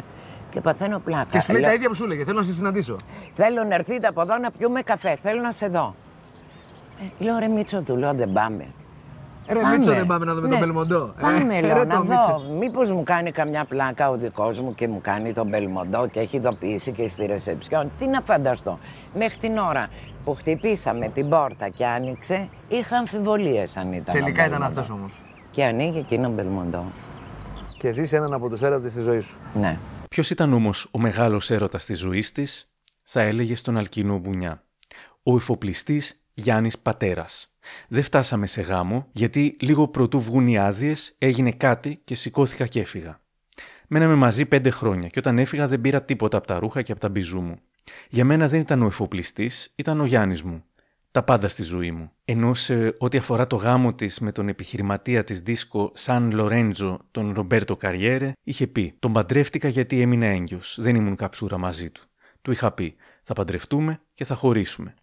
Και 0.51 0.61
παθαίνω 0.61 0.99
πλάκα. 0.99 1.27
Και 1.29 1.39
σου 1.39 1.51
λέει 1.51 1.61
Λέω, 1.61 1.69
τα 1.69 1.75
ίδια 1.75 1.87
που 1.87 1.95
σου 1.95 2.05
λέγε. 2.07 2.23
Θέλω 2.23 2.37
να 2.37 2.43
σε 2.43 2.53
συναντήσω. 2.53 2.95
Θέλω 3.33 3.63
να 3.63 3.75
έρθετε 3.75 4.07
από 4.07 4.21
εδώ 4.21 4.37
να 4.37 4.51
πιούμε 4.51 4.81
καφέ. 4.81 5.17
Θέλω 5.21 5.41
να 5.41 5.51
σε 5.51 5.67
δω. 5.67 5.95
Ε, 7.19 7.23
λέω 7.23 7.37
ρε 7.39 7.47
Μίτσο, 7.47 7.81
του 7.81 7.95
λέω 7.97 8.13
δεν 8.13 8.31
πάμε. 8.31 8.65
Ε, 9.45 9.53
Ρε 9.53 9.59
Μίτσο, 9.77 9.93
δεν 9.93 10.05
πάμε 10.05 10.25
να 10.25 10.33
δούμε 10.33 10.47
τον 10.47 10.57
Μπελμοντό. 10.59 11.13
Ε, 11.17 11.21
Πάμε, 11.21 11.59
ρε, 11.59 11.67
λέω, 11.67 11.77
το 11.77 11.85
να 11.85 11.99
Μίτσο. 11.99 12.43
δω. 12.47 12.53
Μήπως 12.59 12.91
μου 12.91 13.03
κάνει 13.03 13.31
καμιά 13.31 13.65
πλάκα 13.69 14.09
ο 14.09 14.15
δικός 14.17 14.59
μου 14.59 14.75
και 14.75 14.87
μου 14.87 14.99
κάνει 15.01 15.33
τον 15.33 15.47
Μπελμοντό 15.47 16.07
και 16.07 16.19
έχει 16.19 16.35
ειδοποιήσει 16.37 16.91
και 16.91 17.07
στη 17.07 17.25
ρεσεψιόν. 17.25 17.91
Τι 17.97 18.07
να 18.07 18.21
φανταστώ. 18.21 18.79
Μέχρι 19.15 19.37
την 19.37 19.57
ώρα 19.57 19.87
που 20.23 20.33
χτυπήσαμε 20.33 21.09
την 21.09 21.29
πόρτα 21.29 21.69
και 21.69 21.85
άνοιξε, 21.85 22.49
είχα 22.67 22.97
αμφιβολίες 22.97 23.77
αν 23.77 23.93
ήταν. 23.93 24.15
ο 24.15 24.19
Τελικά 24.19 24.45
ήταν 24.45 24.49
Μπελμοντό. 24.59 24.65
αυτός 24.65 24.89
όμως. 24.89 25.21
Και 25.51 25.63
ανοίγει 25.63 25.97
εκείνο 25.97 26.29
Μπελμοντό. 26.29 26.83
Και 27.77 27.91
ζεις 27.91 28.13
έναν 28.13 28.33
από 28.33 28.49
τους 28.49 28.61
έρωτες 28.61 28.93
της 28.93 29.03
ζωής 29.03 29.25
σου. 29.25 29.37
Ναι. 29.53 29.77
Ποιος 30.11 30.29
ήταν 30.29 30.53
όμως 30.53 30.87
ο 30.91 30.99
μεγάλος 30.99 31.51
έρωτας 31.51 31.85
της 31.85 31.99
ζωής 31.99 32.31
της, 32.31 32.71
θα 33.03 33.21
έλεγε 33.21 33.55
στον 33.55 33.77
Αλκινό 33.77 34.17
Μπουνιά. 34.17 34.63
Ο 35.23 35.35
εφοπλιστή 35.35 36.01
Γιάννης 36.33 36.79
Πατέρας. 36.79 37.55
Δεν 37.87 38.03
φτάσαμε 38.03 38.47
σε 38.47 38.61
γάμο, 38.61 39.07
γιατί 39.11 39.57
λίγο 39.59 39.87
πρωτού 39.87 40.21
βγουν 40.21 40.47
οι 40.47 40.57
άδειες, 40.57 41.15
έγινε 41.17 41.51
κάτι 41.51 42.01
και 42.03 42.15
σηκώθηκα 42.15 42.67
και 42.67 42.79
έφυγα. 42.79 43.21
Μέναμε 43.87 44.15
μαζί 44.15 44.45
πέντε 44.45 44.69
χρόνια 44.69 45.07
και 45.07 45.19
όταν 45.19 45.37
έφυγα 45.39 45.67
δεν 45.67 45.81
πήρα 45.81 46.03
τίποτα 46.03 46.37
από 46.37 46.47
τα 46.47 46.59
ρούχα 46.59 46.81
και 46.81 46.91
από 46.91 47.01
τα 47.01 47.09
μπιζού 47.09 47.41
μου. 47.41 47.59
Για 48.09 48.25
μένα 48.25 48.47
δεν 48.47 48.59
ήταν 48.59 48.81
ο 48.81 48.85
εφοπλιστή, 48.85 49.51
ήταν 49.75 50.01
ο 50.01 50.05
Γιάννης 50.05 50.43
μου. 50.43 50.63
Τα 51.11 51.23
πάντα 51.23 51.47
στη 51.47 51.63
ζωή 51.63 51.91
μου. 51.91 52.11
Ενώ 52.25 52.53
σε 52.53 52.95
ό,τι 52.97 53.17
αφορά 53.17 53.47
το 53.47 53.55
γάμο 53.55 53.93
της 53.93 54.19
με 54.19 54.31
τον 54.31 54.47
επιχειρηματία 54.47 55.23
της 55.23 55.41
δίσκο 55.41 55.91
Σαν 55.93 56.31
Λορέντζο, 56.31 56.99
τον 57.11 57.33
Ρομπέρτο 57.33 57.75
Καριέρε, 57.75 58.31
είχε 58.43 58.67
πει: 58.67 58.95
Τον 58.99 59.13
παντρεύτηκα 59.13 59.67
γιατί 59.67 60.01
έμεινα 60.01 60.25
έγκυος. 60.25 60.77
Δεν 60.79 60.95
ήμουν 60.95 61.15
καψούρα 61.15 61.57
μαζί 61.57 61.89
του. 61.89 62.01
Του 62.41 62.51
είχα 62.51 62.71
πει: 62.71 62.95
Θα 63.23 63.33
παντρευτούμε 63.33 64.01
και 64.13 64.25
θα 64.25 64.35
χωρίσουμε. 64.35 64.93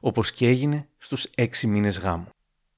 Όπως 0.00 0.32
και 0.32 0.46
έγινε 0.46 0.88
στους 0.98 1.24
έξι 1.24 1.66
μήνες 1.66 1.98
γάμου. 1.98 2.28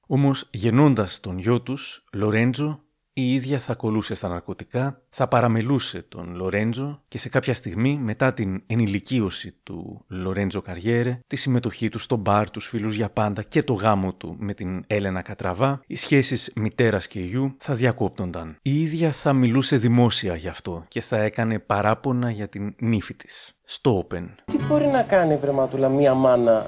Όμως, 0.07 0.47
γεννώντας 0.51 1.19
τον 1.19 1.37
γιο 1.37 1.61
τους, 1.61 2.03
Λορέντζο, 2.11 2.83
η 3.13 3.33
ίδια 3.33 3.59
θα 3.59 3.73
κολούσε 3.73 4.15
στα 4.15 4.27
ναρκωτικά, 4.27 5.01
θα 5.09 5.27
παραμελούσε 5.27 6.01
τον 6.09 6.35
Λορέντζο 6.35 7.01
και 7.07 7.17
σε 7.17 7.29
κάποια 7.29 7.53
στιγμή 7.53 7.99
μετά 8.01 8.33
την 8.33 8.63
ενηλικίωση 8.67 9.55
του 9.63 10.05
Λορέντζο 10.07 10.61
Καριέρε, 10.61 11.19
τη 11.27 11.35
συμμετοχή 11.35 11.89
του 11.89 11.99
στο 11.99 12.15
μπαρ, 12.15 12.49
τους 12.49 12.67
φίλους 12.67 12.95
για 12.95 13.09
πάντα 13.09 13.41
και 13.41 13.63
το 13.63 13.73
γάμο 13.73 14.13
του 14.13 14.35
με 14.39 14.53
την 14.53 14.83
Έλενα 14.87 15.21
Κατραβά, 15.21 15.81
οι 15.87 15.95
σχέσεις 15.95 16.51
μητέρας 16.55 17.07
και 17.07 17.19
γιου 17.19 17.55
θα 17.57 17.73
διακόπτονταν. 17.73 18.57
Η 18.61 18.81
ίδια 18.81 19.11
θα 19.11 19.33
μιλούσε 19.33 19.77
δημόσια 19.77 20.35
γι' 20.35 20.47
αυτό 20.47 20.85
και 20.87 21.01
θα 21.01 21.17
έκανε 21.17 21.59
παράπονα 21.59 22.31
για 22.31 22.47
την 22.47 22.75
νύφη 22.79 23.13
της. 23.13 23.55
Στο 23.63 24.07
Open. 24.07 24.23
Τι 24.45 24.65
μπορεί 24.65 24.87
να 24.87 25.01
κάνει, 25.03 25.35
βρε 25.35 25.51
Ματούλα, 25.51 25.89
μία 25.89 26.13
μάνα 26.13 26.67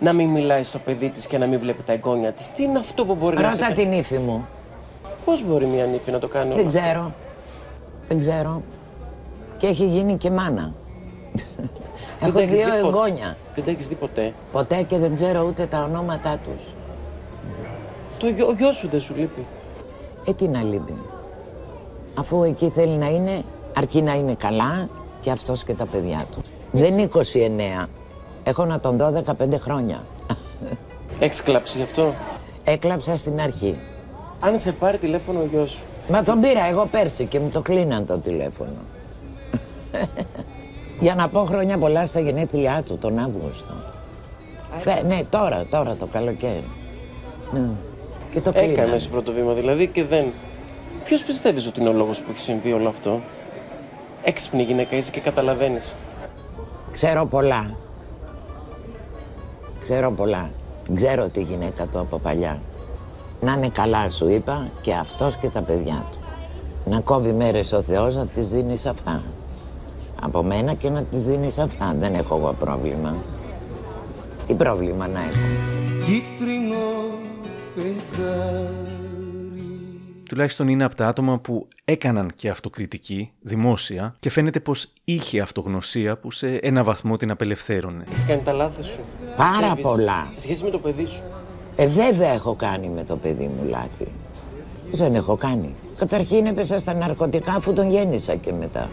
να 0.00 0.12
μην 0.12 0.28
μιλάει 0.28 0.62
στο 0.62 0.78
παιδί 0.78 1.08
της 1.08 1.26
και 1.26 1.38
να 1.38 1.46
μην 1.46 1.58
βλέπει 1.58 1.82
τα 1.82 1.92
εγγόνια 1.92 2.32
της; 2.32 2.52
Τι 2.52 2.62
είναι 2.62 2.78
αυτό 2.78 3.04
που 3.04 3.14
μπορεί 3.14 3.36
να 3.36 3.52
σε... 3.52 3.60
Ρώτα 3.60 3.72
την 3.72 3.92
ύφη 3.92 4.18
μου. 4.18 4.48
Πώς 5.24 5.44
μπορεί 5.46 5.66
μία 5.66 5.86
νύφη 5.86 6.10
να 6.10 6.18
το 6.18 6.28
κάνει 6.28 6.52
όλο 6.52 6.56
Δεν 6.56 6.66
αυτό; 6.66 6.80
ξέρω. 6.80 7.12
Δεν 8.08 8.18
ξέρω. 8.18 8.62
Και 9.58 9.66
έχει 9.66 9.86
γίνει 9.86 10.16
και 10.16 10.30
μάνα. 10.30 10.72
Δεν 11.32 12.28
Έχω 12.28 12.38
τα 12.38 12.40
έχεις 12.40 12.64
δύο 12.64 12.64
δει 12.64 12.80
ποτέ; 12.80 12.86
εγγόνια. 12.86 13.36
Δεν 13.54 13.64
τα 13.64 13.70
έχεις 13.70 13.88
δει 13.88 13.94
ποτέ; 13.94 14.32
Ποτέ 14.52 14.82
και 14.82 14.98
δεν 14.98 15.14
ξέρω 15.14 15.44
ούτε 15.48 15.66
τα 15.66 15.84
ονόματά 15.84 16.38
τους. 16.44 16.62
Το 18.18 18.28
γιο, 18.28 18.46
ο 18.46 18.52
γιος 18.52 18.76
σου 18.76 18.88
δεν 18.88 19.00
σου 19.00 19.14
λείπει; 19.16 19.46
Ε, 20.26 20.32
τι 20.32 20.48
να 20.48 20.62
λείπει. 20.62 20.94
Αφού 22.14 22.42
εκεί 22.42 22.68
θέλει 22.70 22.96
να 22.96 23.08
είναι, 23.10 23.42
αρκεί 23.76 24.02
να 24.02 24.14
είναι 24.14 24.34
καλά 24.34 24.88
και 25.20 25.30
αυτός 25.30 25.64
και 25.64 25.72
τα 25.72 25.86
παιδιά 25.86 26.26
του. 26.32 26.42
Δεν 26.72 26.98
είναι 26.98 27.08
29. 27.82 27.88
Έχω 28.44 28.64
να 28.64 28.80
τον 28.80 28.96
δω 28.96 29.22
15 29.26 29.58
χρόνια. 29.58 30.02
Έχεις 31.20 31.42
κλάψει 31.42 31.76
γι' 31.76 31.84
αυτό; 31.84 32.14
Έκλαψα 32.64 33.16
στην 33.16 33.40
αρχή. 33.40 33.78
Αν 34.40 34.58
σε 34.58 34.72
πάρει 34.72 34.98
τηλέφωνο 34.98 35.40
ο 35.40 35.46
γιος 35.50 35.70
σου. 35.70 35.84
Μα 36.08 36.22
τον 36.22 36.40
πήρα 36.40 36.64
εγώ 36.64 36.86
πέρσι 36.86 37.24
και 37.24 37.40
μου 37.40 37.48
το 37.48 37.60
κλείναν 37.60 38.06
το 38.06 38.18
τηλέφωνο. 38.18 38.76
Για 41.00 41.14
να 41.14 41.28
πω 41.28 41.44
χρόνια 41.44 41.78
πολλά 41.78 42.06
στα 42.06 42.20
γενέθλιά 42.20 42.82
του 42.86 42.98
τον 42.98 43.18
Αύγουστο. 43.18 43.74
Φε- 44.76 45.04
ναι, 45.04 45.24
τώρα, 45.28 45.66
τώρα 45.70 45.94
το 45.94 46.06
καλοκαίρι. 46.06 46.64
Ναι. 47.52 47.68
Και 48.32 48.40
το 48.40 48.52
κλείναν. 48.52 48.70
Έκανες 48.70 49.02
το 49.02 49.08
πρώτο 49.10 49.32
βήμα 49.32 49.52
δηλαδή 49.52 49.86
και 49.86 50.04
δεν... 50.04 50.24
Ποιος 51.04 51.22
πιστεύεις 51.22 51.66
ότι 51.66 51.80
είναι 51.80 51.88
ο 51.88 51.92
λόγος 51.92 52.20
που 52.20 52.30
έχει 52.30 52.40
συμβεί 52.40 52.72
όλο 52.72 52.88
αυτό; 52.88 53.20
Έξυπνη 54.22 54.62
γυναίκα 54.62 54.96
είσαι 54.96 55.10
και 55.10 55.20
καταλαβαίνεις. 55.20 55.94
Ξέρω 56.90 57.26
πολλά. 57.26 57.76
Ξέρω 59.80 60.10
πολλά. 60.10 60.50
Ξέρω 60.94 61.28
τη 61.28 61.42
γυναίκα 61.42 61.86
του 61.86 61.98
από 61.98 62.18
παλιά. 62.18 62.60
Να 63.40 63.52
είναι 63.52 63.68
καλά 63.68 64.10
σου 64.10 64.28
είπα 64.28 64.70
και 64.82 64.94
αυτός 64.94 65.36
και 65.36 65.48
τα 65.48 65.62
παιδιά 65.62 66.06
του. 66.10 66.18
Να 66.90 67.00
κόβει 67.00 67.32
μέρες 67.32 67.72
ο 67.72 67.82
Θεός 67.82 68.16
να 68.16 68.26
τις 68.26 68.48
δίνεις 68.48 68.86
αυτά. 68.86 69.22
Από 70.22 70.42
μένα 70.42 70.74
και 70.74 70.90
να 70.90 71.02
τις 71.02 71.22
δίνεις 71.22 71.58
αυτά. 71.58 71.94
Δεν 71.98 72.14
έχω 72.14 72.36
εγώ 72.36 72.54
πρόβλημα. 72.58 73.16
Τι 74.46 74.54
πρόβλημα 74.54 75.06
να 75.06 75.18
έχω; 75.18 75.30
Κίτρινο 76.06 76.76
φεγγάρι. 77.74 78.90
Τουλάχιστον 80.28 80.68
είναι 80.68 80.84
από 80.84 80.94
τα 80.94 81.08
άτομα 81.08 81.38
που 81.38 81.68
έκαναν 81.84 82.32
και 82.36 82.48
αυτοκριτική 82.48 83.32
δημόσια 83.40 84.14
και 84.18 84.30
φαίνεται 84.30 84.60
πως 84.60 84.92
είχε 85.04 85.40
αυτογνωσία 85.40 86.16
που 86.18 86.30
σε 86.30 86.54
ένα 86.54 86.84
βαθμό 86.84 87.16
την 87.16 87.30
απελευθέρωνε. 87.30 88.04
Έχεις 88.08 88.26
κάνει 88.26 88.42
τα 88.42 88.52
λάθη 88.52 88.82
σου; 88.82 89.00
Πάρα 89.36 89.58
Πιστεύεις 89.58 89.82
πολλά. 89.82 90.28
Στη 90.32 90.40
σχέση 90.40 90.64
με 90.64 90.70
το 90.70 90.78
παιδί 90.78 91.06
σου. 91.06 91.22
Ε, 91.80 91.86
βέβαια 91.86 92.28
έχω 92.28 92.54
κάνει 92.54 92.88
με 92.88 93.04
το 93.04 93.16
παιδί 93.16 93.44
μου 93.44 93.68
λάθη. 93.68 94.06
Δεν 94.92 95.14
έχω 95.14 95.36
κάνει. 95.36 95.74
Καταρχήν 95.96 96.46
έπεσα 96.46 96.78
στα 96.78 96.94
ναρκωτικά 96.94 97.52
αφού 97.52 97.72
τον 97.72 97.90
γέννησα 97.90 98.34
και 98.34 98.52
μετά. 98.52 98.88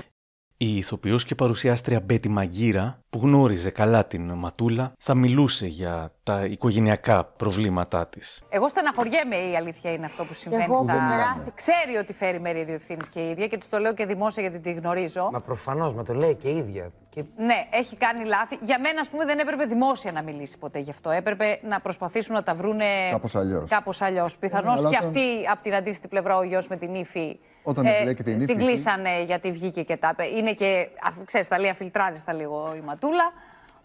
Η 0.60 0.78
ηθοποιός 0.78 1.24
και 1.26 1.36
παρουσιάστρια 1.36 2.00
Μπέτη 2.00 2.30
Μαγκύρα, 2.30 3.00
που 3.10 3.20
γνώριζε 3.24 3.70
καλά 3.70 4.06
την 4.06 4.32
Ματούλα, 4.32 4.92
θα 5.00 5.14
μιλούσε 5.16 5.68
για 5.68 6.12
τα 6.24 6.46
οικογενειακά 6.46 7.24
προβλήματά 7.24 8.08
της. 8.08 8.42
Εγώ 8.50 8.70
στεναχωριέμαι, 8.70 9.36
η 9.36 9.56
αλήθεια 9.56 9.92
είναι 9.92 10.06
αυτό 10.06 10.24
που 10.26 10.34
συμβαίνει. 10.34 10.64
εγώ 10.64 10.84
στα- 10.84 10.94
βέβαια. 10.94 11.38
Ξέρει 11.56 11.96
ότι 11.98 12.14
φέρει 12.14 12.40
μερίδιο 12.40 12.74
ευθύνης 12.74 13.10
και 13.10 13.20
η 13.20 13.30
ίδια 13.30 13.48
και 13.48 13.58
της 13.58 13.70
το 13.70 13.78
λέω 13.78 13.94
και 13.94 14.06
δημόσια 14.06 14.42
γιατί 14.44 14.60
τη 14.60 14.72
γνωρίζω. 14.72 15.30
Μα 15.32 15.42
προφανώς, 15.42 15.94
μα 15.94 16.04
το 16.04 16.14
λέει 16.14 16.36
και 16.36 16.48
η 16.50 16.58
ίδια. 16.58 16.92
Και... 17.10 17.24
Ναι, 17.38 17.68
έχει 17.72 17.96
κάνει 17.96 18.26
λάθη. 18.26 18.58
Για 18.62 18.80
μένα, 18.80 19.00
ας 19.00 19.10
πούμε, 19.10 19.26
δεν 19.26 19.40
έπρεπε 19.40 19.66
δημόσια 19.66 20.12
να 20.12 20.22
μιλήσει 20.24 20.58
ποτέ 20.58 20.80
γι' 20.80 20.90
αυτό. 20.90 21.10
Έπρεπε 21.10 21.60
να 21.64 21.80
προσπαθήσουν 21.80 22.34
να 22.34 22.44
τα 22.44 22.54
βρούνε 22.56 22.86
Κάπως 23.12 23.36
αλλιώς. 23.36 23.70
Κάπως 23.70 24.02
αλλιώς. 24.02 24.38
Πιθανώς 24.38 24.80
αλλά 24.80 24.90
και 24.90 24.96
όταν- 24.96 25.08
αυτή 25.08 25.22
από 25.52 25.64
την 25.64 25.74
αντίθετη 25.76 26.08
πλευρά, 26.08 26.38
ο 26.38 26.44
γιος 26.44 26.68
με 26.68 26.76
την 26.78 26.94
ύφη. 26.96 27.40
Όταν 27.70 27.86
εμπλέκεται 27.86 28.32
η 28.32 28.36
νύφη 28.36 28.46
Την 28.46 28.56
εκεί. 28.60 28.66
κλείσανε 28.70 29.24
γιατί 29.26 29.52
βγήκε 29.52 29.84
και 29.84 29.98
τα. 29.98 30.10
είπε. 30.12 30.26
Είναι 30.26 30.54
και. 30.54 30.88
α, 31.00 31.10
Ξέρεις, 31.26 31.48
τα 31.48 31.60
λέει 31.60 31.70
αφιλτράριστα 31.70 32.34
λίγο 32.34 32.74
η 32.76 32.82
ματούλα. 32.86 33.32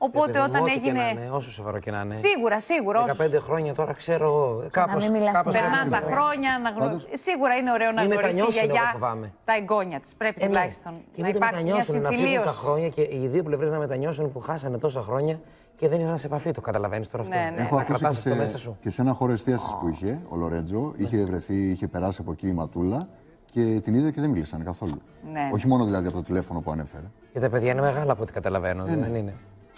Οπότε 0.04 0.30
Ε, 0.30 0.32
παιδί 0.32 0.38
μου, 0.38 0.44
όταν 0.50 0.62
ό,τι 0.62 0.78
και 0.78 0.92
να 0.92 1.04
έγινε. 1.06 1.20
είναι, 1.22 1.30
όσο 1.32 1.50
σοβαρό 1.50 1.78
και 1.78 1.90
να 1.90 2.00
είναι. 2.00 2.14
Σίγουρα, 2.14 2.60
σίγουρα. 2.60 3.04
15 3.06 3.38
χρόνια 3.40 3.74
τώρα 3.74 3.92
ξέρω 3.92 4.24
εγώ. 4.26 4.66
Κάπως, 4.70 5.04
κάπως 5.32 5.52
Περνάνε 5.52 5.90
τα 5.90 5.98
πρέπει. 5.98 6.12
χρόνια 6.12 6.58
να 6.62 6.70
γνωρίζει. 6.70 7.06
Σίγουρα 7.12 7.54
είναι 7.56 7.72
ωραίο 7.72 7.90
να 7.92 8.00
Μην 8.02 8.10
γνωρίσει 8.10 8.28
η 8.30 8.32
μετανιώσουν, 8.34 8.62
εγώ 8.64 8.72
γιαγιά 8.72 8.90
φοβάμαι. 8.92 9.32
τα 9.44 9.54
εγγόνια 9.54 10.00
της. 10.00 10.14
Πρέπει 10.14 10.36
Ε, 10.38 10.46
ναι. 10.46 10.52
τουλάχιστον 10.52 10.92
Και 10.94 11.20
να 11.22 11.26
μην 11.26 11.32
το 11.32 11.38
υπάρχει 11.44 11.62
μια 11.64 11.74
μετανιώσουν, 11.74 12.00
να 12.00 12.08
φύγουν 12.08 12.22
τα 12.24 12.26
συμφιλίωση. 12.28 12.56
χρόνια 12.64 12.88
και 12.88 13.02
οι 13.10 13.26
δύο 13.28 13.42
πλευρές 13.42 13.70
να 13.70 13.78
μετανιώσουν 13.78 14.32
που 14.32 14.40
χάσανε 14.40 14.78
τόσα 14.78 15.02
χρόνια 15.02 15.40
και 15.76 15.88
δεν 15.88 16.00
ήρθαν 16.00 16.18
σε 16.18 16.26
επαφή. 16.26 16.50
Το 16.50 16.60
καταλαβαίνεις 16.60 17.08
τώρα 17.10 17.22
αυτό. 17.22 17.34
Ναι, 17.36 17.50
ναι. 17.56 17.60
Έχω 17.62 17.74
Να 17.74 17.80
ακούσει 17.80 17.98
κρατάς 17.98 18.22
και 18.22 18.28
αυτό 18.28 18.40
μέσα 18.40 18.56
σε, 18.56 18.62
σου. 18.62 18.76
και 18.80 18.90
σε 18.90 19.02
ένα 19.02 19.12
χώρο 19.12 19.32
εστίασης 19.32 19.76
που 19.80 19.88
είχε, 19.88 20.20
ο 20.28 20.36
Λορέτζο, 20.36 20.92
είχε 20.96 21.24
βρεθεί, 21.24 21.54
είχε 21.70 21.88
περάσει 21.88 22.18
από 22.20 22.32
εκεί 22.32 22.46
η 22.48 22.52
Ματούλα 22.52 23.08
και 23.52 23.80
την 23.84 23.94
είδε 23.94 24.10
και 24.10 24.20
δεν 24.20 24.30
μίλησαν 24.30 24.64
καθόλου. 24.64 25.00
Ναι. 25.32 25.50
Όχι 25.52 25.66
μόνο 25.66 25.84
δηλαδή 25.84 26.06
από 26.06 26.16
το 26.16 26.22
τηλέφωνο 26.22 26.60
που 26.60 26.70
ανέφερε. 26.70 27.04
Και 27.32 27.40
τα 27.40 27.50
παιδιά 27.50 27.70
είναι 27.72 27.80
μεγάλα 27.80 28.12
από 28.12 28.22
ό,τι 28.22 28.32
καταλαβαίνω. 28.32 28.84
Ε, 28.86 28.90
ναι. 28.90 28.96
Δεν 28.96 29.14
είναι; 29.14 29.34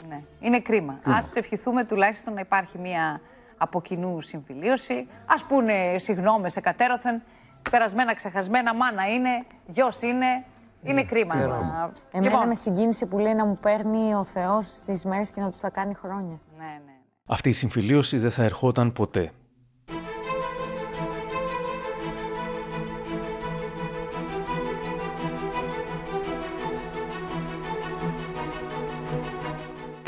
Ναι. 0.09 0.20
Είναι 0.41 0.61
κρίμα. 0.61 0.93
Α 0.93 1.18
ευχηθούμε 1.35 1.85
τουλάχιστον 1.85 2.35
να 2.35 2.41
υπάρχει 2.41 2.79
μια 2.79 3.20
από 3.57 3.81
κοινού 3.83 4.20
συμφιλίωση. 4.20 4.95
Α 5.27 5.47
πούνε 5.49 5.72
συγγνώμες 5.99 6.57
εκατέρωθεν. 6.57 7.22
Περασμένα, 7.70 8.14
ξεχασμένα, 8.14 8.75
μάνα 8.75 9.09
είναι, 9.09 9.29
γιος 9.66 10.01
είναι. 10.03 10.45
Είναι 10.83 11.05
κρίμα. 11.05 11.35
Ναι, 11.35 11.45
να- 11.47 11.93
Εμένα 12.12 12.31
Λοιπόν, 12.33 12.49
με 12.49 12.55
συγκίνησε 12.55 13.07
που 13.07 13.18
λέει 13.18 13.35
να 13.35 13.45
μου 13.47 13.59
παίρνει 13.61 14.14
ο 14.14 14.25
Θεός 14.25 14.81
τις 14.87 15.05
μέρες 15.05 15.31
και 15.31 15.41
να 15.41 15.51
τους 15.51 15.61
τα 15.61 15.70
κάνει 15.70 15.95
χρόνια. 15.95 16.41
ναι, 16.59 16.64
ναι. 16.64 16.93
Αυτή 17.27 17.49
η 17.49 17.53
συμφιλίωση 17.53 18.18
δεν 18.18 18.31
θα 18.31 18.43
ερχόταν 18.45 18.93
ποτέ. 18.93 19.31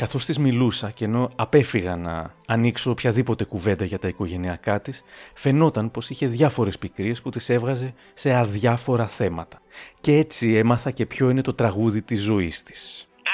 Καθώς 0.03 0.25
της 0.25 0.37
μιλούσα 0.37 0.91
και 0.91 1.05
ενώ 1.05 1.31
απέφυγα 1.35 1.95
να 1.95 2.35
ανοίξω 2.47 2.91
οποιαδήποτε 2.91 3.43
κουβέντα 3.45 3.85
για 3.85 3.99
τα 3.99 4.07
οικογενειακά 4.07 4.81
της, 4.81 5.03
φαινόταν 5.43 5.91
πως 5.91 6.09
είχε 6.09 6.27
διάφορες 6.27 6.77
πικρίες 6.77 7.21
που 7.21 7.29
τις 7.29 7.49
έβγαζε 7.49 7.89
σε 8.13 8.29
αδιάφορα 8.43 9.07
θέματα. 9.19 9.57
Και 10.03 10.11
έτσι 10.23 10.45
έμαθα 10.61 10.91
και 10.97 11.05
ποιο 11.05 11.29
είναι 11.29 11.41
το 11.49 11.53
τραγούδι 11.61 12.01
της 12.09 12.19
ζωής 12.29 12.55
της. 12.67 12.81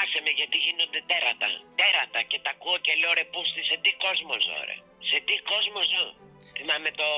Άσε 0.02 0.18
με 0.24 0.30
γιατί 0.38 0.56
γίνονται 0.66 1.00
τέρατα. 1.10 1.48
Τέρατα 1.80 2.20
και 2.30 2.38
τα 2.44 2.50
ακούω 2.56 2.78
και 2.84 2.92
λέω 3.00 3.12
ρε 3.18 3.24
πούστη 3.32 3.62
σε 3.70 3.76
τι 3.84 3.90
κόσμος 4.04 4.40
ζω 4.46 4.58
ρε; 4.68 4.76
Σε 5.10 5.18
τι 5.26 5.36
κόσμος 5.50 5.86
ζω; 5.92 6.06
Θυμάμαι 6.56 6.90
το 7.00 7.08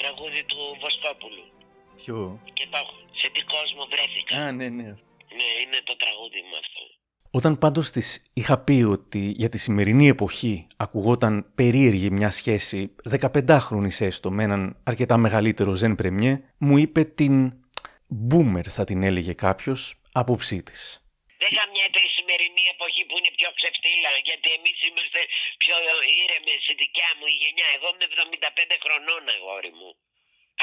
τραγούδι 0.00 0.42
του 0.50 0.60
Βοσκόπουλου. 0.82 1.44
Ποιο; 2.00 2.18
Και 2.56 2.66
το 2.70 2.76
έχω. 2.82 2.96
Σε 3.20 3.26
τι 3.34 3.40
κόσμο 3.54 3.82
βρέθηκα; 3.92 4.32
Α, 4.42 4.46
ναι, 4.58 4.68
ναι. 4.78 4.90
Ναι, 5.38 5.48
είναι 5.62 5.78
το 5.88 5.94
τραγούδι 6.02 6.40
μου 6.48 6.56
αυτό. 6.64 6.84
Όταν 7.38 7.52
πάντως 7.62 7.86
της 7.90 8.08
είχα 8.40 8.56
πει 8.66 8.78
ότι 8.96 9.22
για 9.42 9.50
τη 9.52 9.58
σημερινή 9.58 10.06
εποχή 10.16 10.54
ακουγόταν 10.84 11.34
περίεργη 11.60 12.10
μια 12.18 12.30
σχέση 12.40 12.78
15χρονης 13.10 13.98
έστω 14.08 14.28
με 14.36 14.42
έναν 14.48 14.62
αρκετά 14.90 15.16
μεγαλύτερο 15.26 15.72
Ζεν 15.80 15.94
Πρεμιέ, 16.00 16.34
μου 16.66 16.76
είπε 16.84 17.00
την 17.18 17.34
boomer 18.28 18.66
θα 18.76 18.84
την 18.88 18.98
έλεγε 19.08 19.32
κάποιος 19.46 19.80
άποψή 20.22 20.58
της. 20.68 20.80
Δεν 21.42 21.50
γαμιέται 21.58 22.00
η 22.08 22.10
σημερινή 22.18 22.64
εποχή 22.74 23.02
που 23.08 23.14
είναι 23.18 23.32
πιο 23.38 23.50
ξεφτύλα, 23.58 24.10
γιατί 24.28 24.48
εμείς 24.58 24.78
είμαστε 24.88 25.20
πιο 25.62 25.76
ήρεμες, 26.22 26.62
η 26.72 26.74
δικιά 26.82 27.10
μου 27.16 27.26
η 27.34 27.36
γενιά. 27.42 27.68
Εγώ 27.76 27.88
είμαι 27.92 28.06
75 28.14 28.74
χρονών 28.84 29.22
αγόρι 29.34 29.72
μου, 29.78 29.90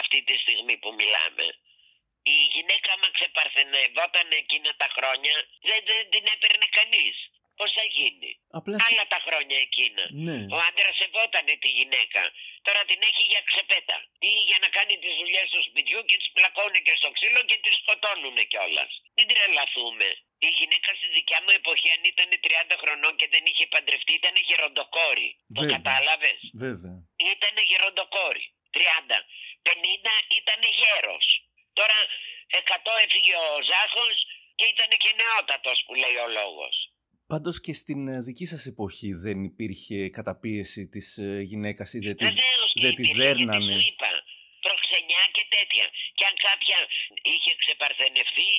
αυτή 0.02 0.18
τη 0.28 0.36
στιγμή 0.44 0.76
που 0.82 0.90
μιλάμε. 1.00 1.46
Η 2.24 2.36
γυναίκα 2.54 2.90
άμα 2.96 3.08
ξεπαρθενευόταν 3.18 4.28
εκείνα 4.42 4.72
τα 4.82 4.88
χρόνια, 4.96 5.36
δεν, 5.68 5.80
δεν 5.90 6.04
την 6.14 6.26
έπαιρνε 6.34 6.68
κανείς. 6.80 7.18
Πώς 7.60 7.72
θα 7.78 7.86
γίνει; 7.98 8.32
Απλά 8.60 8.76
Άλλα 8.88 9.06
τα 9.14 9.20
χρόνια 9.26 9.58
εκείνα. 9.68 10.04
Ναι. 10.28 10.40
Ο 10.56 10.58
άντρας 10.68 10.96
σεβότανε 11.02 11.54
τη 11.64 11.70
γυναίκα. 11.78 12.22
Τώρα 12.66 12.82
την 12.90 13.00
έχει 13.10 13.24
για 13.32 13.42
ξεπέτα. 13.50 13.98
Ή 14.30 14.32
για 14.50 14.60
να 14.64 14.68
κάνει 14.78 14.94
τις 15.04 15.14
δουλειές 15.20 15.48
του 15.54 15.62
σπιτιού 15.68 16.00
και 16.08 16.18
τις 16.22 16.30
πλακώνε 16.36 16.80
και 16.86 16.94
στο 17.00 17.10
ξύλο 17.16 17.42
και 17.50 17.58
τις 17.64 17.76
σκοτώνουν 17.82 18.38
κιόλας. 18.52 18.92
Μην 19.16 19.26
τρελαθούμε. 19.32 20.10
Η 20.48 20.50
γυναίκα 20.60 20.90
στη 21.00 21.08
δικιά 21.18 21.40
μου 21.44 21.52
εποχή, 21.60 21.88
αν 21.96 22.04
ήταν 22.14 22.30
30 22.46 22.76
χρονών 22.82 23.14
και 23.20 23.28
δεν 23.34 23.44
είχε 23.50 23.66
παντρευτεί, 23.74 24.14
ήταν 24.22 24.36
γεροντοκόρη. 24.48 25.30
Το 25.56 25.62
Βέβαια. 25.62 25.76
κατάλαβες; 25.76 26.40
Βέβαια. 26.66 26.96
Ήταν 27.34 27.56
γεροντοκόρη. 27.70 28.44
30. 28.76 29.18
50 29.70 30.14
ήταν 30.40 30.62
γέρος. 30.80 31.26
Τώρα 31.82 32.00
100 32.86 33.06
έφυγε 33.06 33.36
ο 33.46 33.50
Ζάχος 33.70 34.18
και 34.58 34.66
ήταν 34.74 34.92
και 35.04 35.12
νεότατος 35.20 35.78
που 35.86 35.94
λέει 36.02 36.18
ο 36.26 36.28
λόγος. 36.40 36.76
Πάντως 37.32 37.56
και 37.66 37.74
στην 37.82 38.02
ε, 38.08 38.22
δική 38.28 38.46
σας 38.54 38.64
εποχή 38.74 39.12
δεν 39.26 39.38
υπήρχε 39.52 39.98
καταπίεση 40.18 40.82
της 40.94 41.08
ε, 41.18 41.42
γυναίκας 41.50 41.90
ή 41.94 42.00
δεν 42.08 42.16
της, 42.18 42.28
Βεβαίως 42.34 42.70
και 42.74 42.82
δεν 42.86 42.96
της 42.96 43.10
υπήρχε, 43.10 43.28
δέρνανε. 43.28 43.66
γιατί 43.66 43.82
σου 43.82 43.88
είπα, 43.92 44.10
προξενιά 44.66 45.24
και 45.36 45.44
τέτοια. 45.56 45.86
Και 46.18 46.24
αν 46.30 46.36
κάποια 46.48 46.78
είχε 47.34 47.52
ξεπαρθενευτεί, 47.62 48.52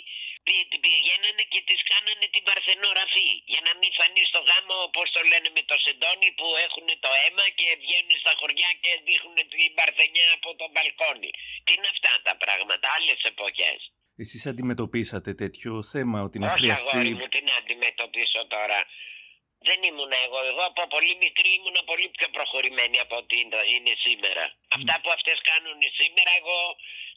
πη- 0.46 0.66
την 0.70 0.80
πηγαίνανε 0.84 1.44
και 1.52 1.60
της 1.68 1.80
κάνανε 1.90 2.26
την 2.34 2.42
παρθενογραφή. 2.48 3.30
Για 3.52 3.62
να 3.66 3.72
μην 3.80 3.90
φανεί 3.98 4.22
στο 4.30 4.40
γάμο, 4.48 4.76
όπως 4.88 5.06
το 5.16 5.20
λένε 5.30 5.48
με 5.56 5.62
το 5.70 5.76
σεντόνι, 5.84 6.28
που 6.38 6.46
έχουν 6.66 6.86
το 7.04 7.10
αίμα 7.22 7.46
και 7.58 7.66
βγαίνουν 7.82 8.16
στα 8.22 8.32
χωριά 8.40 8.70
και 8.82 8.90
δείχνουν 9.06 9.38
την 9.52 9.70
παρθενιά 9.78 10.26
από 10.36 10.48
το 10.60 10.66
μπαλκόνι. 10.72 11.30
Τι 11.64 11.70
είναι 11.76 11.88
αυτά 11.94 12.12
τα 12.26 12.34
πράγματα, 12.42 12.84
άλλες 12.96 13.20
εποχές. 13.32 13.80
Εσείς 14.24 14.42
αντιμετωπίσατε 14.52 15.30
τέτοιο 15.42 15.72
θέμα 15.92 16.18
ότι 16.26 16.36
να 16.38 16.46
Όχι 16.46 16.56
χρειαστεί... 16.58 16.88
αγόρι 16.92 17.12
μου, 17.18 17.26
τι 17.32 17.40
να 17.48 17.54
αντιμετωπίσω 17.60 18.40
τώρα. 18.56 18.78
Δεν 19.68 19.78
ήμουν 19.88 20.12
εγώ. 20.24 20.38
Εγώ 20.50 20.62
από 20.70 20.82
πολύ 20.94 21.14
μικρή 21.24 21.50
ήμουν 21.58 21.78
πολύ 21.90 22.08
πιο 22.16 22.28
προχωρημένη 22.36 22.98
από 23.04 23.14
ό,τι 23.20 23.34
είναι- 23.42 23.66
είναι 23.74 23.92
σήμερα. 24.06 24.44
Αυτά 24.76 24.94
που 25.02 25.10
αυτές 25.16 25.38
κάνουν 25.50 25.80
σήμερα 26.00 26.30
εγώ 26.40 26.58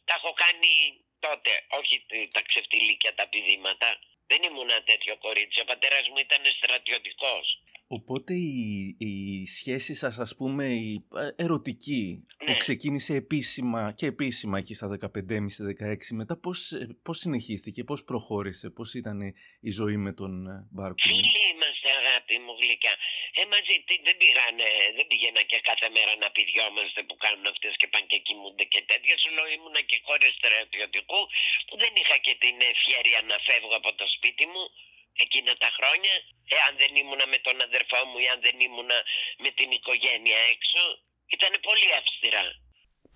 τα 0.07 0.13
έχω 0.19 0.31
κάνει 0.43 0.71
τότε. 1.19 1.51
Όχι 1.79 1.95
τε- 2.09 2.29
τα 2.35 2.41
ξεφτιλίκια, 2.49 3.11
τα 3.19 3.25
πηδήματα. 3.31 3.89
Δεν 4.29 4.43
ήμουν 4.47 4.71
τέτοιο 4.91 5.13
κορίτσι. 5.25 5.59
Ο 5.61 5.65
πατέρας 5.71 6.05
μου 6.09 6.17
ήταν 6.17 6.41
στρατιωτικός. 6.59 7.45
Οπότε 7.87 8.33
η, 8.33 8.95
η 8.99 9.45
σχέση 9.57 9.93
σας, 9.95 10.15
ας 10.19 10.35
πούμε, 10.35 10.65
η 10.65 11.05
ε, 11.37 11.43
ερωτική, 11.43 12.25
που 12.37 12.51
Ναι. 12.51 12.57
ξεκίνησε 12.65 13.13
επίσημα 13.23 13.81
και 13.99 14.05
επίσημα 14.13 14.55
εκεί 14.61 14.73
στα 14.73 14.87
15,5-16, 14.87 16.11
μετά 16.21 16.35
πώς, 16.45 16.59
ε, 16.71 16.97
πώς 17.05 17.17
συνεχίστηκε, 17.23 17.81
πώς 17.89 17.99
προχώρησε, 18.09 18.67
πώς 18.77 18.89
ήταν 19.01 19.17
η 19.69 19.71
ζωή 19.79 19.97
με 20.05 20.11
τον 20.19 20.33
ε, 20.47 20.67
Μπάρκουλη. 20.73 21.13
Φίλοι 21.15 21.41
είμαστε 21.53 21.89
αγάπη 22.01 22.35
μου 22.43 22.53
γλυκά. 22.61 22.93
Ε, 23.39 23.41
μαζί 23.53 23.75
τι, 23.87 23.93
δεν 24.07 24.15
πήγανε, 24.21 24.67
δεν 24.97 25.05
πήγαινα 25.09 25.41
και 25.49 25.57
κάθε 25.69 25.87
μέρα 25.95 26.13
να 26.23 26.27
πηδιόμαστε 26.35 26.99
που 27.07 27.15
κάνουν 27.23 27.45
αυτές 27.53 27.73
και 27.79 27.87
πάνε 27.91 28.07
και 28.11 28.19
κοιμούνται 28.27 28.65
και 28.73 28.81
τέτοια. 28.91 29.15
Σου 29.21 29.29
λέω 29.35 29.47
ήμουνα 29.57 29.81
και 29.89 29.97
χωρίς 30.07 30.31
στρατιωτικού 30.39 31.21
που 31.67 31.75
δεν 31.83 31.93
είχα 32.01 32.17
και 32.25 32.33
την 32.43 32.55
ευχαίρεια 32.71 33.19
να 33.29 33.35
φεύγω 33.47 33.73
από 33.81 33.91
το 33.99 34.05
σπίτι 34.15 34.45
μου 34.53 34.63
εκείνα 35.23 35.51
τα 35.63 35.69
χρόνια. 35.77 36.13
Εάν 36.55 36.71
δεν 36.81 36.91
ήμουνα 37.01 37.25
με 37.33 37.39
τον 37.45 37.55
αδερφό 37.67 37.99
μου 38.09 38.17
ή 38.23 38.27
αν 38.33 38.39
δεν 38.45 38.55
ήμουνα 38.67 38.97
με 39.43 39.49
την 39.57 39.69
οικογένεια 39.77 40.39
έξω. 40.53 40.81
Ήταν 41.35 41.53
πολύ 41.67 41.89
αυστηρά. 41.99 42.45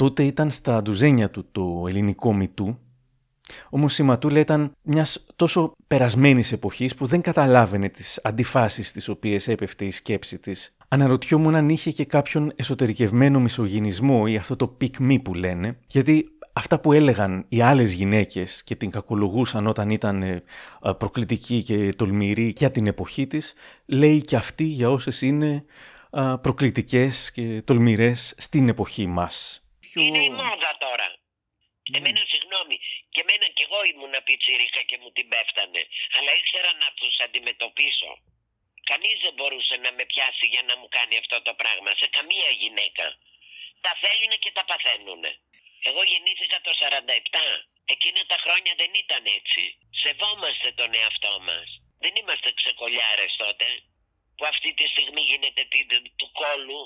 Τότε 0.01 0.21
ήταν 0.33 0.49
στα 0.59 0.73
ντουζένια 0.81 1.29
του 1.33 1.41
το 1.55 1.63
ελληνικό 1.89 2.29
μητού, 2.39 2.67
όμως 3.69 3.97
η 3.97 4.03
Ματούλα 4.03 4.39
ήταν 4.39 4.71
μιας 4.81 5.25
τόσο 5.35 5.75
περασμένης 5.87 6.51
εποχής 6.51 6.95
που 6.95 7.05
δεν 7.05 7.21
καταλάβαινε 7.21 7.89
τις 7.89 8.21
αντιφάσεις 8.23 8.87
στις 8.87 9.07
οποίες 9.07 9.47
έπεφτε 9.47 9.85
η 9.85 9.91
σκέψη 9.91 10.39
της. 10.39 10.77
Αναρωτιόμουν 10.87 11.55
αν 11.55 11.69
είχε 11.69 11.91
και 11.91 12.05
κάποιον 12.05 12.53
εσωτερικευμένο 12.55 13.39
μισογυνισμό 13.39 14.23
ή 14.27 14.35
αυτό 14.35 14.55
το 14.55 14.77
pick 14.81 15.01
me 15.09 15.21
που 15.23 15.33
λένε, 15.33 15.79
γιατί 15.87 16.29
αυτά 16.59 16.75
που 16.81 16.89
έλεγαν 16.99 17.31
οι 17.49 17.59
άλλες 17.61 17.89
γυναίκες 17.99 18.63
και 18.67 18.75
την 18.75 18.89
κακολογούσαν 18.91 19.63
όταν 19.73 19.87
ήταν 19.89 20.17
ε, 20.23 20.43
ε, 20.87 20.91
προκλητική 21.01 21.57
και 21.67 21.77
τολμηρή 21.99 22.47
για 22.61 22.71
την 22.75 22.85
εποχή 22.93 23.25
της, 23.31 23.45
λέει 23.99 24.19
και 24.29 24.35
αυτή 24.43 24.67
για 24.79 24.89
όσες 24.97 25.17
είναι 25.29 25.51
ε, 26.19 26.21
προκλητικές 26.45 27.13
και 27.35 27.45
τολμηρές 27.67 28.19
στην 28.45 28.63
εποχή 28.73 29.05
μας. 29.17 29.33
Είναι 30.05 30.23
η 30.29 30.31
μόδα 30.39 30.71
τώρα. 30.85 31.07
Εμένα 31.97 32.21
συγγνώμη, 32.33 32.75
και 33.13 33.21
εμένα 33.25 33.45
κι 33.55 33.63
εγώ 33.67 33.79
ήμουν 33.91 34.15
πιτσιρίκα 34.27 34.81
και 34.89 34.97
μου 35.01 35.09
την 35.17 35.27
πέφτανε. 35.31 35.81
Αλλά 36.17 36.31
ήξερα 36.39 36.71
να 36.83 36.89
τους 36.99 37.13
αντιμετωπίσω. 37.25 38.11
Κανείς 38.91 39.17
δεν 39.25 39.33
μπορούσε 39.37 39.75
να 39.85 39.91
με 39.97 40.03
πιάσει 40.11 40.45
για 40.53 40.63
να 40.69 40.73
μου 40.79 40.87
κάνει 40.97 41.15
αυτό 41.23 41.37
το 41.47 41.53
πράγμα. 41.61 41.89
Σε 42.01 42.07
καμία 42.17 42.49
γυναίκα. 42.61 43.05
Τα 43.85 43.91
θέλουν 44.03 44.33
και 44.43 44.51
τα 44.57 44.63
παθαίνουν. 44.69 45.23
Εγώ 45.87 46.01
γεννήθηκα 46.11 46.57
το 46.67 46.71
47. 46.81 47.45
Εκείνα 47.93 48.21
τα 48.31 48.37
χρόνια 48.43 48.73
δεν 48.81 48.91
ήταν 49.03 49.23
έτσι. 49.39 49.63
Σεβόμαστε 50.03 50.69
τον 50.79 50.89
εαυτό 51.01 51.33
μας. 51.47 51.67
Δεν 52.03 52.13
είμαστε 52.19 52.49
ξεκολιάρες 52.59 53.31
τότε. 53.43 53.67
Που 54.37 54.45
αυτή 54.53 54.69
τη 54.79 54.85
στιγμή 54.93 55.21
γίνεται 55.31 55.61
τι- 55.71 55.87
του 56.19 56.29
κόλου. 56.41 56.81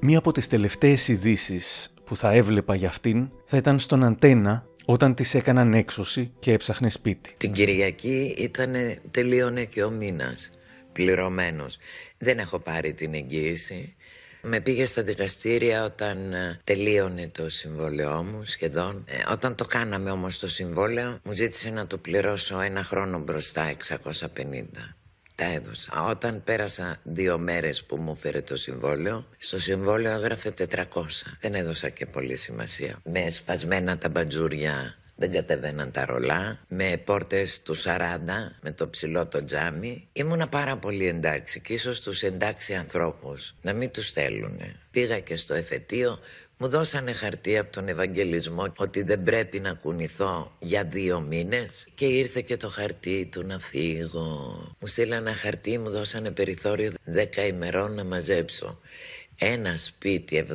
Μία 0.00 0.18
από 0.18 0.32
τις 0.32 0.48
τελευταίες 0.48 1.08
ειδήσεις 1.08 1.94
που 2.04 2.16
θα 2.16 2.30
έβλεπα 2.32 2.74
για 2.74 2.88
αυτήν 2.88 3.30
θα 3.44 3.56
ήταν 3.56 3.78
στον 3.78 4.04
Αντένα 4.04 4.66
όταν 4.84 5.14
της 5.14 5.34
έκαναν 5.34 5.74
έξωση 5.74 6.32
και 6.38 6.52
έψαχνε 6.52 6.90
σπίτι. 6.90 7.34
Την 7.36 7.52
Κυριακή 7.52 8.34
ήταν 8.38 8.74
τελείωνε 9.10 9.64
και 9.64 9.82
ο 9.82 9.90
μήνας 9.90 10.50
πληρωμένος. 10.92 11.78
Δεν 12.18 12.38
έχω 12.38 12.58
πάρει 12.58 12.92
την 12.92 13.14
εγγύηση. 13.14 13.94
Με 14.42 14.60
πήγε 14.60 14.84
στα 14.84 15.02
δικαστήρια 15.02 15.84
όταν 15.84 16.32
ε, 16.32 16.60
τελείωνε 16.64 17.28
το 17.28 17.48
συμβόλαιό 17.48 18.22
μου 18.22 18.44
σχεδόν. 18.44 19.04
Ε, 19.08 19.32
όταν 19.32 19.54
το 19.54 19.64
κάναμε 19.64 20.10
όμως 20.10 20.38
το 20.38 20.48
συμβόλαιο 20.48 21.18
μου 21.22 21.32
ζήτησε 21.32 21.70
να 21.70 21.86
το 21.86 21.98
πληρώσω 21.98 22.60
ένα 22.60 22.82
χρόνο 22.82 23.18
μπροστά 23.18 23.72
650. 23.88 24.14
Τα 25.34 25.44
έδωσα. 25.44 26.04
Όταν 26.08 26.42
πέρασα 26.44 27.00
δύο 27.02 27.38
μέρες 27.38 27.84
που 27.84 27.96
μου 27.96 28.14
φέρε 28.16 28.40
το 28.40 28.56
συμβόλαιο, 28.56 29.26
στο 29.38 29.58
συμβόλαιο 29.58 30.12
έγραφε 30.12 30.54
400. 30.68 30.84
Δεν 31.40 31.54
έδωσα 31.54 31.88
και 31.88 32.06
πολύ 32.06 32.36
σημασία. 32.36 32.98
Με 33.04 33.30
σπασμένα 33.30 33.98
τα 33.98 34.08
μπατζούρια 34.08 34.96
δεν 35.22 35.32
κατεβαίναν 35.32 35.90
τα 35.90 36.04
ρολά, 36.04 36.58
με 36.68 37.00
πόρτες 37.04 37.62
του 37.62 37.76
40, 37.76 37.80
με 38.60 38.72
το 38.72 38.88
ψηλό 38.88 39.26
το 39.26 39.44
τζάμι. 39.44 40.08
Ήμουνα 40.12 40.48
πάρα 40.48 40.76
πολύ 40.76 41.06
εντάξει 41.06 41.60
και 41.60 41.72
ίσως 41.72 42.00
τους 42.00 42.22
εντάξει 42.22 42.74
ανθρώπους 42.74 43.54
να 43.62 43.72
μην 43.72 43.90
τους 43.90 44.12
θέλουν. 44.12 44.58
Πήγα 44.90 45.20
και 45.20 45.36
στο 45.36 45.54
εφετείο, 45.54 46.18
μου 46.62 46.68
δώσανε 46.68 47.12
χαρτί 47.12 47.58
από 47.58 47.72
τον 47.72 47.88
Ευαγγελισμό 47.88 48.72
ότι 48.76 49.02
δεν 49.02 49.22
πρέπει 49.22 49.60
να 49.60 49.74
κουνηθώ 49.74 50.52
για 50.58 50.84
δύο 50.84 51.20
μήνες 51.20 51.86
και 51.94 52.04
ήρθε 52.04 52.40
και 52.40 52.56
το 52.56 52.68
χαρτί 52.68 53.28
του 53.32 53.46
να 53.46 53.58
φύγω. 53.58 54.26
Μου 54.78 54.86
στείλανε 54.86 55.28
ένα 55.28 55.34
χαρτί, 55.34 55.78
μου 55.78 55.90
δώσανε 55.90 56.30
περιθώριο 56.30 56.92
δέκα 57.04 57.46
ημερών 57.46 57.94
να 57.94 58.04
μαζέψω 58.04 58.80
ένα 59.38 59.76
σπίτι 59.76 60.46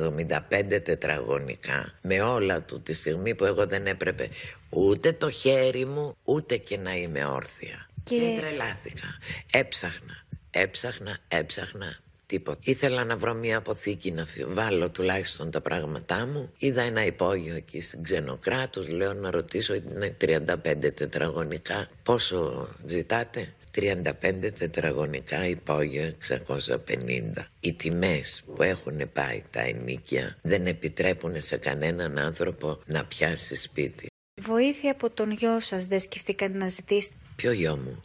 75 0.58 0.80
τετραγωνικά 0.84 1.92
με 2.02 2.20
όλα 2.20 2.62
του 2.62 2.80
τη 2.80 2.92
στιγμή 2.92 3.34
που 3.34 3.44
εγώ 3.44 3.66
δεν 3.66 3.86
έπρεπε 3.86 4.28
ούτε 4.70 5.12
το 5.12 5.30
χέρι 5.30 5.84
μου 5.84 6.16
ούτε 6.24 6.56
και 6.56 6.78
να 6.78 6.96
είμαι 6.96 7.24
όρθια. 7.24 7.88
Και, 8.02 8.16
και 8.16 8.36
τρελάθηκα. 8.40 9.18
Έψαχνα, 9.52 10.24
έψαχνα, 10.50 11.18
έψαχνα. 11.28 11.98
Τίποτα. 12.28 12.58
Ήθελα 12.64 13.04
να 13.04 13.16
βρω 13.16 13.34
μια 13.34 13.56
αποθήκη 13.56 14.12
να 14.12 14.26
βάλω 14.46 14.90
τουλάχιστον 14.90 15.50
τα 15.50 15.60
πράγματά 15.60 16.26
μου. 16.26 16.52
Είδα 16.58 16.82
ένα 16.82 17.04
υπόγειο 17.04 17.54
εκεί 17.54 17.80
στην 17.80 18.02
Ξενοκράτους. 18.02 18.88
Λέω 18.88 19.12
να 19.12 19.30
ρωτήσω, 19.30 19.74
είναι 19.74 20.16
35 20.20 20.90
τετραγωνικά. 20.94 21.88
Πόσο 22.02 22.68
ζητάτε; 22.86 23.54
35 23.74 24.50
τετραγωνικά 24.58 25.46
υπόγειο 25.46 26.14
650. 26.28 27.44
Οι 27.60 27.72
τιμές 27.72 28.42
που 28.54 28.62
έχουν 28.62 29.12
πάει 29.12 29.42
τα 29.50 29.60
ενίκια 29.60 30.36
δεν 30.42 30.66
επιτρέπουν 30.66 31.40
σε 31.40 31.56
κανέναν 31.56 32.18
άνθρωπο 32.18 32.78
να 32.86 33.04
πιάσει 33.04 33.54
σπίτι. 33.54 34.06
Βοήθεια 34.40 34.90
από 34.90 35.10
τον 35.10 35.30
γιο 35.30 35.60
σας 35.60 35.86
δεν 35.86 36.00
σκεφτήκατε 36.00 36.58
να 36.58 36.68
ζητήσετε; 36.68 37.14
Ποιο 37.36 37.52
γιο 37.52 37.76
μου; 37.76 38.04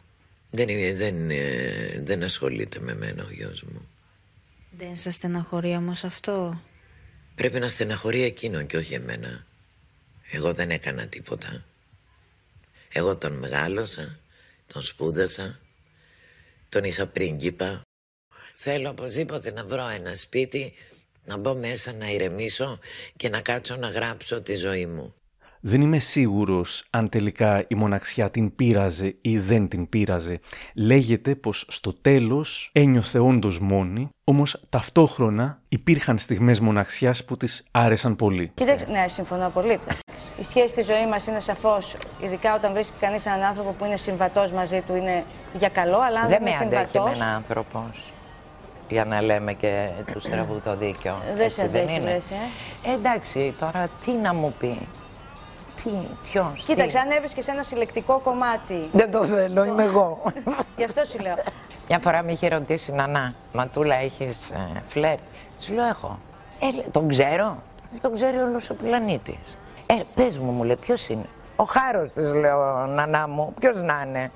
Δεν, 0.50 0.96
δεν, 0.96 1.30
ε, 1.30 2.00
δεν 2.04 2.22
ασχολείται 2.22 2.80
με 2.80 2.94
μένα 2.94 3.24
ο 3.24 3.32
γιος 3.32 3.62
μου. 3.62 3.88
Δεν 4.76 4.96
σας 4.96 5.14
στεναχωρεί 5.14 5.76
όμως 5.76 6.04
αυτό; 6.04 6.60
Πρέπει 7.34 7.58
να 7.58 7.68
στεναχωρεί 7.68 8.22
εκείνο 8.22 8.62
και 8.62 8.76
όχι 8.76 8.94
εμένα. 8.94 9.46
Εγώ 10.30 10.52
δεν 10.52 10.70
έκανα 10.70 11.06
τίποτα. 11.06 11.64
Εγώ 12.92 13.16
τον 13.16 13.32
μεγάλωσα, 13.32 14.18
τον 14.66 14.82
σπούδασα, 14.82 15.60
τον 16.68 16.84
είχα 16.84 17.06
πρίγκιπα. 17.06 17.82
Θέλω 18.54 18.90
οπωσδήποτε 18.90 19.50
να 19.50 19.64
βρω 19.64 19.88
ένα 19.88 20.14
σπίτι, 20.14 20.74
να 21.24 21.36
μπω 21.36 21.54
μέσα 21.54 21.92
να 21.92 22.10
ηρεμήσω 22.10 22.78
και 23.16 23.28
να 23.28 23.40
κάτσω 23.40 23.76
να 23.76 23.88
γράψω 23.88 24.42
τη 24.42 24.54
ζωή 24.54 24.86
μου. 24.86 25.14
Δεν 25.66 25.80
είμαι 25.80 25.98
σίγουρος 25.98 26.84
αν 26.90 27.08
τελικά 27.08 27.64
η 27.68 27.74
μοναξιά 27.74 28.30
την 28.30 28.54
πείραζε 28.54 29.16
ή 29.20 29.38
δεν 29.38 29.68
την 29.68 29.88
πείραζε. 29.88 30.40
Λέγεται 30.74 31.34
πως 31.34 31.66
στο 31.68 31.92
τέλος 31.92 32.70
ένιωθε 32.72 33.18
όντως 33.18 33.60
μόνη, 33.60 34.08
όμως 34.24 34.60
ταυτόχρονα 34.68 35.58
υπήρχαν 35.68 36.18
στιγμές 36.18 36.60
μοναξιάς 36.60 37.24
που 37.24 37.36
της 37.36 37.64
άρεσαν 37.70 38.16
πολύ. 38.16 38.50
Κοίταξε, 38.54 38.86
ναι, 38.90 39.08
συμφωνώ 39.08 39.48
πολύ. 39.48 39.78
Η 40.40 40.44
σχέση 40.44 40.68
στη 40.68 40.82
ζωή 40.82 41.06
μας 41.06 41.26
είναι 41.26 41.40
σαφώς, 41.40 41.96
ειδικά 42.22 42.54
όταν 42.54 42.72
βρίσκει 42.72 42.96
κανείς 43.00 43.26
έναν 43.26 43.42
άνθρωπο 43.42 43.74
που 43.78 43.84
είναι 43.84 43.96
συμβατός 43.96 44.52
μαζί 44.52 44.82
του, 44.86 44.96
είναι 44.96 45.24
για 45.54 45.68
καλό, 45.68 45.98
αλλά 45.98 46.20
αν 46.20 46.28
δεν, 46.28 46.38
δεν 46.38 46.46
είναι 46.46 46.56
συμβατός... 46.56 46.92
Δεν 46.92 47.02
με 47.02 47.24
έναν 47.24 47.34
άνθρωπο 47.34 47.90
για 48.88 49.04
να 49.04 49.22
λέμε 49.22 49.52
και 49.52 49.88
τους 50.12 50.22
στραβού 50.22 50.60
το 50.64 50.76
δίκιο. 50.76 51.22
Δεν 51.36 51.50
σε 51.50 51.64
αντέχει, 51.64 51.96
ε; 51.96 52.20
ε; 52.90 52.92
Εντάξει, 52.92 53.54
τώρα 53.58 53.88
τι 54.04 54.10
να 54.12 54.34
μου 54.34 54.54
πει. 54.58 54.78
Τι, 55.84 55.90
ποιος, 56.30 56.64
Κοίταξε, 56.66 56.98
αν 56.98 57.10
έβρισκες 57.10 57.48
ένα 57.48 57.62
συλλεκτικό 57.62 58.18
κομμάτι. 58.18 58.88
Δεν 58.92 59.10
το 59.10 59.24
θέλω, 59.24 59.64
είμαι 59.64 59.84
εγώ. 59.84 60.32
Γι' 60.76 60.84
αυτό 60.84 61.04
σου 61.04 61.18
λέω. 61.18 61.34
Μια 61.88 61.98
φορά 61.98 62.22
με 62.22 62.32
είχε 62.32 62.48
ρωτήσει 62.48 62.92
Νανά, 62.92 63.34
Ματούλα, 63.52 63.94
έχεις 63.94 64.50
ε, 64.50 64.82
φλερ. 64.88 65.16
Τη 65.66 65.72
λέω, 65.72 65.84
έχω. 65.84 66.18
Ε, 66.60 66.90
τον 66.90 67.08
ξέρω. 67.08 67.62
Τον 68.00 68.14
ξέρει 68.14 68.36
όλος 68.36 68.70
ο 68.70 68.74
πλανήτης. 68.74 69.58
Ε, 69.86 69.94
πες 70.14 70.38
μου, 70.38 70.50
μου 70.50 70.64
λέει, 70.64 70.76
ποιος 70.76 71.08
είναι; 71.08 71.26
Ο 71.56 71.64
χάρος 71.64 72.12
της, 72.12 72.32
λέω, 72.32 72.86
Νανά 72.86 73.28
μου. 73.28 73.54
Ποιος 73.60 73.80
να 73.80 74.04
είναι; 74.06 74.30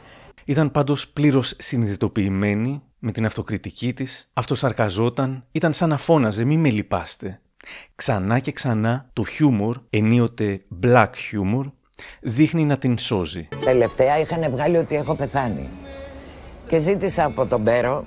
Ήταν 0.44 0.70
πάντως 0.70 1.08
πλήρως 1.08 1.54
συνειδητοποιημένη 1.58 2.82
με 2.98 3.12
την 3.12 3.24
αυτοκριτική 3.24 3.94
της, 3.94 4.28
αυτοσαρκαζόταν, 4.32 5.44
ήταν 5.52 5.72
σαν 5.72 5.88
να 5.88 5.96
φώναζε 5.96 6.44
«Μη 6.44 6.56
με 6.56 6.70
λυπάστε». 6.70 7.40
Ξανά 7.94 8.38
και 8.38 8.52
ξανά 8.52 9.10
το 9.12 9.24
χιούμορ, 9.24 9.76
ενίοτε 9.90 10.60
black 10.82 11.10
humor, 11.32 11.70
δείχνει 12.20 12.64
να 12.64 12.78
την 12.78 12.98
σώζει. 12.98 13.48
Τελευταία 13.64 14.18
είχαν 14.18 14.50
βγάλει 14.50 14.76
ότι 14.76 14.96
έχω 14.96 15.14
πεθάνει. 15.14 15.68
Και 16.66 16.78
ζήτησα 16.78 17.24
από 17.24 17.46
τον 17.46 17.62
Πέρο, 17.62 18.04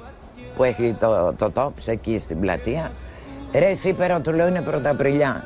που 0.56 0.64
έχει 0.64 0.94
το, 1.00 1.34
το 1.38 1.52
τόψ 1.52 1.88
εκεί 1.88 2.18
στην 2.18 2.40
πλατεία, 2.40 2.92
ρε 3.54 3.70
εσύ 3.70 3.94
Πέρο, 3.94 4.20
του 4.20 4.32
λέω 4.32 4.48
είναι 4.48 4.62
πρωταπριλιά, 4.62 5.46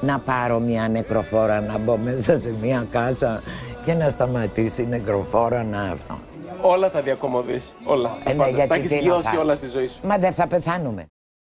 να 0.00 0.18
πάρω 0.18 0.58
μια 0.58 0.88
νεκροφόρα 0.88 1.60
να 1.60 1.78
μπω 1.78 1.96
μέσα 1.96 2.40
σε 2.40 2.54
μια 2.62 2.86
κάσα 2.90 3.42
και 3.84 3.94
να 3.94 4.08
σταματήσει 4.08 4.82
η 4.82 4.86
νεκροφόρα 4.86 5.64
να 5.64 5.82
αυτό. 5.82 6.18
Όλα 6.62 6.90
τα 6.90 7.02
διακομωδείς, 7.02 7.74
όλα. 7.84 8.18
Ε, 8.24 8.32
ναι, 8.32 8.66
τα 8.66 8.74
έχεις 8.74 8.96
γιώσει 8.96 9.36
όλα 9.36 9.56
στη 9.56 9.68
ζωή 9.68 9.86
σου. 9.86 10.06
Μα 10.06 10.18
δεν 10.18 10.32
θα 10.32 10.46
πεθάνουμε. 10.46 11.06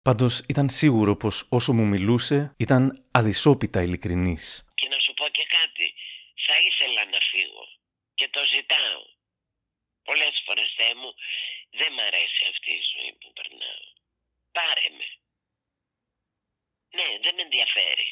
Πάντως 0.08 0.34
ήταν 0.54 0.68
σίγουρο 0.70 1.14
πως 1.22 1.36
όσο 1.58 1.72
μου 1.78 1.86
μιλούσε 1.94 2.40
ήταν 2.66 2.82
αδυσόπιτα 3.20 3.80
ειλικρινής. 3.86 4.46
Και 4.80 4.88
να 4.94 5.00
σου 5.06 5.14
πω 5.20 5.26
και 5.38 5.46
κάτι. 5.58 5.88
Θα 6.46 6.56
ήθελα 6.70 7.04
να 7.14 7.20
φύγω. 7.32 7.66
Και 8.18 8.28
το 8.36 8.42
ζητάω. 8.54 9.02
Πολλές 10.08 10.36
φορές 10.46 10.70
Θεέ 10.78 10.94
μου, 11.02 11.12
δεν 11.80 11.92
μ' 11.96 12.04
αρέσει 12.10 12.42
αυτή 12.52 12.72
η 12.80 12.84
ζωή 12.92 13.12
που 13.20 13.30
περνάω. 13.38 13.86
Πάρε 14.58 14.88
με. 14.98 15.08
Ναι, 16.98 17.08
δεν 17.24 17.34
με 17.36 17.42
ενδιαφέρει. 17.48 18.10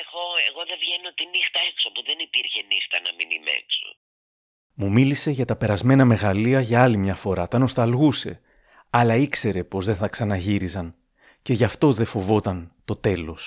Έχω, 0.00 0.22
εγώ 0.48 0.62
δεν 0.70 0.78
βγαίνω 0.82 1.10
τη 1.18 1.24
νύχτα 1.34 1.60
έξω, 1.70 1.86
που 1.94 2.02
δεν 2.08 2.18
υπήρχε 2.26 2.60
νύχτα 2.72 2.96
να 3.06 3.10
μην 3.16 3.28
είμαι 3.34 3.52
έξω. 3.62 3.86
Μου 4.78 4.88
μίλησε 4.96 5.30
για 5.38 5.48
τα 5.50 5.56
περασμένα 5.60 6.04
μεγαλεία 6.12 6.60
για 6.68 6.82
άλλη 6.84 6.98
μια 7.04 7.16
φορά, 7.24 7.44
τα 7.48 7.58
νοσταλγούσε 7.58 8.32
αλλά 8.98 9.14
ήξερε 9.26 9.62
πως 9.72 9.82
δεν 9.88 9.98
θα 10.02 10.08
ξαναγύριζαν 10.14 10.88
και 11.46 11.52
γι' 11.58 11.68
αυτό 11.70 11.88
δεν 11.98 12.08
φοβόταν 12.14 12.58
το 12.88 12.94
τέλος. 13.06 13.42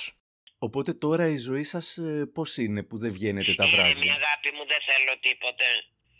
Οπότε 0.67 0.91
τώρα 1.03 1.25
η 1.37 1.39
ζωή 1.49 1.65
σας 1.73 1.85
ε, 1.97 2.31
πώς 2.35 2.49
είναι 2.63 2.81
που 2.87 2.95
δεν 3.03 3.11
βγαίνετε 3.17 3.51
τα 3.61 3.65
βράδια; 3.73 4.03
Είναι 4.03 4.17
αγάπη 4.21 4.49
μου, 4.55 4.63
δεν 4.71 4.81
θέλω 4.89 5.13
τίποτε. 5.27 5.67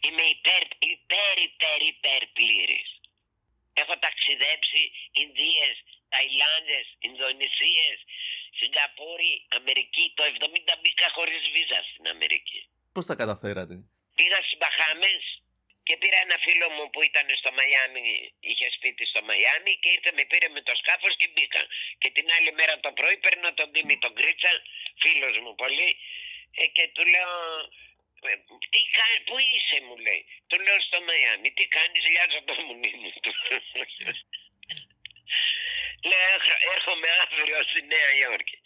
Είμαι 0.06 0.26
υπέρ, 0.36 0.64
υπέρ, 0.96 1.36
υπέρ, 1.50 1.80
υπέρ 1.94 2.22
πλήρης. 2.38 2.90
Έχω 3.82 3.96
ταξιδέψει 4.06 4.82
Ινδίες, 5.24 5.76
Ταϊλάνδες, 6.12 6.86
Ινδονησίες, 7.08 7.98
Σιγκαπούρη, 8.58 9.34
Αμερική. 9.60 10.06
Το 10.18 10.24
70 10.34 10.74
μπήκα 10.82 11.08
χωρίς 11.18 11.44
βίζα 11.54 11.80
στην 11.92 12.06
Αμερική. 12.14 12.60
Πώς 12.96 13.06
τα 13.10 13.16
καταφέρατε; 13.22 13.76
Πήγα 14.18 14.40
στις 14.46 14.58
Μπαχάμες, 14.60 15.24
και 15.90 15.98
πήρα 16.02 16.18
ένα 16.26 16.38
φίλο 16.46 16.68
μου 16.76 16.86
που 16.94 17.02
ήταν 17.10 17.28
στο 17.42 17.52
Μαϊάμι, 17.58 18.06
είχε 18.50 18.68
σπίτι 18.76 19.04
στο 19.12 19.22
Μαϊάμι 19.28 19.74
και 19.82 19.90
ήρθε 19.96 20.12
με 20.18 20.24
πήρε 20.32 20.48
με 20.56 20.62
το 20.68 20.74
σκάφος 20.82 21.14
και 21.20 21.28
μπήκα. 21.34 21.62
Και 22.02 22.10
την 22.16 22.28
άλλη 22.36 22.52
μέρα 22.60 22.74
το 22.86 22.92
πρωί 22.98 23.18
παίρνω 23.24 23.50
τον 23.60 23.72
Τίμη 23.74 23.96
τον 24.04 24.14
Κρίτσα, 24.18 24.52
φίλος 25.02 25.36
μου 25.44 25.54
πολύ, 25.62 25.90
ε, 26.62 26.66
και 26.76 26.84
του 26.94 27.04
λέω, 27.14 27.34
«Ε, 28.32 28.36
τι 28.74 28.82
κάνει, 28.98 29.18
πού 29.28 29.36
είσαι 29.52 29.78
μου 29.86 29.98
λέει. 30.06 30.22
Του 30.50 30.58
λέω 30.66 30.80
στο 30.88 30.98
Μαϊάμι, 31.08 31.50
τι 31.58 31.66
κάνεις, 31.76 32.04
λιάζω 32.12 32.40
το 32.50 32.54
μουνί 32.66 32.92
μου. 33.02 33.12
Λέω 36.10 36.36
έρχομαι 36.74 37.08
αύριο 37.24 37.58
στη 37.70 37.82
Νέα 37.94 38.10
Υόρκη. 38.22 38.58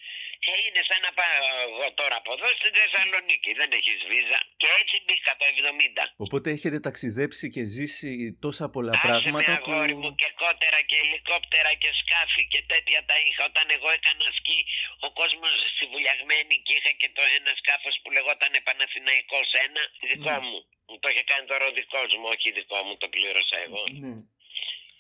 Και 0.46 0.54
είναι 0.66 0.82
σαν 0.90 1.00
να 1.06 1.12
πάω 1.20 1.46
εγώ 1.68 1.86
τώρα 2.00 2.16
από 2.22 2.32
εδώ 2.36 2.48
στη 2.60 2.70
Θεσσαλονίκη. 2.78 3.52
Δεν 3.62 3.70
έχεις 3.80 4.00
βίζα. 4.10 4.40
Και 4.62 4.70
έτσι 4.82 4.96
μπήκα 5.06 5.32
το 5.40 5.46
70. 5.54 6.04
Οπότε 6.26 6.48
έχετε 6.56 6.78
ταξιδέψει 6.88 7.46
και 7.56 7.64
ζήσει 7.76 8.12
τόσα 8.46 8.66
πολλά 8.76 8.94
Άσε 8.96 9.04
πράγματα 9.06 9.52
με 9.54 9.60
αγόρι 9.60 9.94
που... 9.96 10.02
μου 10.02 10.10
και 10.22 10.30
κότερα 10.44 10.80
και 10.90 10.98
ελικόπτερα 11.06 11.72
και 11.82 11.90
σκάφη 12.02 12.44
και 12.54 12.62
τέτοια 12.72 13.02
τα 13.10 13.16
είχα. 13.26 13.42
Όταν 13.52 13.66
εγώ 13.78 13.90
έκανα 13.98 14.28
σκι, 14.40 14.60
ο 15.08 15.10
κόσμος 15.20 15.54
στη 15.74 15.84
βουλιαγμένη 15.94 16.56
και 16.66 16.74
είχα 16.78 16.92
και 17.02 17.10
το 17.18 17.24
ένα 17.38 17.52
σκάφος 17.62 17.96
που 18.02 18.10
λεγόταν 18.16 18.54
Παναθηναϊκός 18.68 19.48
ένα, 19.66 19.84
δικό 20.12 20.36
Ναι. 20.36 20.46
μου. 20.48 20.60
Μου 20.90 20.98
το 21.02 21.08
είχε 21.12 21.24
κάνει 21.32 21.46
τώρα 21.52 21.66
ο 21.70 21.74
δικός 21.80 22.10
μου, 22.20 22.28
όχι 22.36 22.48
δικό 22.60 22.80
μου, 22.86 22.94
το 23.02 23.08
πλήρωσα 23.14 23.58
εγώ. 23.68 23.84
Ναι. 24.04 24.14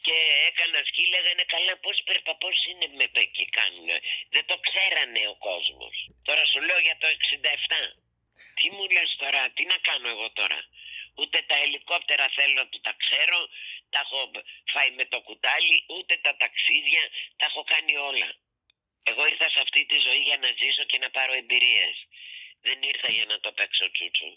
Και 0.05 0.17
έκανα 0.49 0.79
σκι, 0.89 1.03
λέγανε 1.13 1.45
καλά 1.53 1.73
πώς 1.83 1.97
περπα, 2.07 2.33
πώς 2.43 2.55
είναι 2.69 2.87
με 2.99 3.05
εκεί 3.25 3.45
κάνουν. 3.57 3.89
Δεν 4.33 4.43
το 4.49 4.55
ξέρανε 4.67 5.21
ο 5.33 5.35
κόσμος. 5.47 5.95
Τώρα 6.27 6.43
σου 6.51 6.59
λέω 6.67 6.79
για 6.87 6.97
το 7.01 7.07
67. 7.15 7.81
Τι 8.57 8.67
μου 8.75 8.85
λες 8.95 9.09
τώρα, 9.21 9.41
τι 9.55 9.63
να 9.71 9.77
κάνω 9.87 10.07
εγώ 10.15 10.27
τώρα; 10.39 10.59
Ούτε 11.19 11.37
τα 11.49 11.57
ελικόπτερα 11.65 12.25
θέλω 12.37 12.53
να 12.59 12.79
τα 12.87 12.93
ξέρω, 13.03 13.39
τα 13.93 13.99
έχω 14.05 14.19
φάει 14.73 14.91
με 14.99 15.05
το 15.13 15.19
κουτάλι, 15.27 15.75
ούτε 15.95 16.13
τα 16.25 16.33
ταξίδια, 16.41 17.03
τα 17.39 17.45
έχω 17.49 17.61
κάνει 17.73 17.93
όλα. 18.09 18.29
Εγώ 19.09 19.21
ήρθα 19.31 19.47
σε 19.55 19.59
αυτή 19.65 19.81
τη 19.89 19.97
ζωή 20.07 20.21
για 20.29 20.37
να 20.43 20.49
ζήσω 20.59 20.83
και 20.91 20.97
να 21.03 21.09
πάρω 21.15 21.33
εμπειρίες. 21.41 21.95
Δεν 22.67 22.77
ήρθα 22.91 23.09
για 23.17 23.25
να 23.31 23.37
το 23.43 23.49
παίξω 23.57 23.85
τσούτσου. 23.91 24.31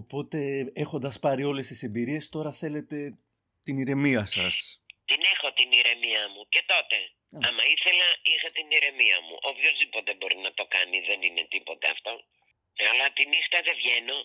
Οπότε 0.00 0.38
έχοντας 0.74 1.18
πάρει 1.18 1.44
όλες 1.44 1.66
τις 1.66 1.82
εμπειρίες 1.82 2.28
τώρα 2.28 2.52
θέλετε 2.52 2.96
την 3.66 3.74
ηρεμία 3.82 4.24
σας. 4.36 4.54
Την 5.10 5.20
έχω 5.32 5.48
την 5.58 5.68
ηρεμία 5.80 6.22
μου 6.32 6.42
και 6.52 6.62
τότε. 6.72 6.98
Άμα 7.46 7.62
ήθελα, 7.74 8.06
είχα 8.32 8.48
την 8.58 8.66
ηρεμία 8.76 9.18
μου. 9.26 9.34
Οποιοδήποτε 9.50 10.10
μπορεί 10.18 10.38
να 10.46 10.52
το 10.58 10.64
κάνει, 10.74 10.96
δεν 11.08 11.20
είναι 11.26 11.44
τίποτε 11.52 11.86
αυτό. 11.94 12.12
Αλλά 12.90 13.06
τη 13.16 13.22
νύχτα 13.32 13.58
δεν 13.66 13.76
βγαίνω. 13.80 14.16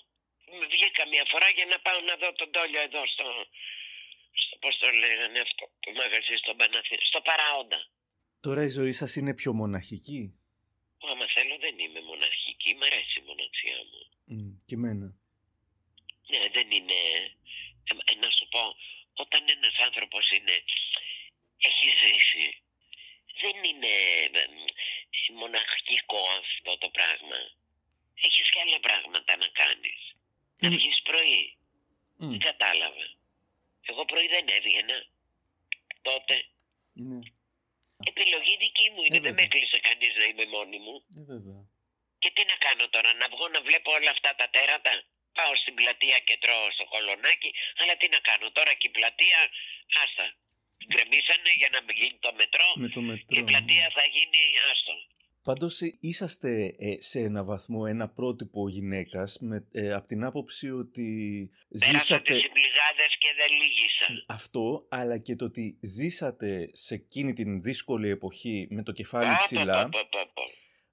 Βγήκα 0.73 1.03
μια 1.13 1.25
φορά 1.31 1.47
για 1.57 1.65
να 1.71 1.77
πάω 1.85 1.99
να 2.09 2.15
δω 2.21 2.29
τον 2.39 2.49
Τόλιο 2.55 2.81
εδώ 2.87 3.01
στο... 3.13 3.27
στο 4.41 4.55
πώς 4.61 4.73
το 4.81 4.87
λέγανε 5.03 5.39
αυτό, 5.47 5.63
το 5.83 5.89
μαγαζί 5.99 6.35
στον 6.43 6.55
Παναθήνα, 6.59 7.03
στο 7.11 7.21
Παραόντα. 7.27 7.79
Τώρα 8.45 8.61
η 8.69 8.71
ζωή 8.79 8.93
σας 9.01 9.11
είναι 9.15 9.33
πιο 9.41 9.51
μοναχική. 9.61 10.21
Άμα 11.11 11.25
θέλω 11.35 11.55
δεν 11.65 11.75
είμαι 11.83 12.01
μοναχική, 12.01 12.69
μ' 12.79 12.85
αρέσει 12.89 13.15
η 13.21 13.23
μοναξιά 13.29 13.79
μου. 13.89 14.01
Μμ, 14.31 14.51
και 14.67 14.75
εμένα. 14.79 15.07
Ναι, 16.31 16.41
δεν 16.55 16.67
είναι... 16.77 16.99
ε, 17.89 17.93
ε, 18.11 18.15
να 18.23 18.29
σου 18.37 18.45
πω, 18.53 18.63
όταν 19.24 19.41
ένας 19.55 19.76
άνθρωπος 19.88 20.32
είναι... 20.36 20.55
έχει 21.67 21.88
ζήσει, 22.01 22.47
δεν 23.41 23.55
είναι 23.70 23.93
ε, 24.32 24.39
ε, 24.39 24.45
μοναχικό 25.41 26.22
αυτό 26.41 26.78
το 26.78 26.89
πράγμα. 26.97 27.39
Έχεις 28.28 28.49
και 28.51 28.59
άλλα 28.63 28.80
πράγματα 28.80 29.32
να 29.43 29.47
κάνεις. 29.61 30.01
Να 30.61 30.70
βγεις 30.70 31.01
πρωί. 31.09 31.57
Μμ. 32.17 32.30
Δεν 32.30 32.39
κατάλαβα. 32.39 33.07
Εγώ 33.89 34.05
πρωί 34.05 34.28
δεν 34.28 34.47
έβγαινα. 34.57 34.97
Τότε. 36.01 36.36
Ναι. 36.93 37.20
Επιλογή 38.11 38.55
δική 38.57 38.88
μου 38.93 39.03
είναι. 39.03 39.20
δεν 39.20 39.34
με 39.34 39.41
έκλεισε 39.41 39.80
κανείς 39.80 40.13
να 40.15 40.26
είμαι 40.30 40.45
μόνη 40.45 40.80
μου. 40.86 40.95
Ε, 41.17 41.22
βέβαια. 41.32 41.59
Και 42.22 42.32
τι 42.36 42.43
να 42.51 42.57
κάνω 42.65 42.86
τώρα, 42.89 43.13
να 43.13 43.28
βγω 43.34 43.47
να 43.47 43.61
βλέπω 43.61 43.91
όλα 43.91 44.11
αυτά 44.11 44.36
τα 44.36 44.49
τέρατα; 44.49 44.93
Πάω 45.39 45.53
στην 45.63 45.73
πλατεία 45.79 46.17
και 46.27 46.35
τρώω 46.43 46.67
στο 46.75 46.85
κολονάκι, 46.93 47.49
αλλά 47.81 47.93
τι 47.99 48.05
να 48.15 48.19
κάνω 48.29 48.47
τώρα 48.57 48.71
και 48.79 48.87
η 48.91 48.93
πλατεία, 48.97 49.39
άστα. 50.03 50.25
Γκρεμίσανε 50.89 51.51
για 51.61 51.69
να 51.75 51.79
μην 51.85 51.95
γίνει 52.01 52.17
το 52.25 52.31
μετρό 52.41 52.67
Με 52.83 52.87
το 52.95 53.01
μετρό. 53.09 53.31
και 53.31 53.39
η 53.43 53.45
πλατεία 53.49 53.85
θα 53.97 54.03
γίνει 54.15 54.41
άστο. 54.71 54.95
Πάντως 55.49 55.73
ε, 55.81 55.97
είσαστε 56.09 56.51
ε, 56.87 57.01
σε 57.09 57.19
ένα 57.19 57.41
βαθμό 57.43 57.81
ένα 57.87 58.07
πρότυπο 58.09 58.69
γυναίκας 58.69 59.37
με, 59.47 59.67
ε, 59.71 59.93
από 59.93 60.07
την 60.07 60.23
άποψη 60.23 60.67
ότι 60.71 61.07
Πέρασα 61.79 61.99
ζήσατε 61.99 62.33
τις 62.33 62.41
συμπληγάδες 62.45 63.11
και 63.21 63.29
δεν 63.39 63.49
λύγησα. 63.61 64.07
αυτό 64.27 64.85
αλλά 64.89 65.17
και 65.17 65.35
το 65.35 65.45
ότι 65.45 65.79
ζήσατε 65.81 66.69
σε 66.73 66.93
εκείνη 66.95 67.33
την 67.33 67.61
δύσκολη 67.61 68.09
εποχή 68.09 68.67
με 68.69 68.83
το 68.83 68.91
κεφάλι 68.91 69.29
Α, 69.29 69.37
ψηλά 69.37 69.89
πω, 69.89 69.89
πω, 69.89 70.07
πω, 70.11 70.31
πω. 70.33 70.43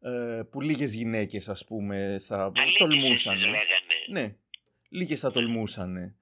Ε, 0.07 0.43
που 0.51 0.61
λίγες 0.61 0.95
γυναίκες 0.95 1.49
ας 1.49 1.65
πούμε 1.65 2.17
θα 2.21 2.37
Αλήτησες 2.37 2.77
τολμούσαν. 2.79 3.35
τις 3.35 3.45
λέγανε. 3.45 3.67
Ναι, 4.11 4.35
λίγες 4.89 5.21
θα 5.21 5.31
τολμούσανε. 5.33 6.15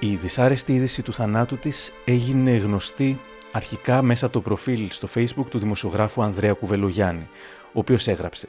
Η 0.00 0.16
δυσάρεστη 0.16 0.72
είδηση 0.74 1.02
του 1.02 1.12
θανάτου 1.12 1.56
της 1.58 1.92
έγινε 2.04 2.50
γνωστή 2.50 3.20
αρχικά 3.52 4.02
μέσα 4.02 4.24
από 4.24 4.34
το 4.34 4.40
προφίλ 4.40 4.90
στο 4.90 5.08
facebook 5.14 5.46
του 5.50 5.58
δημοσιογράφου 5.58 6.22
Ανδρέα 6.22 6.52
Κουβελογιάννη, 6.52 7.28
ο 7.66 7.78
οποίος 7.78 8.08
έγραψε 8.08 8.48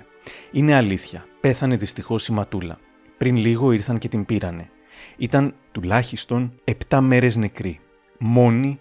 «Είναι 0.52 0.76
αλήθεια, 0.76 1.26
πέθανε 1.40 1.76
δυστυχώς 1.76 2.28
η 2.28 2.32
Ματούλα. 2.32 2.80
Πριν 3.18 3.38
λίγο 3.38 3.72
ήρθαν 3.72 3.98
και 3.98 4.08
την 4.08 4.26
πήρανε. 4.26 4.70
Ήταν 5.18 5.54
τουλάχιστον 5.72 6.54
7 6.90 7.00
μέρες 7.02 7.36
νεκρή, 7.36 7.80
μόνη 8.18 8.80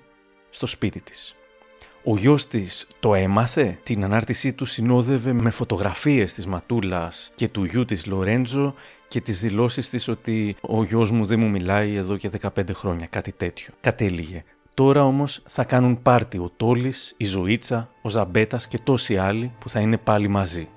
στο 0.50 0.66
σπίτι 0.66 1.00
της». 1.00 1.36
Ο 2.04 2.16
γιος 2.16 2.48
της 2.48 2.86
το 3.00 3.14
έμαθε, 3.14 3.78
την 3.82 4.04
ανάρτησή 4.04 4.52
του 4.52 4.64
συνόδευε 4.64 5.32
με 5.32 5.50
φωτογραφίες 5.50 6.32
της 6.32 6.46
Ματούλας 6.46 7.32
και 7.34 7.48
του 7.48 7.64
γιού 7.64 7.84
της 7.84 8.06
Λορέντζο 8.06 8.74
και 9.08 9.20
τις 9.20 9.40
δηλώσεις 9.40 9.88
της 9.90 10.08
ότι 10.08 10.56
ο 10.60 10.82
γιος 10.82 11.10
μου 11.10 11.24
δεν 11.24 11.40
μου 11.40 11.50
μιλάει 11.50 11.94
εδώ 11.94 12.16
και 12.16 12.30
15 12.40 12.72
χρόνια, 12.72 13.06
κάτι 13.10 13.32
τέτοιο. 13.32 13.74
Κατέληγε. 13.80 14.44
Τώρα 14.74 15.04
όμως 15.04 15.42
θα 15.46 15.64
κάνουν 15.64 16.02
πάρτι 16.02 16.38
ο 16.38 16.52
Τόλης, 16.56 17.14
η 17.16 17.24
Ζωήτσα, 17.24 17.90
ο 18.02 18.08
Ζαμπέτας 18.08 18.68
και 18.68 18.78
τόσοι 18.78 19.16
άλλοι 19.16 19.52
που 19.58 19.68
θα 19.68 19.80
είναι 19.80 19.96
πάλι 19.96 20.28
μαζί. 20.28 20.68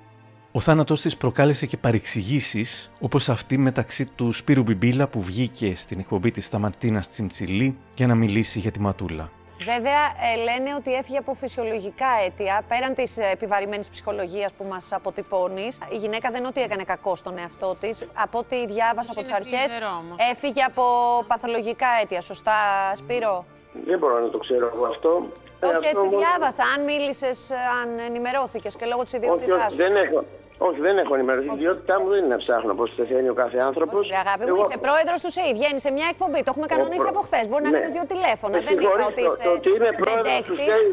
Ο 0.56 0.60
θάνατός 0.60 1.00
της 1.00 1.16
προκάλεσε 1.16 1.66
και 1.66 1.76
παρεξηγήσεις, 1.76 2.90
όπως 3.00 3.28
αυτή 3.28 3.58
μεταξύ 3.58 4.06
του 4.14 4.32
Σπύρου 4.32 4.62
Μπιμπίλα 4.62 5.08
που 5.08 5.20
βγήκε 5.22 5.76
στην 5.76 5.98
εκπομπή 6.00 6.30
της 6.30 6.46
Σταματίνας 6.46 7.08
Τσιντσιλή 7.08 7.78
για 7.96 8.06
να 8.06 8.14
μιλήσει 8.14 8.58
για 8.58 8.70
τη 8.70 8.80
Ματούλα. 8.80 9.30
Βέβαια, 9.64 10.02
ε, 10.32 10.36
λένε 10.42 10.74
ότι 10.78 10.94
έφυγε 10.94 11.18
από 11.18 11.34
φυσιολογικά 11.34 12.06
αίτια, 12.26 12.62
πέραν 12.68 12.94
της 12.94 13.16
επιβαρημένης 13.18 13.88
ψυχολογίας 13.88 14.52
που 14.52 14.64
μας 14.64 14.92
αποτυπώνεις. 14.92 15.78
Η 15.92 15.96
γυναίκα 15.96 16.30
δεν 16.30 16.38
είναι 16.38 16.48
ότι 16.48 16.60
έκανε 16.60 16.82
κακό 16.84 17.16
στον 17.16 17.38
εαυτό 17.38 17.76
της. 17.80 18.06
Από 18.14 18.38
ό,τι 18.38 18.66
διάβασα 18.66 19.10
από 19.10 19.20
τις 19.20 19.28
είναι 19.28 19.38
αρχές, 19.40 19.70
θλιβερό 19.70 19.92
όμως. 20.02 20.16
έφυγε 20.32 20.62
από 20.62 20.82
παθολογικά 21.26 21.86
αίτια. 22.02 22.20
Σωστά, 22.20 22.52
Σπύρο; 22.94 23.44
Δεν 23.86 23.98
μπορώ 23.98 24.20
να 24.20 24.28
το 24.30 24.38
ξέρω 24.38 24.70
εγώ 24.74 24.84
αυτό. 24.86 25.26
Ε, 25.60 25.66
Όχι, 25.66 25.74
αυτό 25.76 25.88
έτσι 25.88 26.04
μόνο- 26.04 26.18
διάβασα. 26.18 26.62
Αν 26.76 26.84
μίλησες, 26.84 27.50
αν 27.80 27.88
ενημερώθηκες 28.08 28.76
και 28.76 28.86
λόγω 28.86 29.02
της 29.02 29.12
Όχι, 29.12 29.22
ιδιότητάς 29.22 29.58
όχι, 29.60 29.70
σου. 29.70 29.76
δεν 29.76 29.96
έχω. 29.96 30.24
Όχι, 30.68 30.80
δεν 30.86 30.94
έχω 31.02 31.12
ενημερωθεί. 31.18 31.48
Η 31.48 31.56
ιδιότητά 31.60 31.94
μου 32.00 32.06
δεν 32.12 32.18
είναι 32.18 32.32
να 32.36 32.40
ψάχνω 32.44 32.72
πώς 32.80 32.88
πεθαίνει 32.98 33.28
ο 33.34 33.36
κάθε 33.42 33.58
άνθρωπος. 33.68 34.02
Ρε 34.14 34.18
αγάπη 34.24 34.44
μου, 34.50 34.56
είσαι 34.62 34.78
πρόεδρος 34.86 35.18
του 35.24 35.30
ΣΕΙ. 35.36 35.50
Βγαίνει 35.58 35.80
σε 35.86 35.90
μια 35.96 36.06
εκπομπή. 36.12 36.40
Το 36.46 36.50
έχουμε 36.52 36.66
κανονίσει 36.74 37.06
προ- 37.06 37.12
από 37.14 37.20
χθες. 37.28 37.44
Μπορεί 37.48 37.62
να 37.68 37.70
Ναι. 37.70 37.76
κάνεις 37.78 37.92
δύο 37.96 38.04
τηλέφωνα. 38.12 38.52
Με 38.56 38.60
Δεν 38.66 38.72
είπα 38.72 38.80
συγχωρείς, 38.82 39.06
ότι 39.12 39.22
το- 39.26 39.32
είσαι. 39.32 39.42
Το 39.46 39.50
ότι 39.58 39.68
είμαι 39.76 39.90
πρόεδρος 40.02 40.40
του 40.48 40.56
detective. 40.58 40.66
ΣΕΙ. 40.68 40.88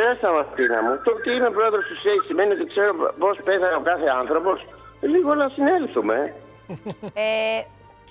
Μέσα 0.00 0.26
Μαρτίνα 0.36 0.78
μου. 0.84 0.92
Το 1.06 1.10
ότι 1.18 1.28
είμαι 1.36 1.50
πρόεδρος 1.58 1.84
του 1.88 1.96
ΣΕΙ 2.02 2.16
σημαίνει 2.28 2.50
ότι 2.56 2.64
ξέρω 2.72 2.92
πώς 3.22 3.34
πέθανε 3.48 3.76
ο 3.80 3.82
κάθε 3.90 4.08
άνθρωπος. 4.20 4.56
Λίγο 5.14 5.30
να 5.42 5.46
συνέλθουμε. 5.56 6.16
Ε, 7.24 7.58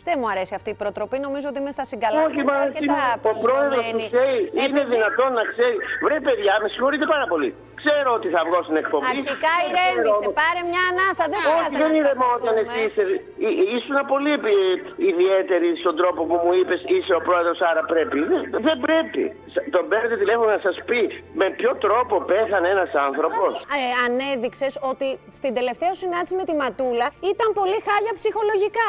δεν 0.08 0.16
μου 0.22 0.30
αρέσει 0.34 0.54
αυτή 0.60 0.70
η 0.76 0.78
προτροπή. 0.82 1.18
Νομίζω 1.28 1.46
ότι 1.52 1.58
είμαι 1.62 1.74
στα 1.78 1.86
συγκαλά. 1.92 2.20
Όχι, 2.28 2.42
μα 2.50 2.54
αρκετά 2.68 3.00
ο 3.16 3.20
πρόεδρος 3.20 3.42
του 3.42 3.48
προσγειωμένη. 3.48 4.04
ΣΕΙ 4.16 4.38
είναι 4.54 4.80
Επειδή- 4.80 4.90
δυνατόν 4.96 5.30
να 5.40 5.44
ξέρει. 5.52 5.76
Βρε, 6.06 6.18
παιδιά, 6.28 6.54
με 6.64 6.68
συγχωρείτε 6.74 7.06
πάρα 7.14 7.26
πολύ. 7.34 7.50
Ξέρω 7.82 8.10
ότι 8.20 8.28
θα 8.36 8.42
βγω 8.48 8.60
στην 8.68 8.78
εκπομπή. 8.84 9.06
Αρχικά 9.16 9.54
Δεν 9.60 9.68
ηρέμησε, 9.70 10.20
ξέρω. 10.24 10.40
πάρε 10.42 10.62
μια 10.72 10.84
ανάσα. 10.92 11.24
Δεν 11.34 11.40
Όχι, 11.42 11.48
χρειάζεται 11.50 11.80
δεν 11.84 11.92
να 11.96 12.00
ηρεμώ 12.02 12.28
όταν 12.40 12.54
εσύ 12.62 12.66
τσακωθούμε. 12.70 12.86
είσαι. 12.86 13.04
Εί- 13.48 13.60
Ήσουν 13.76 13.98
πολύ 14.14 14.32
επι- 14.40 14.90
ιδιαίτερη 15.12 15.68
στον 15.84 15.94
τρόπο 16.00 16.22
που 16.30 16.36
μου 16.44 16.52
είπες 16.60 16.80
είσαι 16.94 17.14
ο 17.20 17.22
πρόεδρος, 17.28 17.60
άρα 17.70 17.82
πρέπει. 17.94 18.18
Δεν, 18.32 18.42
δεν 18.68 18.78
πρέπει. 18.86 19.22
Σ- 19.54 19.66
Τον 19.76 19.84
παίρνετε 19.90 20.16
τηλέφωνο 20.24 20.50
να 20.58 20.62
σας 20.68 20.78
πει 20.90 21.02
με 21.42 21.46
ποιο 21.58 21.72
τρόπο 21.86 22.14
πέθανε 22.32 22.68
ένας 22.76 22.92
άνθρωπος. 23.08 23.52
Ε, 23.80 23.84
ανέδειξες 24.06 24.74
ότι 24.92 25.08
στην 25.38 25.52
τελευταία 25.60 25.94
συνάντηση 26.02 26.34
με 26.42 26.46
τη 26.50 26.54
Ματούλα 26.62 27.08
ήταν 27.34 27.48
πολύ 27.60 27.78
χάλια 27.88 28.14
ψυχολογικά. 28.20 28.88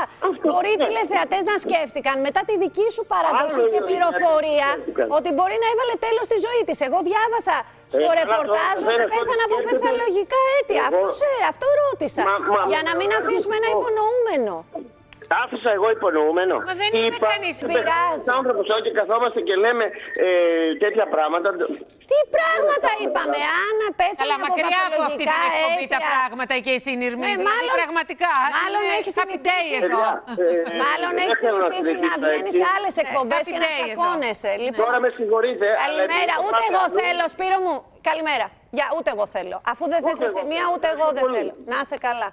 μπορεί 0.52 0.70
οι 0.74 0.78
ναι. 0.78 0.84
τηλεθεατές 0.86 1.42
να 1.50 1.56
σκέφτηκαν 1.64 2.14
μετά 2.26 2.40
τη 2.48 2.54
δική 2.64 2.86
σου 2.96 3.02
παραδοχή 3.12 3.60
Άλλο 3.60 3.68
και 3.72 3.78
είναι, 3.80 3.88
πληροφορία 3.90 4.68
σκέφτηκαν. 4.72 5.06
ότι 5.18 5.28
μπορεί 5.36 5.56
να 5.64 5.68
έβαλε 5.72 5.94
τέλος 6.06 6.24
στη 6.30 6.36
ζωή 6.46 6.62
της. 6.68 6.78
Εγώ 6.88 6.98
διάβασα 7.10 7.56
στο 7.94 8.00
Ε, 8.04 8.08
καλά, 8.08 8.18
ρεπορτάζ 8.20 8.74
τώρα 8.88 8.96
δεν 8.96 9.06
ότι 9.08 9.14
έχω 9.16 9.24
πέθανε 9.24 9.42
από 9.46 9.56
σκέφτεται. 9.58 9.78
παθολογικά 9.84 10.40
αίτια. 10.54 10.82
Εγώ- 10.86 10.88
Αυτός, 10.88 11.14
σε, 11.20 11.28
αυτό 11.52 11.66
ρώτησα. 11.82 12.22
Μα- 12.30 12.40
μα- 12.54 12.64
για 12.72 12.80
να 12.88 12.92
μην 13.00 13.08
μα- 13.12 13.18
αφήσουμε 13.20 13.54
ένα 13.60 13.70
μα- 13.72 13.78
υπονοούμενο. 15.22 15.42
Άφησα 15.44 15.70
εγώ 15.76 15.86
υπονοούμενο. 15.96 16.54
Μα 16.68 16.74
δεν 16.82 16.90
είπε 17.00 17.16
κανείς, 17.34 17.54
πειράζει. 17.70 18.26
άνθρωπος 18.38 18.66
όχι 18.76 18.90
καθόμαστε 19.00 19.40
και 19.48 19.54
λέμε 19.64 19.84
ε, 20.26 20.28
τέτοια 20.82 21.06
πράγματα. 21.14 21.48
Τι 22.10 22.18
πράγματα 22.36 22.88
είπαμε, 23.02 23.38
Άννα, 23.66 23.86
πέθανε 24.00 24.20
Καλά, 24.22 24.34
από 24.38 24.46
μακριά 24.46 24.80
από 24.90 25.00
αυτή 25.08 25.22
την 25.22 25.28
παθολογικά 25.30 25.58
εκπομπή 25.58 25.86
τα 25.94 25.98
αίτια. 26.00 26.10
πράγματα 26.14 26.54
και 26.64 26.72
εσύ 26.78 26.90
Νιρμή. 27.02 27.28
Ε, 27.30 27.34
δηλαδή, 27.34 27.48
μάλλον- 27.50 27.76
πραγματικά. 27.80 28.32
μάλλον 28.62 28.80
είναι 28.86 28.96
έχεις 29.00 29.14
happy 29.20 29.38
day 29.48 29.64
συνηθίσει. 29.72 29.86
εδώ. 29.88 30.04
Ε, 30.42 30.80
Μάλλον 30.84 31.10
δεν 31.18 31.24
έχεις 31.26 31.38
θέλω 31.44 31.58
να 31.64 31.68
συνηθίσει 31.70 32.00
να 32.06 32.12
συνεχίσω 32.12 32.24
βγαίνεις 32.24 32.52
έτσι. 32.52 32.60
σε 32.62 32.66
άλλες 32.76 32.94
εκπομπέ 33.04 33.38
happy 33.40 33.46
και 33.54 33.60
να 33.64 33.68
day 33.72 33.76
εδώ. 33.76 33.86
τσακώνεσαι. 33.86 34.52
Λοιπόν, 34.64 34.80
Τώρα 34.84 34.98
με 35.04 35.08
συγχωρείτε. 35.16 35.68
αλλά 35.84 35.98
Καλημέρα, 36.02 36.32
επειδή 36.36 36.46
ούτε 36.46 36.54
πάτε 36.56 36.68
εγώ 36.72 36.82
αλλού- 36.86 36.98
θέλω, 37.00 37.24
Σπύρο 37.34 37.58
μου. 37.66 37.74
Καλημέρα. 38.10 38.46
Για 38.78 38.86
ούτε 38.96 39.08
εγώ 39.14 39.24
θέλω. 39.36 39.56
Αφού 39.72 39.84
δεν 39.92 40.00
θες 40.04 40.14
Ούτε 40.16 40.24
εσύ 40.28 40.38
εγώ 40.40 40.50
μία, 40.52 40.64
θέλω. 40.64 40.72
ούτε 40.74 40.86
εγώ 40.94 41.06
δεν 41.16 41.22
Πολύ. 41.26 41.36
θέλω. 41.38 41.52
Να 41.72 41.76
είσαι 41.82 41.98
καλά. 42.08 42.28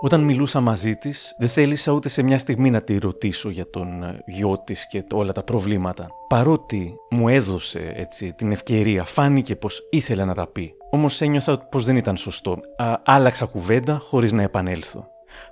Όταν 0.00 0.20
μιλούσα 0.24 0.60
μαζί 0.60 0.96
της, 0.96 1.34
δεν 1.38 1.48
θέλησα 1.48 1.92
ούτε 1.92 2.08
σε 2.08 2.22
μια 2.22 2.38
στιγμή 2.38 2.70
να 2.70 2.82
τη 2.82 2.98
ρωτήσω 2.98 3.50
για 3.50 3.70
τον 3.70 4.02
ε, 4.02 4.22
γιο 4.26 4.62
της 4.64 4.88
και 4.88 5.02
το- 5.02 5.16
όλα 5.16 5.32
τα 5.32 5.42
προβλήματα. 5.42 6.08
Παρότι 6.28 6.94
μου 7.10 7.28
έδωσε 7.28 7.92
έτσι, 7.94 8.32
την 8.32 8.52
ευκαιρία, 8.52 9.04
φάνηκε 9.04 9.56
πως 9.56 9.88
ήθελε 9.90 10.24
να 10.24 10.34
τα 10.34 10.46
πει. 10.46 10.74
Όμως 10.90 11.20
ένιωθα 11.20 11.58
πως 11.58 11.84
δεν 11.84 11.96
ήταν 11.96 12.16
σωστό. 12.16 12.58
Α, 12.76 12.94
άλλαξα 13.04 13.44
κουβέντα 13.46 13.98
χωρίς 13.98 14.32
να 14.32 14.42
επανέλθω. 14.42 15.06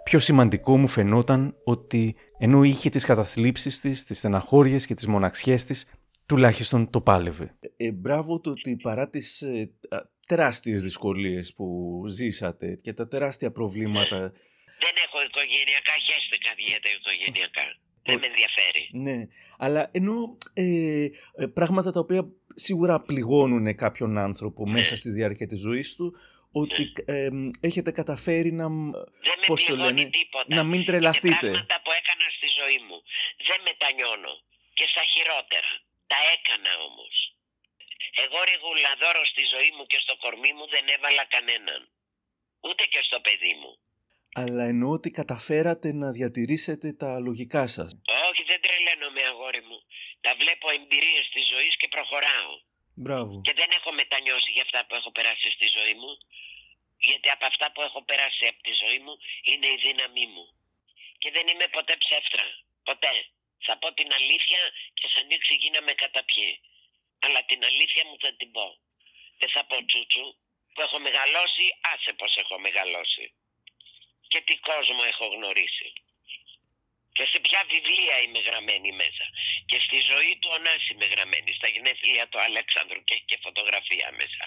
Πιο 0.04 0.18
σημαντικό 0.18 0.76
μου 0.76 0.88
φαινόταν 0.88 1.54
ότι 1.64 2.14
ενώ 2.38 2.62
είχε 2.62 2.88
τις 2.90 3.04
καταθλίψεις 3.04 3.80
της, 3.80 4.04
τις 4.04 4.18
στεναχώριες 4.18 4.86
και 4.86 4.94
τις 4.94 5.06
μοναξιές 5.06 5.64
της, 5.64 5.86
τουλάχιστον 6.26 6.90
το 6.90 7.00
πάλευε. 7.00 7.56
Ε, 7.76 7.92
μπράβο 7.92 8.40
το 8.40 8.50
ότι 8.50 8.76
παρά 8.82 9.08
τις 9.08 9.40
ε, 9.42 9.70
α, 9.88 9.96
τεράστιες 10.26 10.82
δυσκολίες 10.82 11.54
που 11.56 11.66
ζήσατε 12.08 12.78
και 12.82 12.92
τα 12.92 13.08
τεράστια 13.08 13.50
προβλήματα 13.50 14.18
Δεν 14.84 14.94
έχω 15.04 15.18
οικογενειακά, 15.26 15.92
χαίστηκα 16.06 16.50
για 16.68 16.80
τα 16.80 16.88
οικογενειακά. 16.96 17.66
Δεν 18.08 18.18
με 18.18 18.26
ενδιαφέρει. 18.26 18.82
Ναι, 18.92 19.16
αλλά 19.58 19.90
ενώ 19.92 20.36
ε, 20.54 20.64
ε, 21.42 21.46
πράγματα 21.54 21.90
τα 21.90 22.00
οποία 22.00 22.22
σίγουρα 22.54 23.00
πληγώνουν 23.00 23.76
κάποιον 23.76 24.18
άνθρωπο 24.18 24.68
μέσα 24.68 24.96
στη 24.96 25.10
διάρκεια 25.10 25.46
της 25.46 25.60
ζωής 25.60 25.94
του, 25.96 26.06
ότι 26.52 26.92
ε, 27.04 27.28
έχετε 27.60 27.90
καταφέρει 28.00 28.52
να, 28.52 28.68
μ, 28.68 28.90
Δεν 29.28 29.36
με 29.40 29.46
πώς 29.46 29.64
το 29.64 29.72
πληγώνει 29.72 29.98
λένε, 29.98 30.10
τίποτα. 30.10 30.54
να 30.56 30.62
μην 30.64 30.74
Είναι 30.74 30.84
τρελαθείτε. 30.84 31.46
πράγματα 31.50 31.76
που 31.84 31.90
έκανα 32.00 32.26
στη 32.36 32.48
ζωή 32.60 32.78
μου. 32.86 32.98
Δεν 33.48 33.58
μετανιώνω. 33.68 34.32
Και 34.78 34.86
στα 34.92 35.02
χειρότερα. 35.12 35.72
Τα 36.12 36.18
έκανα 36.34 36.72
όμως. 36.88 37.14
Εγώ 38.24 38.38
ρηγουλαδόρο 38.50 39.22
στη 39.32 39.42
ζωή 39.54 39.70
μου 39.76 39.84
και 39.90 39.98
στο 40.04 40.14
κορμί 40.22 40.52
μου 40.56 40.66
δεν 40.74 40.84
έβαλα 40.96 41.24
κανέναν. 41.34 41.80
Ούτε 42.66 42.82
και 42.92 43.00
στο 43.08 43.18
παιδί 43.26 43.54
μου. 43.60 43.72
Αλλά 44.40 44.64
εννοώ 44.72 44.90
ότι 44.98 45.10
καταφέρατε 45.20 45.88
να 46.02 46.08
διατηρήσετε 46.18 46.88
τα 47.02 47.10
λογικά 47.28 47.64
σας. 47.76 47.90
Όχι, 48.30 48.42
δεν 48.50 48.60
τρελαίνομαι 48.64 49.22
αγόρι 49.32 49.62
μου. 49.68 49.78
Τα 50.24 50.32
βλέπω 50.40 50.66
εμπειρίες 50.78 51.26
της 51.34 51.44
ζωής 51.52 51.74
και 51.80 51.88
προχωράω. 51.94 52.54
Μπράβο. 53.04 53.34
Και 53.46 53.54
δεν 53.60 53.70
έχω 53.78 53.90
μετανιώσει 54.00 54.50
για 54.56 54.64
αυτά 54.66 54.80
που 54.86 54.94
έχω 54.98 55.10
περάσει 55.16 55.48
στη 55.56 55.66
ζωή 55.76 55.94
μου. 56.02 56.12
Γιατί 57.08 57.28
από 57.36 57.44
αυτά 57.50 57.66
που 57.72 57.80
έχω 57.88 58.00
περάσει 58.08 58.44
από 58.52 58.60
τη 58.66 58.72
ζωή 58.82 58.98
μου 59.04 59.14
είναι 59.50 59.68
η 59.74 59.78
δύναμή 59.86 60.26
μου. 60.34 60.44
Και 61.20 61.30
δεν 61.36 61.44
είμαι 61.50 61.66
ποτέ 61.76 61.94
ψεύτρα. 62.02 62.46
Ποτέ. 62.88 63.14
Θα 63.66 63.74
πω 63.80 63.88
την 63.98 64.08
αλήθεια 64.18 64.62
και 64.98 65.06
θα 65.12 65.18
ανοίξει 65.24 65.52
η 65.56 65.58
γη 65.60 65.70
να 65.76 65.82
με 65.86 65.92
καταπιεί. 66.02 66.52
Αλλά 67.26 67.40
την 67.50 67.60
αλήθεια 67.70 68.02
μου 68.08 68.16
θα 68.24 68.30
την 68.38 68.50
πω. 68.56 68.66
Δεν 69.40 69.50
θα 69.54 69.62
πω 69.68 69.76
τσούτσου 69.84 70.26
που 70.72 70.80
έχω 70.86 70.98
μεγαλώσει, 70.98 71.64
άσε 71.92 72.12
πως 72.12 72.32
έχω 72.42 72.58
μεγαλώσει. 72.66 73.24
Και 74.30 74.40
τι 74.46 74.54
κόσμο 74.70 75.02
έχω 75.12 75.26
γνωρίσει. 75.34 75.88
Και 77.16 77.26
σε 77.32 77.38
ποια 77.46 77.60
βιβλία 77.74 78.16
είμαι 78.24 78.40
γραμμένη 78.48 78.90
μέσα. 79.02 79.26
Και 79.70 79.78
στη 79.86 79.98
ζωή 80.10 80.32
του 80.40 80.50
Ωνάση 80.56 80.88
είμαι 80.92 81.08
γραμμένη. 81.12 81.50
Στα 81.58 81.68
γενέθλια 81.74 82.24
του 82.28 82.40
Αλέξανδρου 82.48 83.00
και 83.04 83.14
έχει 83.14 83.26
και 83.30 83.38
φωτογραφία 83.46 84.08
μέσα. 84.20 84.44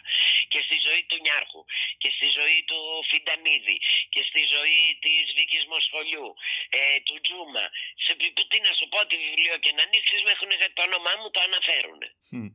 Και 0.51 0.59
στη 0.67 0.77
ζωή 0.88 1.03
του 1.09 1.17
Νιάρχου. 1.25 1.63
Και 2.01 2.09
στη 2.17 2.27
ζωή 2.39 2.59
του 2.69 2.80
Φιντανίδη. 3.09 3.77
Και 4.13 4.21
στη 4.30 4.41
ζωή 4.55 4.82
της 5.05 5.23
Βίκης 5.38 5.65
Μοσχολιού. 5.73 6.27
Ε, 6.69 6.80
του 7.07 7.17
Τζούμα. 7.25 7.65
Σε 8.05 8.11
πι- 8.19 8.47
τι 8.51 8.57
να 8.67 8.71
σου 8.77 8.88
πω, 8.91 8.99
τι 9.09 9.15
βιβλίο 9.25 9.55
και 9.63 9.71
να 9.77 9.84
ανοίξεις 9.88 10.21
με 10.25 10.32
έχουν 10.36 10.51
το 10.77 10.82
όνομά 10.89 11.13
μου 11.19 11.30
το 11.36 11.39
αναφέρουν. 11.47 12.01
Μμ. 12.36 12.47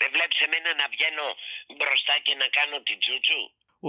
Δεν 0.00 0.08
βλέπεις 0.14 0.38
εμένα 0.46 0.70
να 0.80 0.86
βγαίνω 0.94 1.26
μπροστά 1.76 2.14
και 2.26 2.34
να 2.42 2.46
κάνω 2.56 2.76
την 2.88 2.98
τσούτσου; 3.02 3.40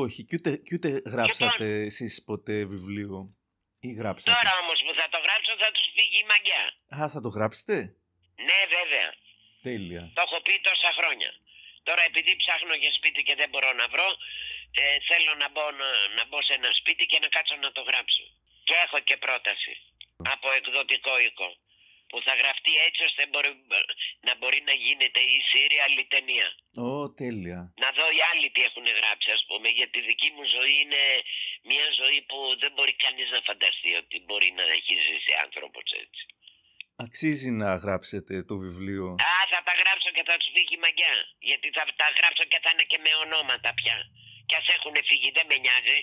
Όχι, 0.03 0.19
και 0.27 0.35
ούτε, 0.39 0.51
και 0.65 0.73
ούτε 0.77 0.89
γράψατε 1.13 1.65
εσείς 1.89 2.13
ποτέ 2.29 2.57
βιβλίο. 2.73 3.17
Ή 3.87 3.89
γράψατε; 3.99 4.31
Τώρα 4.37 4.53
όμως 4.63 4.79
που 4.85 4.93
θα 4.99 5.07
το 5.13 5.19
γράψω 5.25 5.51
θα 5.63 5.69
τους 5.75 5.87
φύγει 5.95 6.19
η 6.25 6.27
μαγιά. 6.31 6.63
Α, 6.97 6.99
θα 7.13 7.19
το 7.25 7.29
γράψετε; 7.35 7.75
Ναι 8.47 8.59
βέβαια. 8.77 9.09
Τέλεια. 9.67 10.03
Το 10.17 10.21
έχω 10.27 10.37
πει 10.45 10.53
τόσα 10.69 10.91
χρόνια. 10.99 11.31
Τώρα 11.87 12.01
επειδή 12.09 12.31
ψάχνω 12.41 12.73
για 12.83 12.91
σπίτι 12.97 13.21
και 13.27 13.35
δεν 13.41 13.49
μπορώ 13.51 13.71
να 13.81 13.85
βρω, 13.93 14.09
ε, 14.81 14.83
θέλω 15.09 15.33
να 15.43 15.47
μπω, 15.53 15.65
να, 15.81 15.89
να 16.17 16.23
μπω 16.27 16.39
σε 16.47 16.53
ένα 16.59 16.71
σπίτι 16.79 17.03
και 17.11 17.19
να 17.23 17.27
κάτσω 17.35 17.55
να 17.65 17.71
το 17.77 17.81
γράψω. 17.89 18.23
Και 18.67 18.75
έχω 18.85 18.99
και 19.07 19.17
πρόταση 19.25 19.73
από 20.33 20.47
εκδοτικό 20.59 21.13
οίκο 21.25 21.47
που 22.09 22.17
θα 22.25 22.33
γραφτεί 22.41 22.73
έτσι 22.87 23.01
ώστε 23.09 23.21
μπορεί, 23.31 23.51
να 24.27 24.33
μπορεί 24.39 24.59
να 24.69 24.75
γίνεται 24.85 25.21
η 25.35 25.39
serial 25.51 25.93
η 26.03 26.05
ταινία. 26.13 26.47
Ω, 26.87 26.91
τέλεια. 27.21 27.59
Να 27.83 27.89
δω 27.97 28.05
οι 28.15 28.21
άλλοι 28.31 28.47
τι 28.53 28.61
έχουν 28.69 28.85
γράψει 28.99 29.29
ας 29.37 29.43
πούμε 29.49 29.67
γιατί 29.79 29.95
η 30.03 30.05
δική 30.11 30.29
μου 30.35 30.43
ζωή 30.57 30.75
είναι 30.83 31.03
μια 31.71 31.87
ζωή 32.01 32.19
που 32.29 32.37
δεν 32.61 32.71
μπορεί 32.75 32.93
κανείς 33.05 33.27
να 33.35 33.39
φανταστεί 33.49 33.91
ότι 34.01 34.15
μπορεί 34.25 34.49
να 34.59 34.63
έχει 34.77 34.93
ζήσει 35.07 35.31
άνθρωπος 35.45 35.87
έτσι. 36.03 36.23
Αξίζει 37.05 37.51
να 37.61 37.69
γράψετε 37.83 38.33
το 38.49 38.55
βιβλίο. 38.65 39.05
Α, 39.31 39.33
θα 39.53 39.59
τα 39.67 39.73
γράψω 39.81 40.09
και 40.15 40.23
θα 40.29 40.35
τους 40.39 40.49
φύγει 40.55 40.75
η 40.79 40.81
μαγιά. 40.85 41.13
Γιατί 41.49 41.67
θα 41.77 41.83
τα 42.01 42.07
γράψω 42.17 42.43
και 42.51 42.59
θα 42.63 42.69
είναι 42.73 42.85
και 42.91 42.99
με 43.05 43.11
ονόματα 43.23 43.69
πια. 43.79 43.97
Κι 44.47 44.55
ας 44.59 44.67
έχουν 44.75 44.95
φύγει, 45.09 45.29
δεν 45.37 45.45
με 45.49 45.57
νοιάζει. 45.63 45.99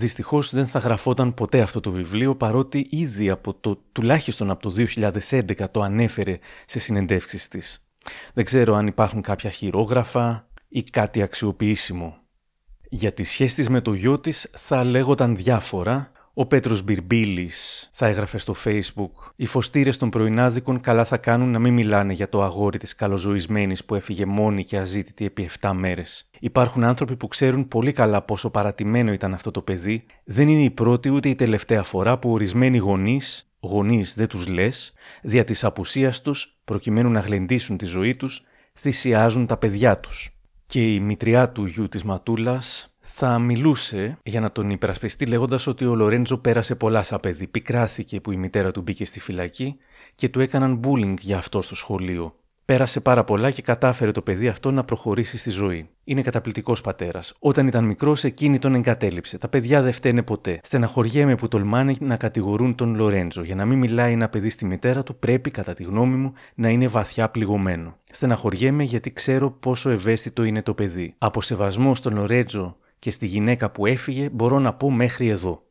Δυστυχώς 0.00 0.54
δεν 0.54 0.66
θα 0.66 0.78
γραφόταν 0.78 1.34
ποτέ 1.34 1.60
αυτό 1.60 1.80
το 1.80 1.90
βιβλίο 1.90 2.36
παρότι 2.36 2.86
ήδη 2.90 3.30
από 3.30 3.54
το, 3.54 3.82
τουλάχιστον 3.92 4.50
από 4.50 4.62
το 4.62 4.74
2011 4.96 5.70
το 5.70 5.80
ανέφερε 5.80 6.38
σε 6.66 6.78
συνεντεύξεις 6.78 7.48
της. 7.48 7.86
Δεν 8.32 8.44
ξέρω 8.44 8.74
αν 8.74 8.86
υπάρχουν 8.86 9.22
κάποια 9.22 9.50
χειρόγραφα 9.50 10.48
ή 10.68 10.82
κάτι 10.82 11.22
αξιοποιήσιμο. 11.22 12.18
Για 12.88 13.12
τη 13.12 13.22
σχέση 13.22 13.54
της 13.54 13.68
με 13.68 13.80
το 13.80 13.92
γιο 13.92 14.20
της 14.20 14.50
θα 14.52 14.84
λέγονταν 14.84 15.36
διάφορα. 15.36 16.12
Ο 16.34 16.46
Πέτρος 16.46 16.82
Μπιρμπίλης 16.82 17.88
θα 17.92 18.06
έγραφε 18.06 18.38
στο 18.38 18.54
facebook 18.64 19.32
«Οι 19.36 19.46
φωστήρες 19.46 19.96
των 19.96 20.10
πρωινάδικων 20.10 20.80
καλά 20.80 21.04
θα 21.04 21.16
κάνουν 21.16 21.50
να 21.50 21.58
μην 21.58 21.72
μιλάνε 21.72 22.12
για 22.12 22.28
το 22.28 22.42
αγόρι 22.42 22.78
της 22.78 22.94
καλοζωισμένης 22.94 23.84
που 23.84 23.94
έφυγε 23.94 24.26
μόνη 24.26 24.64
και 24.64 24.78
αζήτητη 24.78 25.24
επί 25.24 25.50
7 25.60 25.70
μέρες. 25.74 26.30
Υπάρχουν 26.40 26.84
άνθρωποι 26.84 27.16
που 27.16 27.28
ξέρουν 27.28 27.68
πολύ 27.68 27.92
καλά 27.92 28.22
πόσο 28.22 28.50
παρατημένο 28.50 29.12
ήταν 29.12 29.34
αυτό 29.34 29.50
το 29.50 29.62
παιδί. 29.62 30.06
Δεν 30.24 30.48
είναι 30.48 30.62
η 30.62 30.70
πρώτη 30.70 31.10
ούτε 31.10 31.28
η 31.28 31.34
τελευταία 31.34 31.82
φορά 31.82 32.18
που 32.18 32.30
ορισμένοι 32.30 32.76
γονείς, 32.76 33.54
γονείς 33.60 34.14
δεν 34.14 34.26
τους 34.26 34.46
λες, 34.46 34.92
δια 35.22 35.44
της 35.44 35.64
απουσίας 35.64 36.22
τους, 36.22 36.58
προκειμένου 36.64 37.10
να 37.10 37.20
γλεντήσουν 37.20 37.76
τη 37.76 37.84
ζωή 37.84 38.16
τους, 38.16 38.42
θυσιάζουν 38.78 39.46
τα 39.46 39.56
παιδιά 39.56 40.00
τους. 40.00 40.30
Και 40.66 40.94
η 40.94 41.00
μητριά 41.00 41.50
του 41.50 41.66
γιου 41.66 41.88
της 41.88 42.04
Ματούλας 42.04 42.89
θα 43.12 43.38
μιλούσε 43.38 44.18
για 44.22 44.40
να 44.40 44.52
τον 44.52 44.70
υπερασπιστεί 44.70 45.26
λέγοντας 45.26 45.66
ότι 45.66 45.84
ο 45.84 45.94
Λορέντζο 45.94 46.36
πέρασε 46.36 46.74
πολλά 46.74 47.02
σαν 47.02 47.20
παιδί. 47.20 47.46
Πικράθηκε 47.46 48.20
που 48.20 48.32
η 48.32 48.36
μητέρα 48.36 48.70
του 48.70 48.80
μπήκε 48.80 49.04
στη 49.04 49.20
φυλακή 49.20 49.76
και 50.14 50.28
του 50.28 50.40
έκαναν 50.40 50.80
bullying 50.84 51.14
για 51.20 51.36
αυτό 51.36 51.62
στο 51.62 51.76
σχολείο. 51.76 52.34
Πέρασε 52.64 53.00
πάρα 53.00 53.24
πολλά 53.24 53.50
και 53.50 53.62
κατάφερε 53.62 54.12
το 54.12 54.22
παιδί 54.22 54.48
αυτό 54.48 54.70
να 54.70 54.84
προχωρήσει 54.84 55.38
στη 55.38 55.50
ζωή. 55.50 55.88
Είναι 56.04 56.22
καταπληκτικός 56.22 56.80
πατέρας. 56.80 57.34
Όταν 57.38 57.66
ήταν 57.66 57.84
μικρός, 57.84 58.24
εκείνη 58.24 58.58
τον 58.58 58.74
εγκατέλειψε. 58.74 59.38
Τα 59.38 59.48
παιδιά 59.48 59.82
δεν 59.82 59.92
φταίνε 59.92 60.22
ποτέ. 60.22 60.60
Στεναχωριέμαι 60.62 61.34
που 61.36 61.48
τολμάνε 61.48 61.94
να 62.00 62.16
κατηγορούν 62.16 62.74
τον 62.74 62.94
Λορέντζο. 62.94 63.42
Για 63.42 63.54
να 63.54 63.64
μην 63.64 63.78
μιλάει 63.78 64.12
ένα 64.12 64.28
παιδί 64.28 64.50
στη 64.50 64.64
μητέρα 64.64 65.02
του, 65.02 65.16
πρέπει, 65.16 65.50
κατά 65.50 65.72
τη 65.72 65.82
γνώμη 65.82 66.16
μου, 66.16 66.32
να 66.54 66.68
είναι 66.68 66.88
βαθιά 66.88 67.28
πληγωμένο. 67.28 67.96
Στεναχωριέμαι 68.10 68.82
γιατί 68.82 69.12
ξέρω 69.12 69.50
πόσο 69.50 69.90
ευαίσθητο 69.90 70.44
είναι 70.44 70.62
το 70.62 70.74
παιδί. 70.74 71.14
Από 71.18 71.42
σεβασμό 71.42 71.94
στον 71.94 72.14
Λορέντζο 72.14 72.76
και 73.00 73.10
στη 73.10 73.26
γυναίκα 73.26 73.70
που 73.70 73.86
έφυγε, 73.86 74.30
μπορώ 74.30 74.58
να 74.58 74.74
πω 74.74 74.90
μέχρι 74.90 75.28
εδώ. 75.28 75.62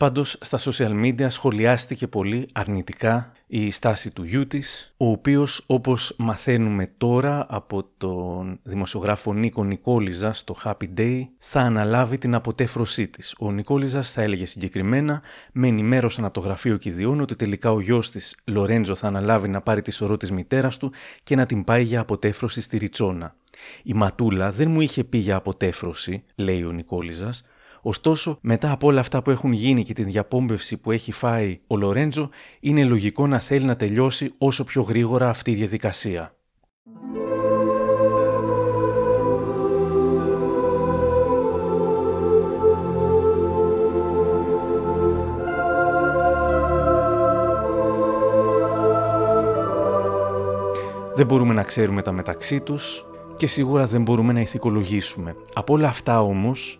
Πάντως 0.00 0.36
στα 0.40 0.58
social 0.58 1.04
media 1.04 1.26
σχολιάστηκε 1.28 2.06
πολύ 2.06 2.48
αρνητικά 2.52 3.32
η 3.46 3.70
στάση 3.70 4.10
του 4.10 4.24
γιού 4.24 4.46
της, 4.46 4.94
ο 4.96 5.10
οποίος 5.10 5.64
όπως 5.66 6.14
μαθαίνουμε 6.18 6.88
τώρα 6.98 7.46
από 7.48 7.84
τον 7.98 8.60
δημοσιογράφο 8.62 9.32
Νίκο 9.32 9.64
Νικόλιζα 9.64 10.32
στο 10.32 10.56
Happy 10.64 10.88
Day 10.96 11.22
θα 11.38 11.60
αναλάβει 11.60 12.18
την 12.18 12.34
αποτέφρωσή 12.34 13.08
της. 13.08 13.34
Ο 13.38 13.52
Νικόλιζας 13.52 14.12
θα 14.12 14.22
έλεγε 14.22 14.46
συγκεκριμένα 14.46 15.22
με 15.52 15.66
ενημέρωσαν 15.66 16.24
από 16.24 16.34
το 16.34 16.40
γραφείο 16.40 16.76
Κηδιών 16.76 17.20
ότι 17.20 17.36
τελικά 17.36 17.72
ο 17.72 17.80
γιος 17.80 18.10
της 18.10 18.38
Λορέντζο 18.44 18.94
θα 18.94 19.06
αναλάβει 19.06 19.48
να 19.48 19.60
πάρει 19.60 19.82
τη 19.82 19.90
σωρό 19.90 20.16
της 20.16 20.30
μητέρας 20.30 20.76
του 20.76 20.92
και 21.22 21.36
να 21.36 21.46
την 21.46 21.64
πάει 21.64 21.82
για 21.82 22.00
αποτέφρωση 22.00 22.60
στη 22.60 22.76
Ριτσόνα. 22.76 23.34
Η 23.82 23.94
Ματούλα 23.94 24.50
δεν 24.50 24.70
μου 24.70 24.80
είχε 24.80 25.04
πει 25.04 25.18
για 25.18 25.36
αποτέφρωση, 25.36 26.24
λέει 26.34 26.64
ο 26.64 26.72
Νικόλιζας, 26.72 27.44
Ωστόσο, 27.82 28.38
μετά 28.40 28.70
από 28.70 28.86
όλα 28.86 29.00
αυτά 29.00 29.22
που 29.22 29.30
έχουν 29.30 29.52
γίνει 29.52 29.84
και 29.84 29.92
την 29.92 30.04
διαπόμπευση 30.04 30.76
που 30.76 30.90
έχει 30.90 31.12
φάει 31.12 31.60
ο 31.66 31.76
Λορέντζο, 31.76 32.30
είναι 32.60 32.84
λογικό 32.84 33.26
να 33.26 33.38
θέλει 33.38 33.64
να 33.64 33.76
τελειώσει 33.76 34.34
όσο 34.38 34.64
πιο 34.64 34.82
γρήγορα 34.82 35.28
αυτή 35.28 35.50
η 35.50 35.54
διαδικασία. 35.54 36.34
Δεν 51.14 51.28
μπορούμε 51.28 51.54
να 51.54 51.62
ξέρουμε 51.62 52.02
τα 52.02 52.12
μεταξύ 52.12 52.60
τους 52.60 53.04
και 53.36 53.46
σίγουρα 53.46 53.86
δεν 53.86 54.02
μπορούμε 54.02 54.32
να 54.32 54.40
ηθικολογήσουμε. 54.40 55.36
Από 55.54 55.72
όλα 55.72 55.88
αυτά 55.88 56.20
όμως, 56.22 56.79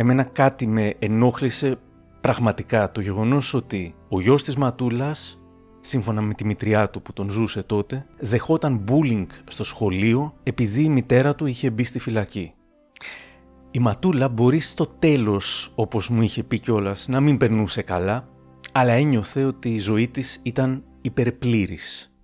εμένα 0.00 0.24
κάτι 0.24 0.66
με 0.66 0.94
ενόχλησε 0.98 1.78
πραγματικά 2.20 2.92
το 2.92 3.00
γεγονός 3.00 3.54
ότι 3.54 3.94
ο 4.08 4.20
γιος 4.20 4.44
της 4.44 4.56
Ματούλας, 4.56 5.40
σύμφωνα 5.80 6.20
με 6.20 6.34
τη 6.34 6.44
μητριά 6.44 6.90
του 6.90 7.02
που 7.02 7.12
τον 7.12 7.30
ζούσε 7.30 7.62
τότε, 7.62 8.06
δεχόταν 8.18 8.84
bullying 8.88 9.26
στο 9.46 9.64
σχολείο 9.64 10.34
επειδή 10.42 10.82
η 10.82 10.88
μητέρα 10.88 11.34
του 11.34 11.46
είχε 11.46 11.70
μπει 11.70 11.84
στη 11.84 11.98
φυλακή. 11.98 12.52
Η 13.70 13.78
Ματούλα 13.78 14.28
μπορεί 14.28 14.60
στο 14.60 14.86
τέλος, 14.86 15.72
όπως 15.74 16.08
μου 16.08 16.22
είχε 16.22 16.42
πει 16.42 16.58
κιόλας, 16.58 17.08
να 17.08 17.20
μην 17.20 17.36
περνούσε 17.36 17.82
καλά, 17.82 18.28
αλλά 18.72 18.92
ένιωθε 18.92 19.44
ότι 19.44 19.74
η 19.74 19.78
ζωή 19.78 20.08
της 20.08 20.40
ήταν 20.42 20.84
υπερπλήρης. 21.00 22.14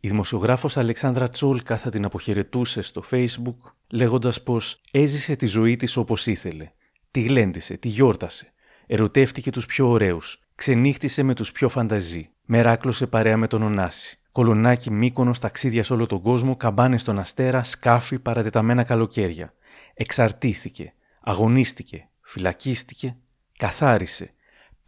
Η 0.00 0.08
δημοσιογράφος 0.08 0.76
Αλεξάνδρα 0.76 1.28
Τσόλκα 1.28 1.76
θα 1.76 1.90
την 1.90 2.04
αποχαιρετούσε 2.04 2.82
στο 2.82 3.02
facebook 3.10 3.72
λέγοντας 3.90 4.42
πως 4.42 4.80
έζησε 4.90 5.36
τη 5.36 5.46
ζωή 5.46 5.76
της 5.76 5.96
όπως 5.96 6.26
ήθελε. 6.26 6.72
Τη 7.10 7.20
γλέντισε, 7.20 7.76
τη 7.76 7.88
γιόρτασε. 7.88 8.52
Ερωτεύτηκε 8.86 9.50
τους 9.50 9.66
πιο 9.66 9.88
ωραίους. 9.88 10.40
Ξενύχτησε 10.54 11.22
με 11.22 11.34
τους 11.34 11.52
πιο 11.52 11.68
φανταζή. 11.68 12.30
Μεράκλωσε 12.44 13.06
παρέα 13.06 13.36
με 13.36 13.46
τον 13.46 13.62
Ωνάση. 13.62 14.18
Κολονάκι 14.32 14.90
μήκονο, 14.90 15.34
ταξίδια 15.40 15.82
σε 15.82 15.92
όλο 15.92 16.06
τον 16.06 16.22
κόσμο, 16.22 16.56
καμπάνες 16.56 17.00
στον 17.00 17.18
αστέρα, 17.18 17.62
σκάφη, 17.62 18.18
παρατεταμένα 18.18 18.82
καλοκαίρια. 18.84 19.54
Εξαρτήθηκε. 19.94 20.92
Αγωνίστηκε. 21.20 22.08
Φυλακίστηκε. 22.20 23.16
Καθάρισε 23.56 24.32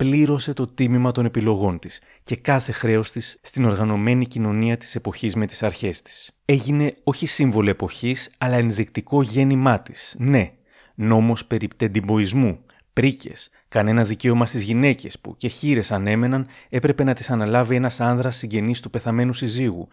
πλήρωσε 0.00 0.52
το 0.52 0.66
τίμημα 0.66 1.12
των 1.12 1.24
επιλογών 1.24 1.78
της 1.78 2.00
και 2.22 2.36
κάθε 2.36 2.72
χρέος 2.72 3.10
της 3.10 3.38
στην 3.42 3.64
οργανωμένη 3.64 4.26
κοινωνία 4.26 4.76
της 4.76 4.94
εποχής 4.94 5.34
με 5.34 5.46
τις 5.46 5.62
αρχές 5.62 6.02
της. 6.02 6.36
Έγινε 6.44 6.94
όχι 7.04 7.26
σύμβολο 7.26 7.70
εποχής, 7.70 8.30
αλλά 8.38 8.56
ενδεικτικό 8.56 9.22
γέννημά 9.22 9.80
της. 9.80 10.14
Ναι, 10.18 10.52
νόμος 11.00 11.44
περί 11.44 11.68
πτεντιμποϊσμού, 11.68 12.60
πρίκες, 12.92 13.50
κανένα 13.68 14.04
δικαίωμα 14.04 14.46
στις 14.46 14.62
γυναίκες 14.62 15.18
που 15.18 15.36
και 15.36 15.48
χείρες 15.48 15.92
ανέμεναν 15.92 16.46
έπρεπε 16.68 17.04
να 17.04 17.14
τις 17.14 17.30
αναλάβει 17.30 17.74
ένας 17.74 18.00
άνδρας 18.00 18.36
συγγενής 18.36 18.80
του 18.80 18.90
πεθαμένου 18.90 19.32
συζύγου. 19.32 19.88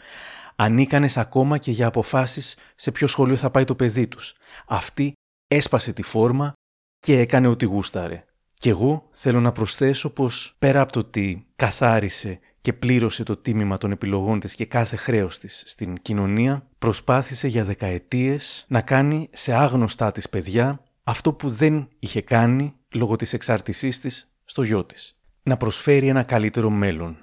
Ανίκανες 0.55 1.17
ακόμα 1.17 1.57
και 1.57 1.71
για 1.71 1.87
αποφάσεις 1.87 2.57
σε 2.75 2.91
ποιο 2.91 3.07
σχολείο 3.07 3.35
θα 3.35 3.49
πάει 3.49 3.63
το 3.63 3.75
παιδί 3.75 4.07
τους. 4.07 4.33
Αυτή 4.67 5.13
έσπασε 5.47 5.93
τη 5.93 6.03
φόρμα 6.03 6.53
και 6.99 7.19
έκανε 7.19 7.47
ό,τι 7.47 7.65
γούσταρε. 7.65 8.25
Και 8.53 8.69
εγώ 8.69 9.07
θέλω 9.11 9.39
να 9.41 9.51
προσθέσω 9.51 10.09
πως 10.09 10.55
πέρα 10.59 10.81
από 10.81 10.91
το 10.91 10.99
ότι 10.99 11.45
καθάρισε 11.55 12.39
και 12.61 12.73
πλήρωσε 12.73 13.23
το 13.23 13.37
τίμημα 13.37 13.77
των 13.77 13.91
επιλογών 13.91 14.39
της 14.39 14.55
και 14.55 14.65
κάθε 14.65 14.95
χρέος 14.95 15.37
της 15.37 15.63
στην 15.65 15.95
κοινωνία, 16.01 16.67
προσπάθησε 16.77 17.47
για 17.47 17.63
δεκαετίες 17.63 18.65
να 18.67 18.81
κάνει 18.81 19.29
σε 19.33 19.53
άγνωστά 19.53 20.11
της 20.11 20.29
παιδιά 20.29 20.81
αυτό 21.09 21.33
που 21.33 21.49
δεν 21.49 21.87
είχε 21.99 22.21
κάνει 22.21 22.73
λόγω 22.93 23.15
της 23.15 23.33
εξάρτησής 23.33 23.99
της 23.99 24.31
στο 24.45 24.63
γιο 24.63 24.85
της. 24.85 25.19
Να 25.43 25.57
προσφέρει 25.57 26.07
ένα 26.07 26.23
καλύτερο 26.23 26.69
μέλλον. 26.69 27.17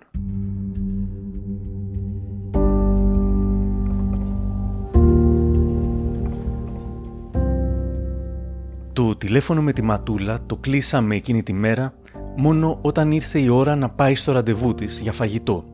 Το 8.93 9.16
τηλέφωνο 9.16 9.62
με 9.62 9.72
τη 9.72 9.82
Ματούλα 9.82 10.47
το 10.47 10.57
κλείσαμε 10.57 11.14
εκείνη 11.14 11.43
τη 11.43 11.53
μέρα 11.53 11.95
μόνο 12.37 12.78
όταν 12.82 13.11
ήρθε 13.11 13.41
η 13.41 13.49
ώρα 13.49 13.76
να 13.76 13.91
πάει 13.91 14.14
στο 14.14 14.32
ραντεβού 14.32 14.74
της 14.74 15.01
για 15.01 15.12
φαγητό. 15.12 15.64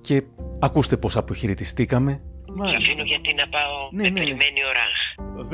Και 0.00 0.22
ακούστε 0.58 0.96
πώς 0.96 1.16
αποχαιρετιστήκαμε. 1.16 2.22
Μάλιστα. 2.54 2.78
αφήνω 2.78 3.04
γιατί 3.04 3.34
να 3.34 3.48
πάω 3.48 3.88
ναι, 3.90 4.02
με 4.02 4.08
ναι. 4.08 4.18
περιμένει 4.18 4.64
ώρα. 4.68 4.84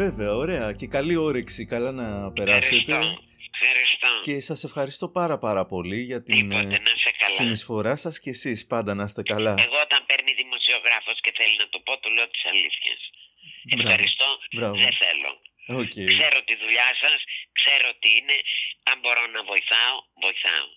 Βέβαια, 0.00 0.34
ωραία. 0.34 0.72
Και 0.72 0.86
καλή 0.86 1.16
όρεξη. 1.16 1.66
Καλά 1.66 1.90
να 1.92 2.32
περάσετε. 2.32 2.76
Ευχαριστώ. 2.76 3.32
Ευχαριστώ. 3.56 4.08
Και 4.26 4.40
σας 4.40 4.64
ευχαριστώ 4.64 5.06
πάρα 5.08 5.36
πάρα 5.38 5.64
πολύ 5.66 6.00
για 6.10 6.22
την 6.22 6.34
Τίποτε, 6.34 6.78
να 6.86 6.92
καλά. 7.22 7.36
συνεισφορά 7.38 7.94
σας 8.04 8.14
και 8.22 8.30
εσείς 8.36 8.66
πάντα 8.72 8.94
να 8.98 9.04
είστε 9.08 9.22
καλά. 9.32 9.54
Εγώ 9.66 9.78
όταν 9.86 10.00
παίρνει 10.08 10.32
δημοσιογράφος 10.42 11.16
και 11.24 11.32
θέλει 11.38 11.56
να 11.62 11.68
το 11.72 11.78
πω, 11.86 11.92
του 12.00 12.10
λέω 12.16 12.26
τις 12.32 12.42
αλήθειες. 12.50 13.00
Ευχαριστώ. 13.76 14.28
Μπράβο. 14.56 14.76
Δεν 14.84 14.94
θέλω. 15.02 15.32
Okay. 15.80 16.06
Ξέρω 16.14 16.38
τη 16.48 16.54
δουλειά 16.62 16.90
σας, 17.02 17.18
ξέρω 17.58 17.88
τι 18.00 18.08
είναι. 18.18 18.36
Αν 18.90 18.96
μπορώ 19.02 19.22
να 19.36 19.40
βοηθάω, 19.50 19.96
βοηθάω. 20.24 20.68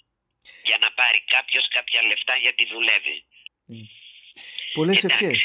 Για 0.69 0.77
να 0.83 0.89
πάρει 0.99 1.19
κάποιος 1.35 1.65
κάποια 1.77 1.99
λεφτά 2.09 2.35
γιατί 2.45 2.63
δουλεύει. 2.73 3.17
Πολλές 4.77 4.99
ευχές. 5.09 5.39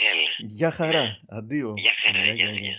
Γεια 0.59 0.71
χαρά. 0.79 1.05
Αντίο. 1.39 1.71
Γεια 1.85 1.95
χαρά. 2.03 2.25
Γεια, 2.25 2.35
γεια, 2.35 2.51
γεια. 2.67 2.79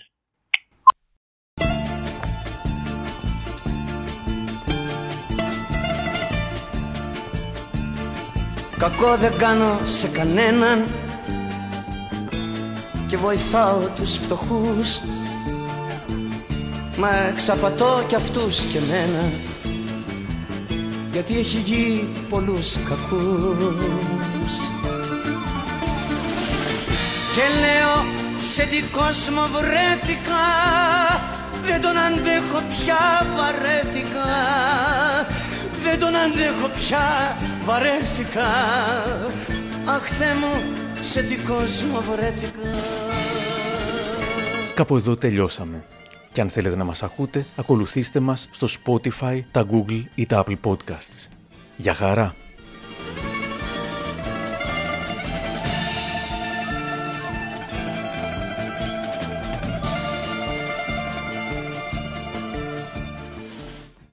Κακό 8.83 9.17
δεν 9.17 9.37
κάνω 9.37 9.79
σε 9.85 10.07
κανέναν. 10.07 10.85
Και 13.07 13.17
βοηθάω 13.17 13.77
τους 13.95 14.15
φτωχούς. 14.15 14.99
Μα 16.97 17.09
εξαπατώ 17.31 18.03
κι 18.07 18.15
αυτούς 18.15 18.59
και 18.63 18.79
μένα 18.79 19.31
Γιατί 21.11 21.37
έχει 21.37 21.57
γη 21.57 22.07
πολλούς 22.29 22.77
κακούς. 22.89 24.53
Και 27.35 27.45
λέω 27.59 28.05
σε 28.39 28.63
τι 28.63 28.81
κόσμο 28.81 29.41
βρέθηκα 29.41 30.43
Δεν 31.65 31.81
τον 31.81 31.97
αντέχω 31.97 32.63
πια 32.69 33.27
βαρέθηκα 33.35 34.31
Δεν 35.83 35.99
τον 35.99 36.15
αντέχω 36.15 36.67
πια 36.67 37.37
βαρέθηκα 37.65 38.45
Αχ 39.85 40.07
Θεέ 40.17 40.33
μου 40.33 40.73
σε 41.01 41.23
τι 41.23 41.35
κόσμο 41.35 42.01
βρέθηκα 42.01 42.69
Κάπου 44.75 44.97
εδώ 44.97 45.15
τελειώσαμε. 45.15 45.83
Και 46.31 46.41
αν 46.41 46.49
θέλετε 46.49 46.75
να 46.75 46.83
μας 46.83 47.03
ακούτε, 47.03 47.45
ακολουθήστε 47.55 48.19
μας 48.19 48.49
στο 48.51 48.67
Spotify, 48.67 49.41
τα 49.51 49.67
Google 49.71 50.03
ή 50.15 50.25
τα 50.25 50.43
Apple 50.45 50.57
Podcasts. 50.63 51.27
Για 51.77 51.93
χαρά! 51.93 52.35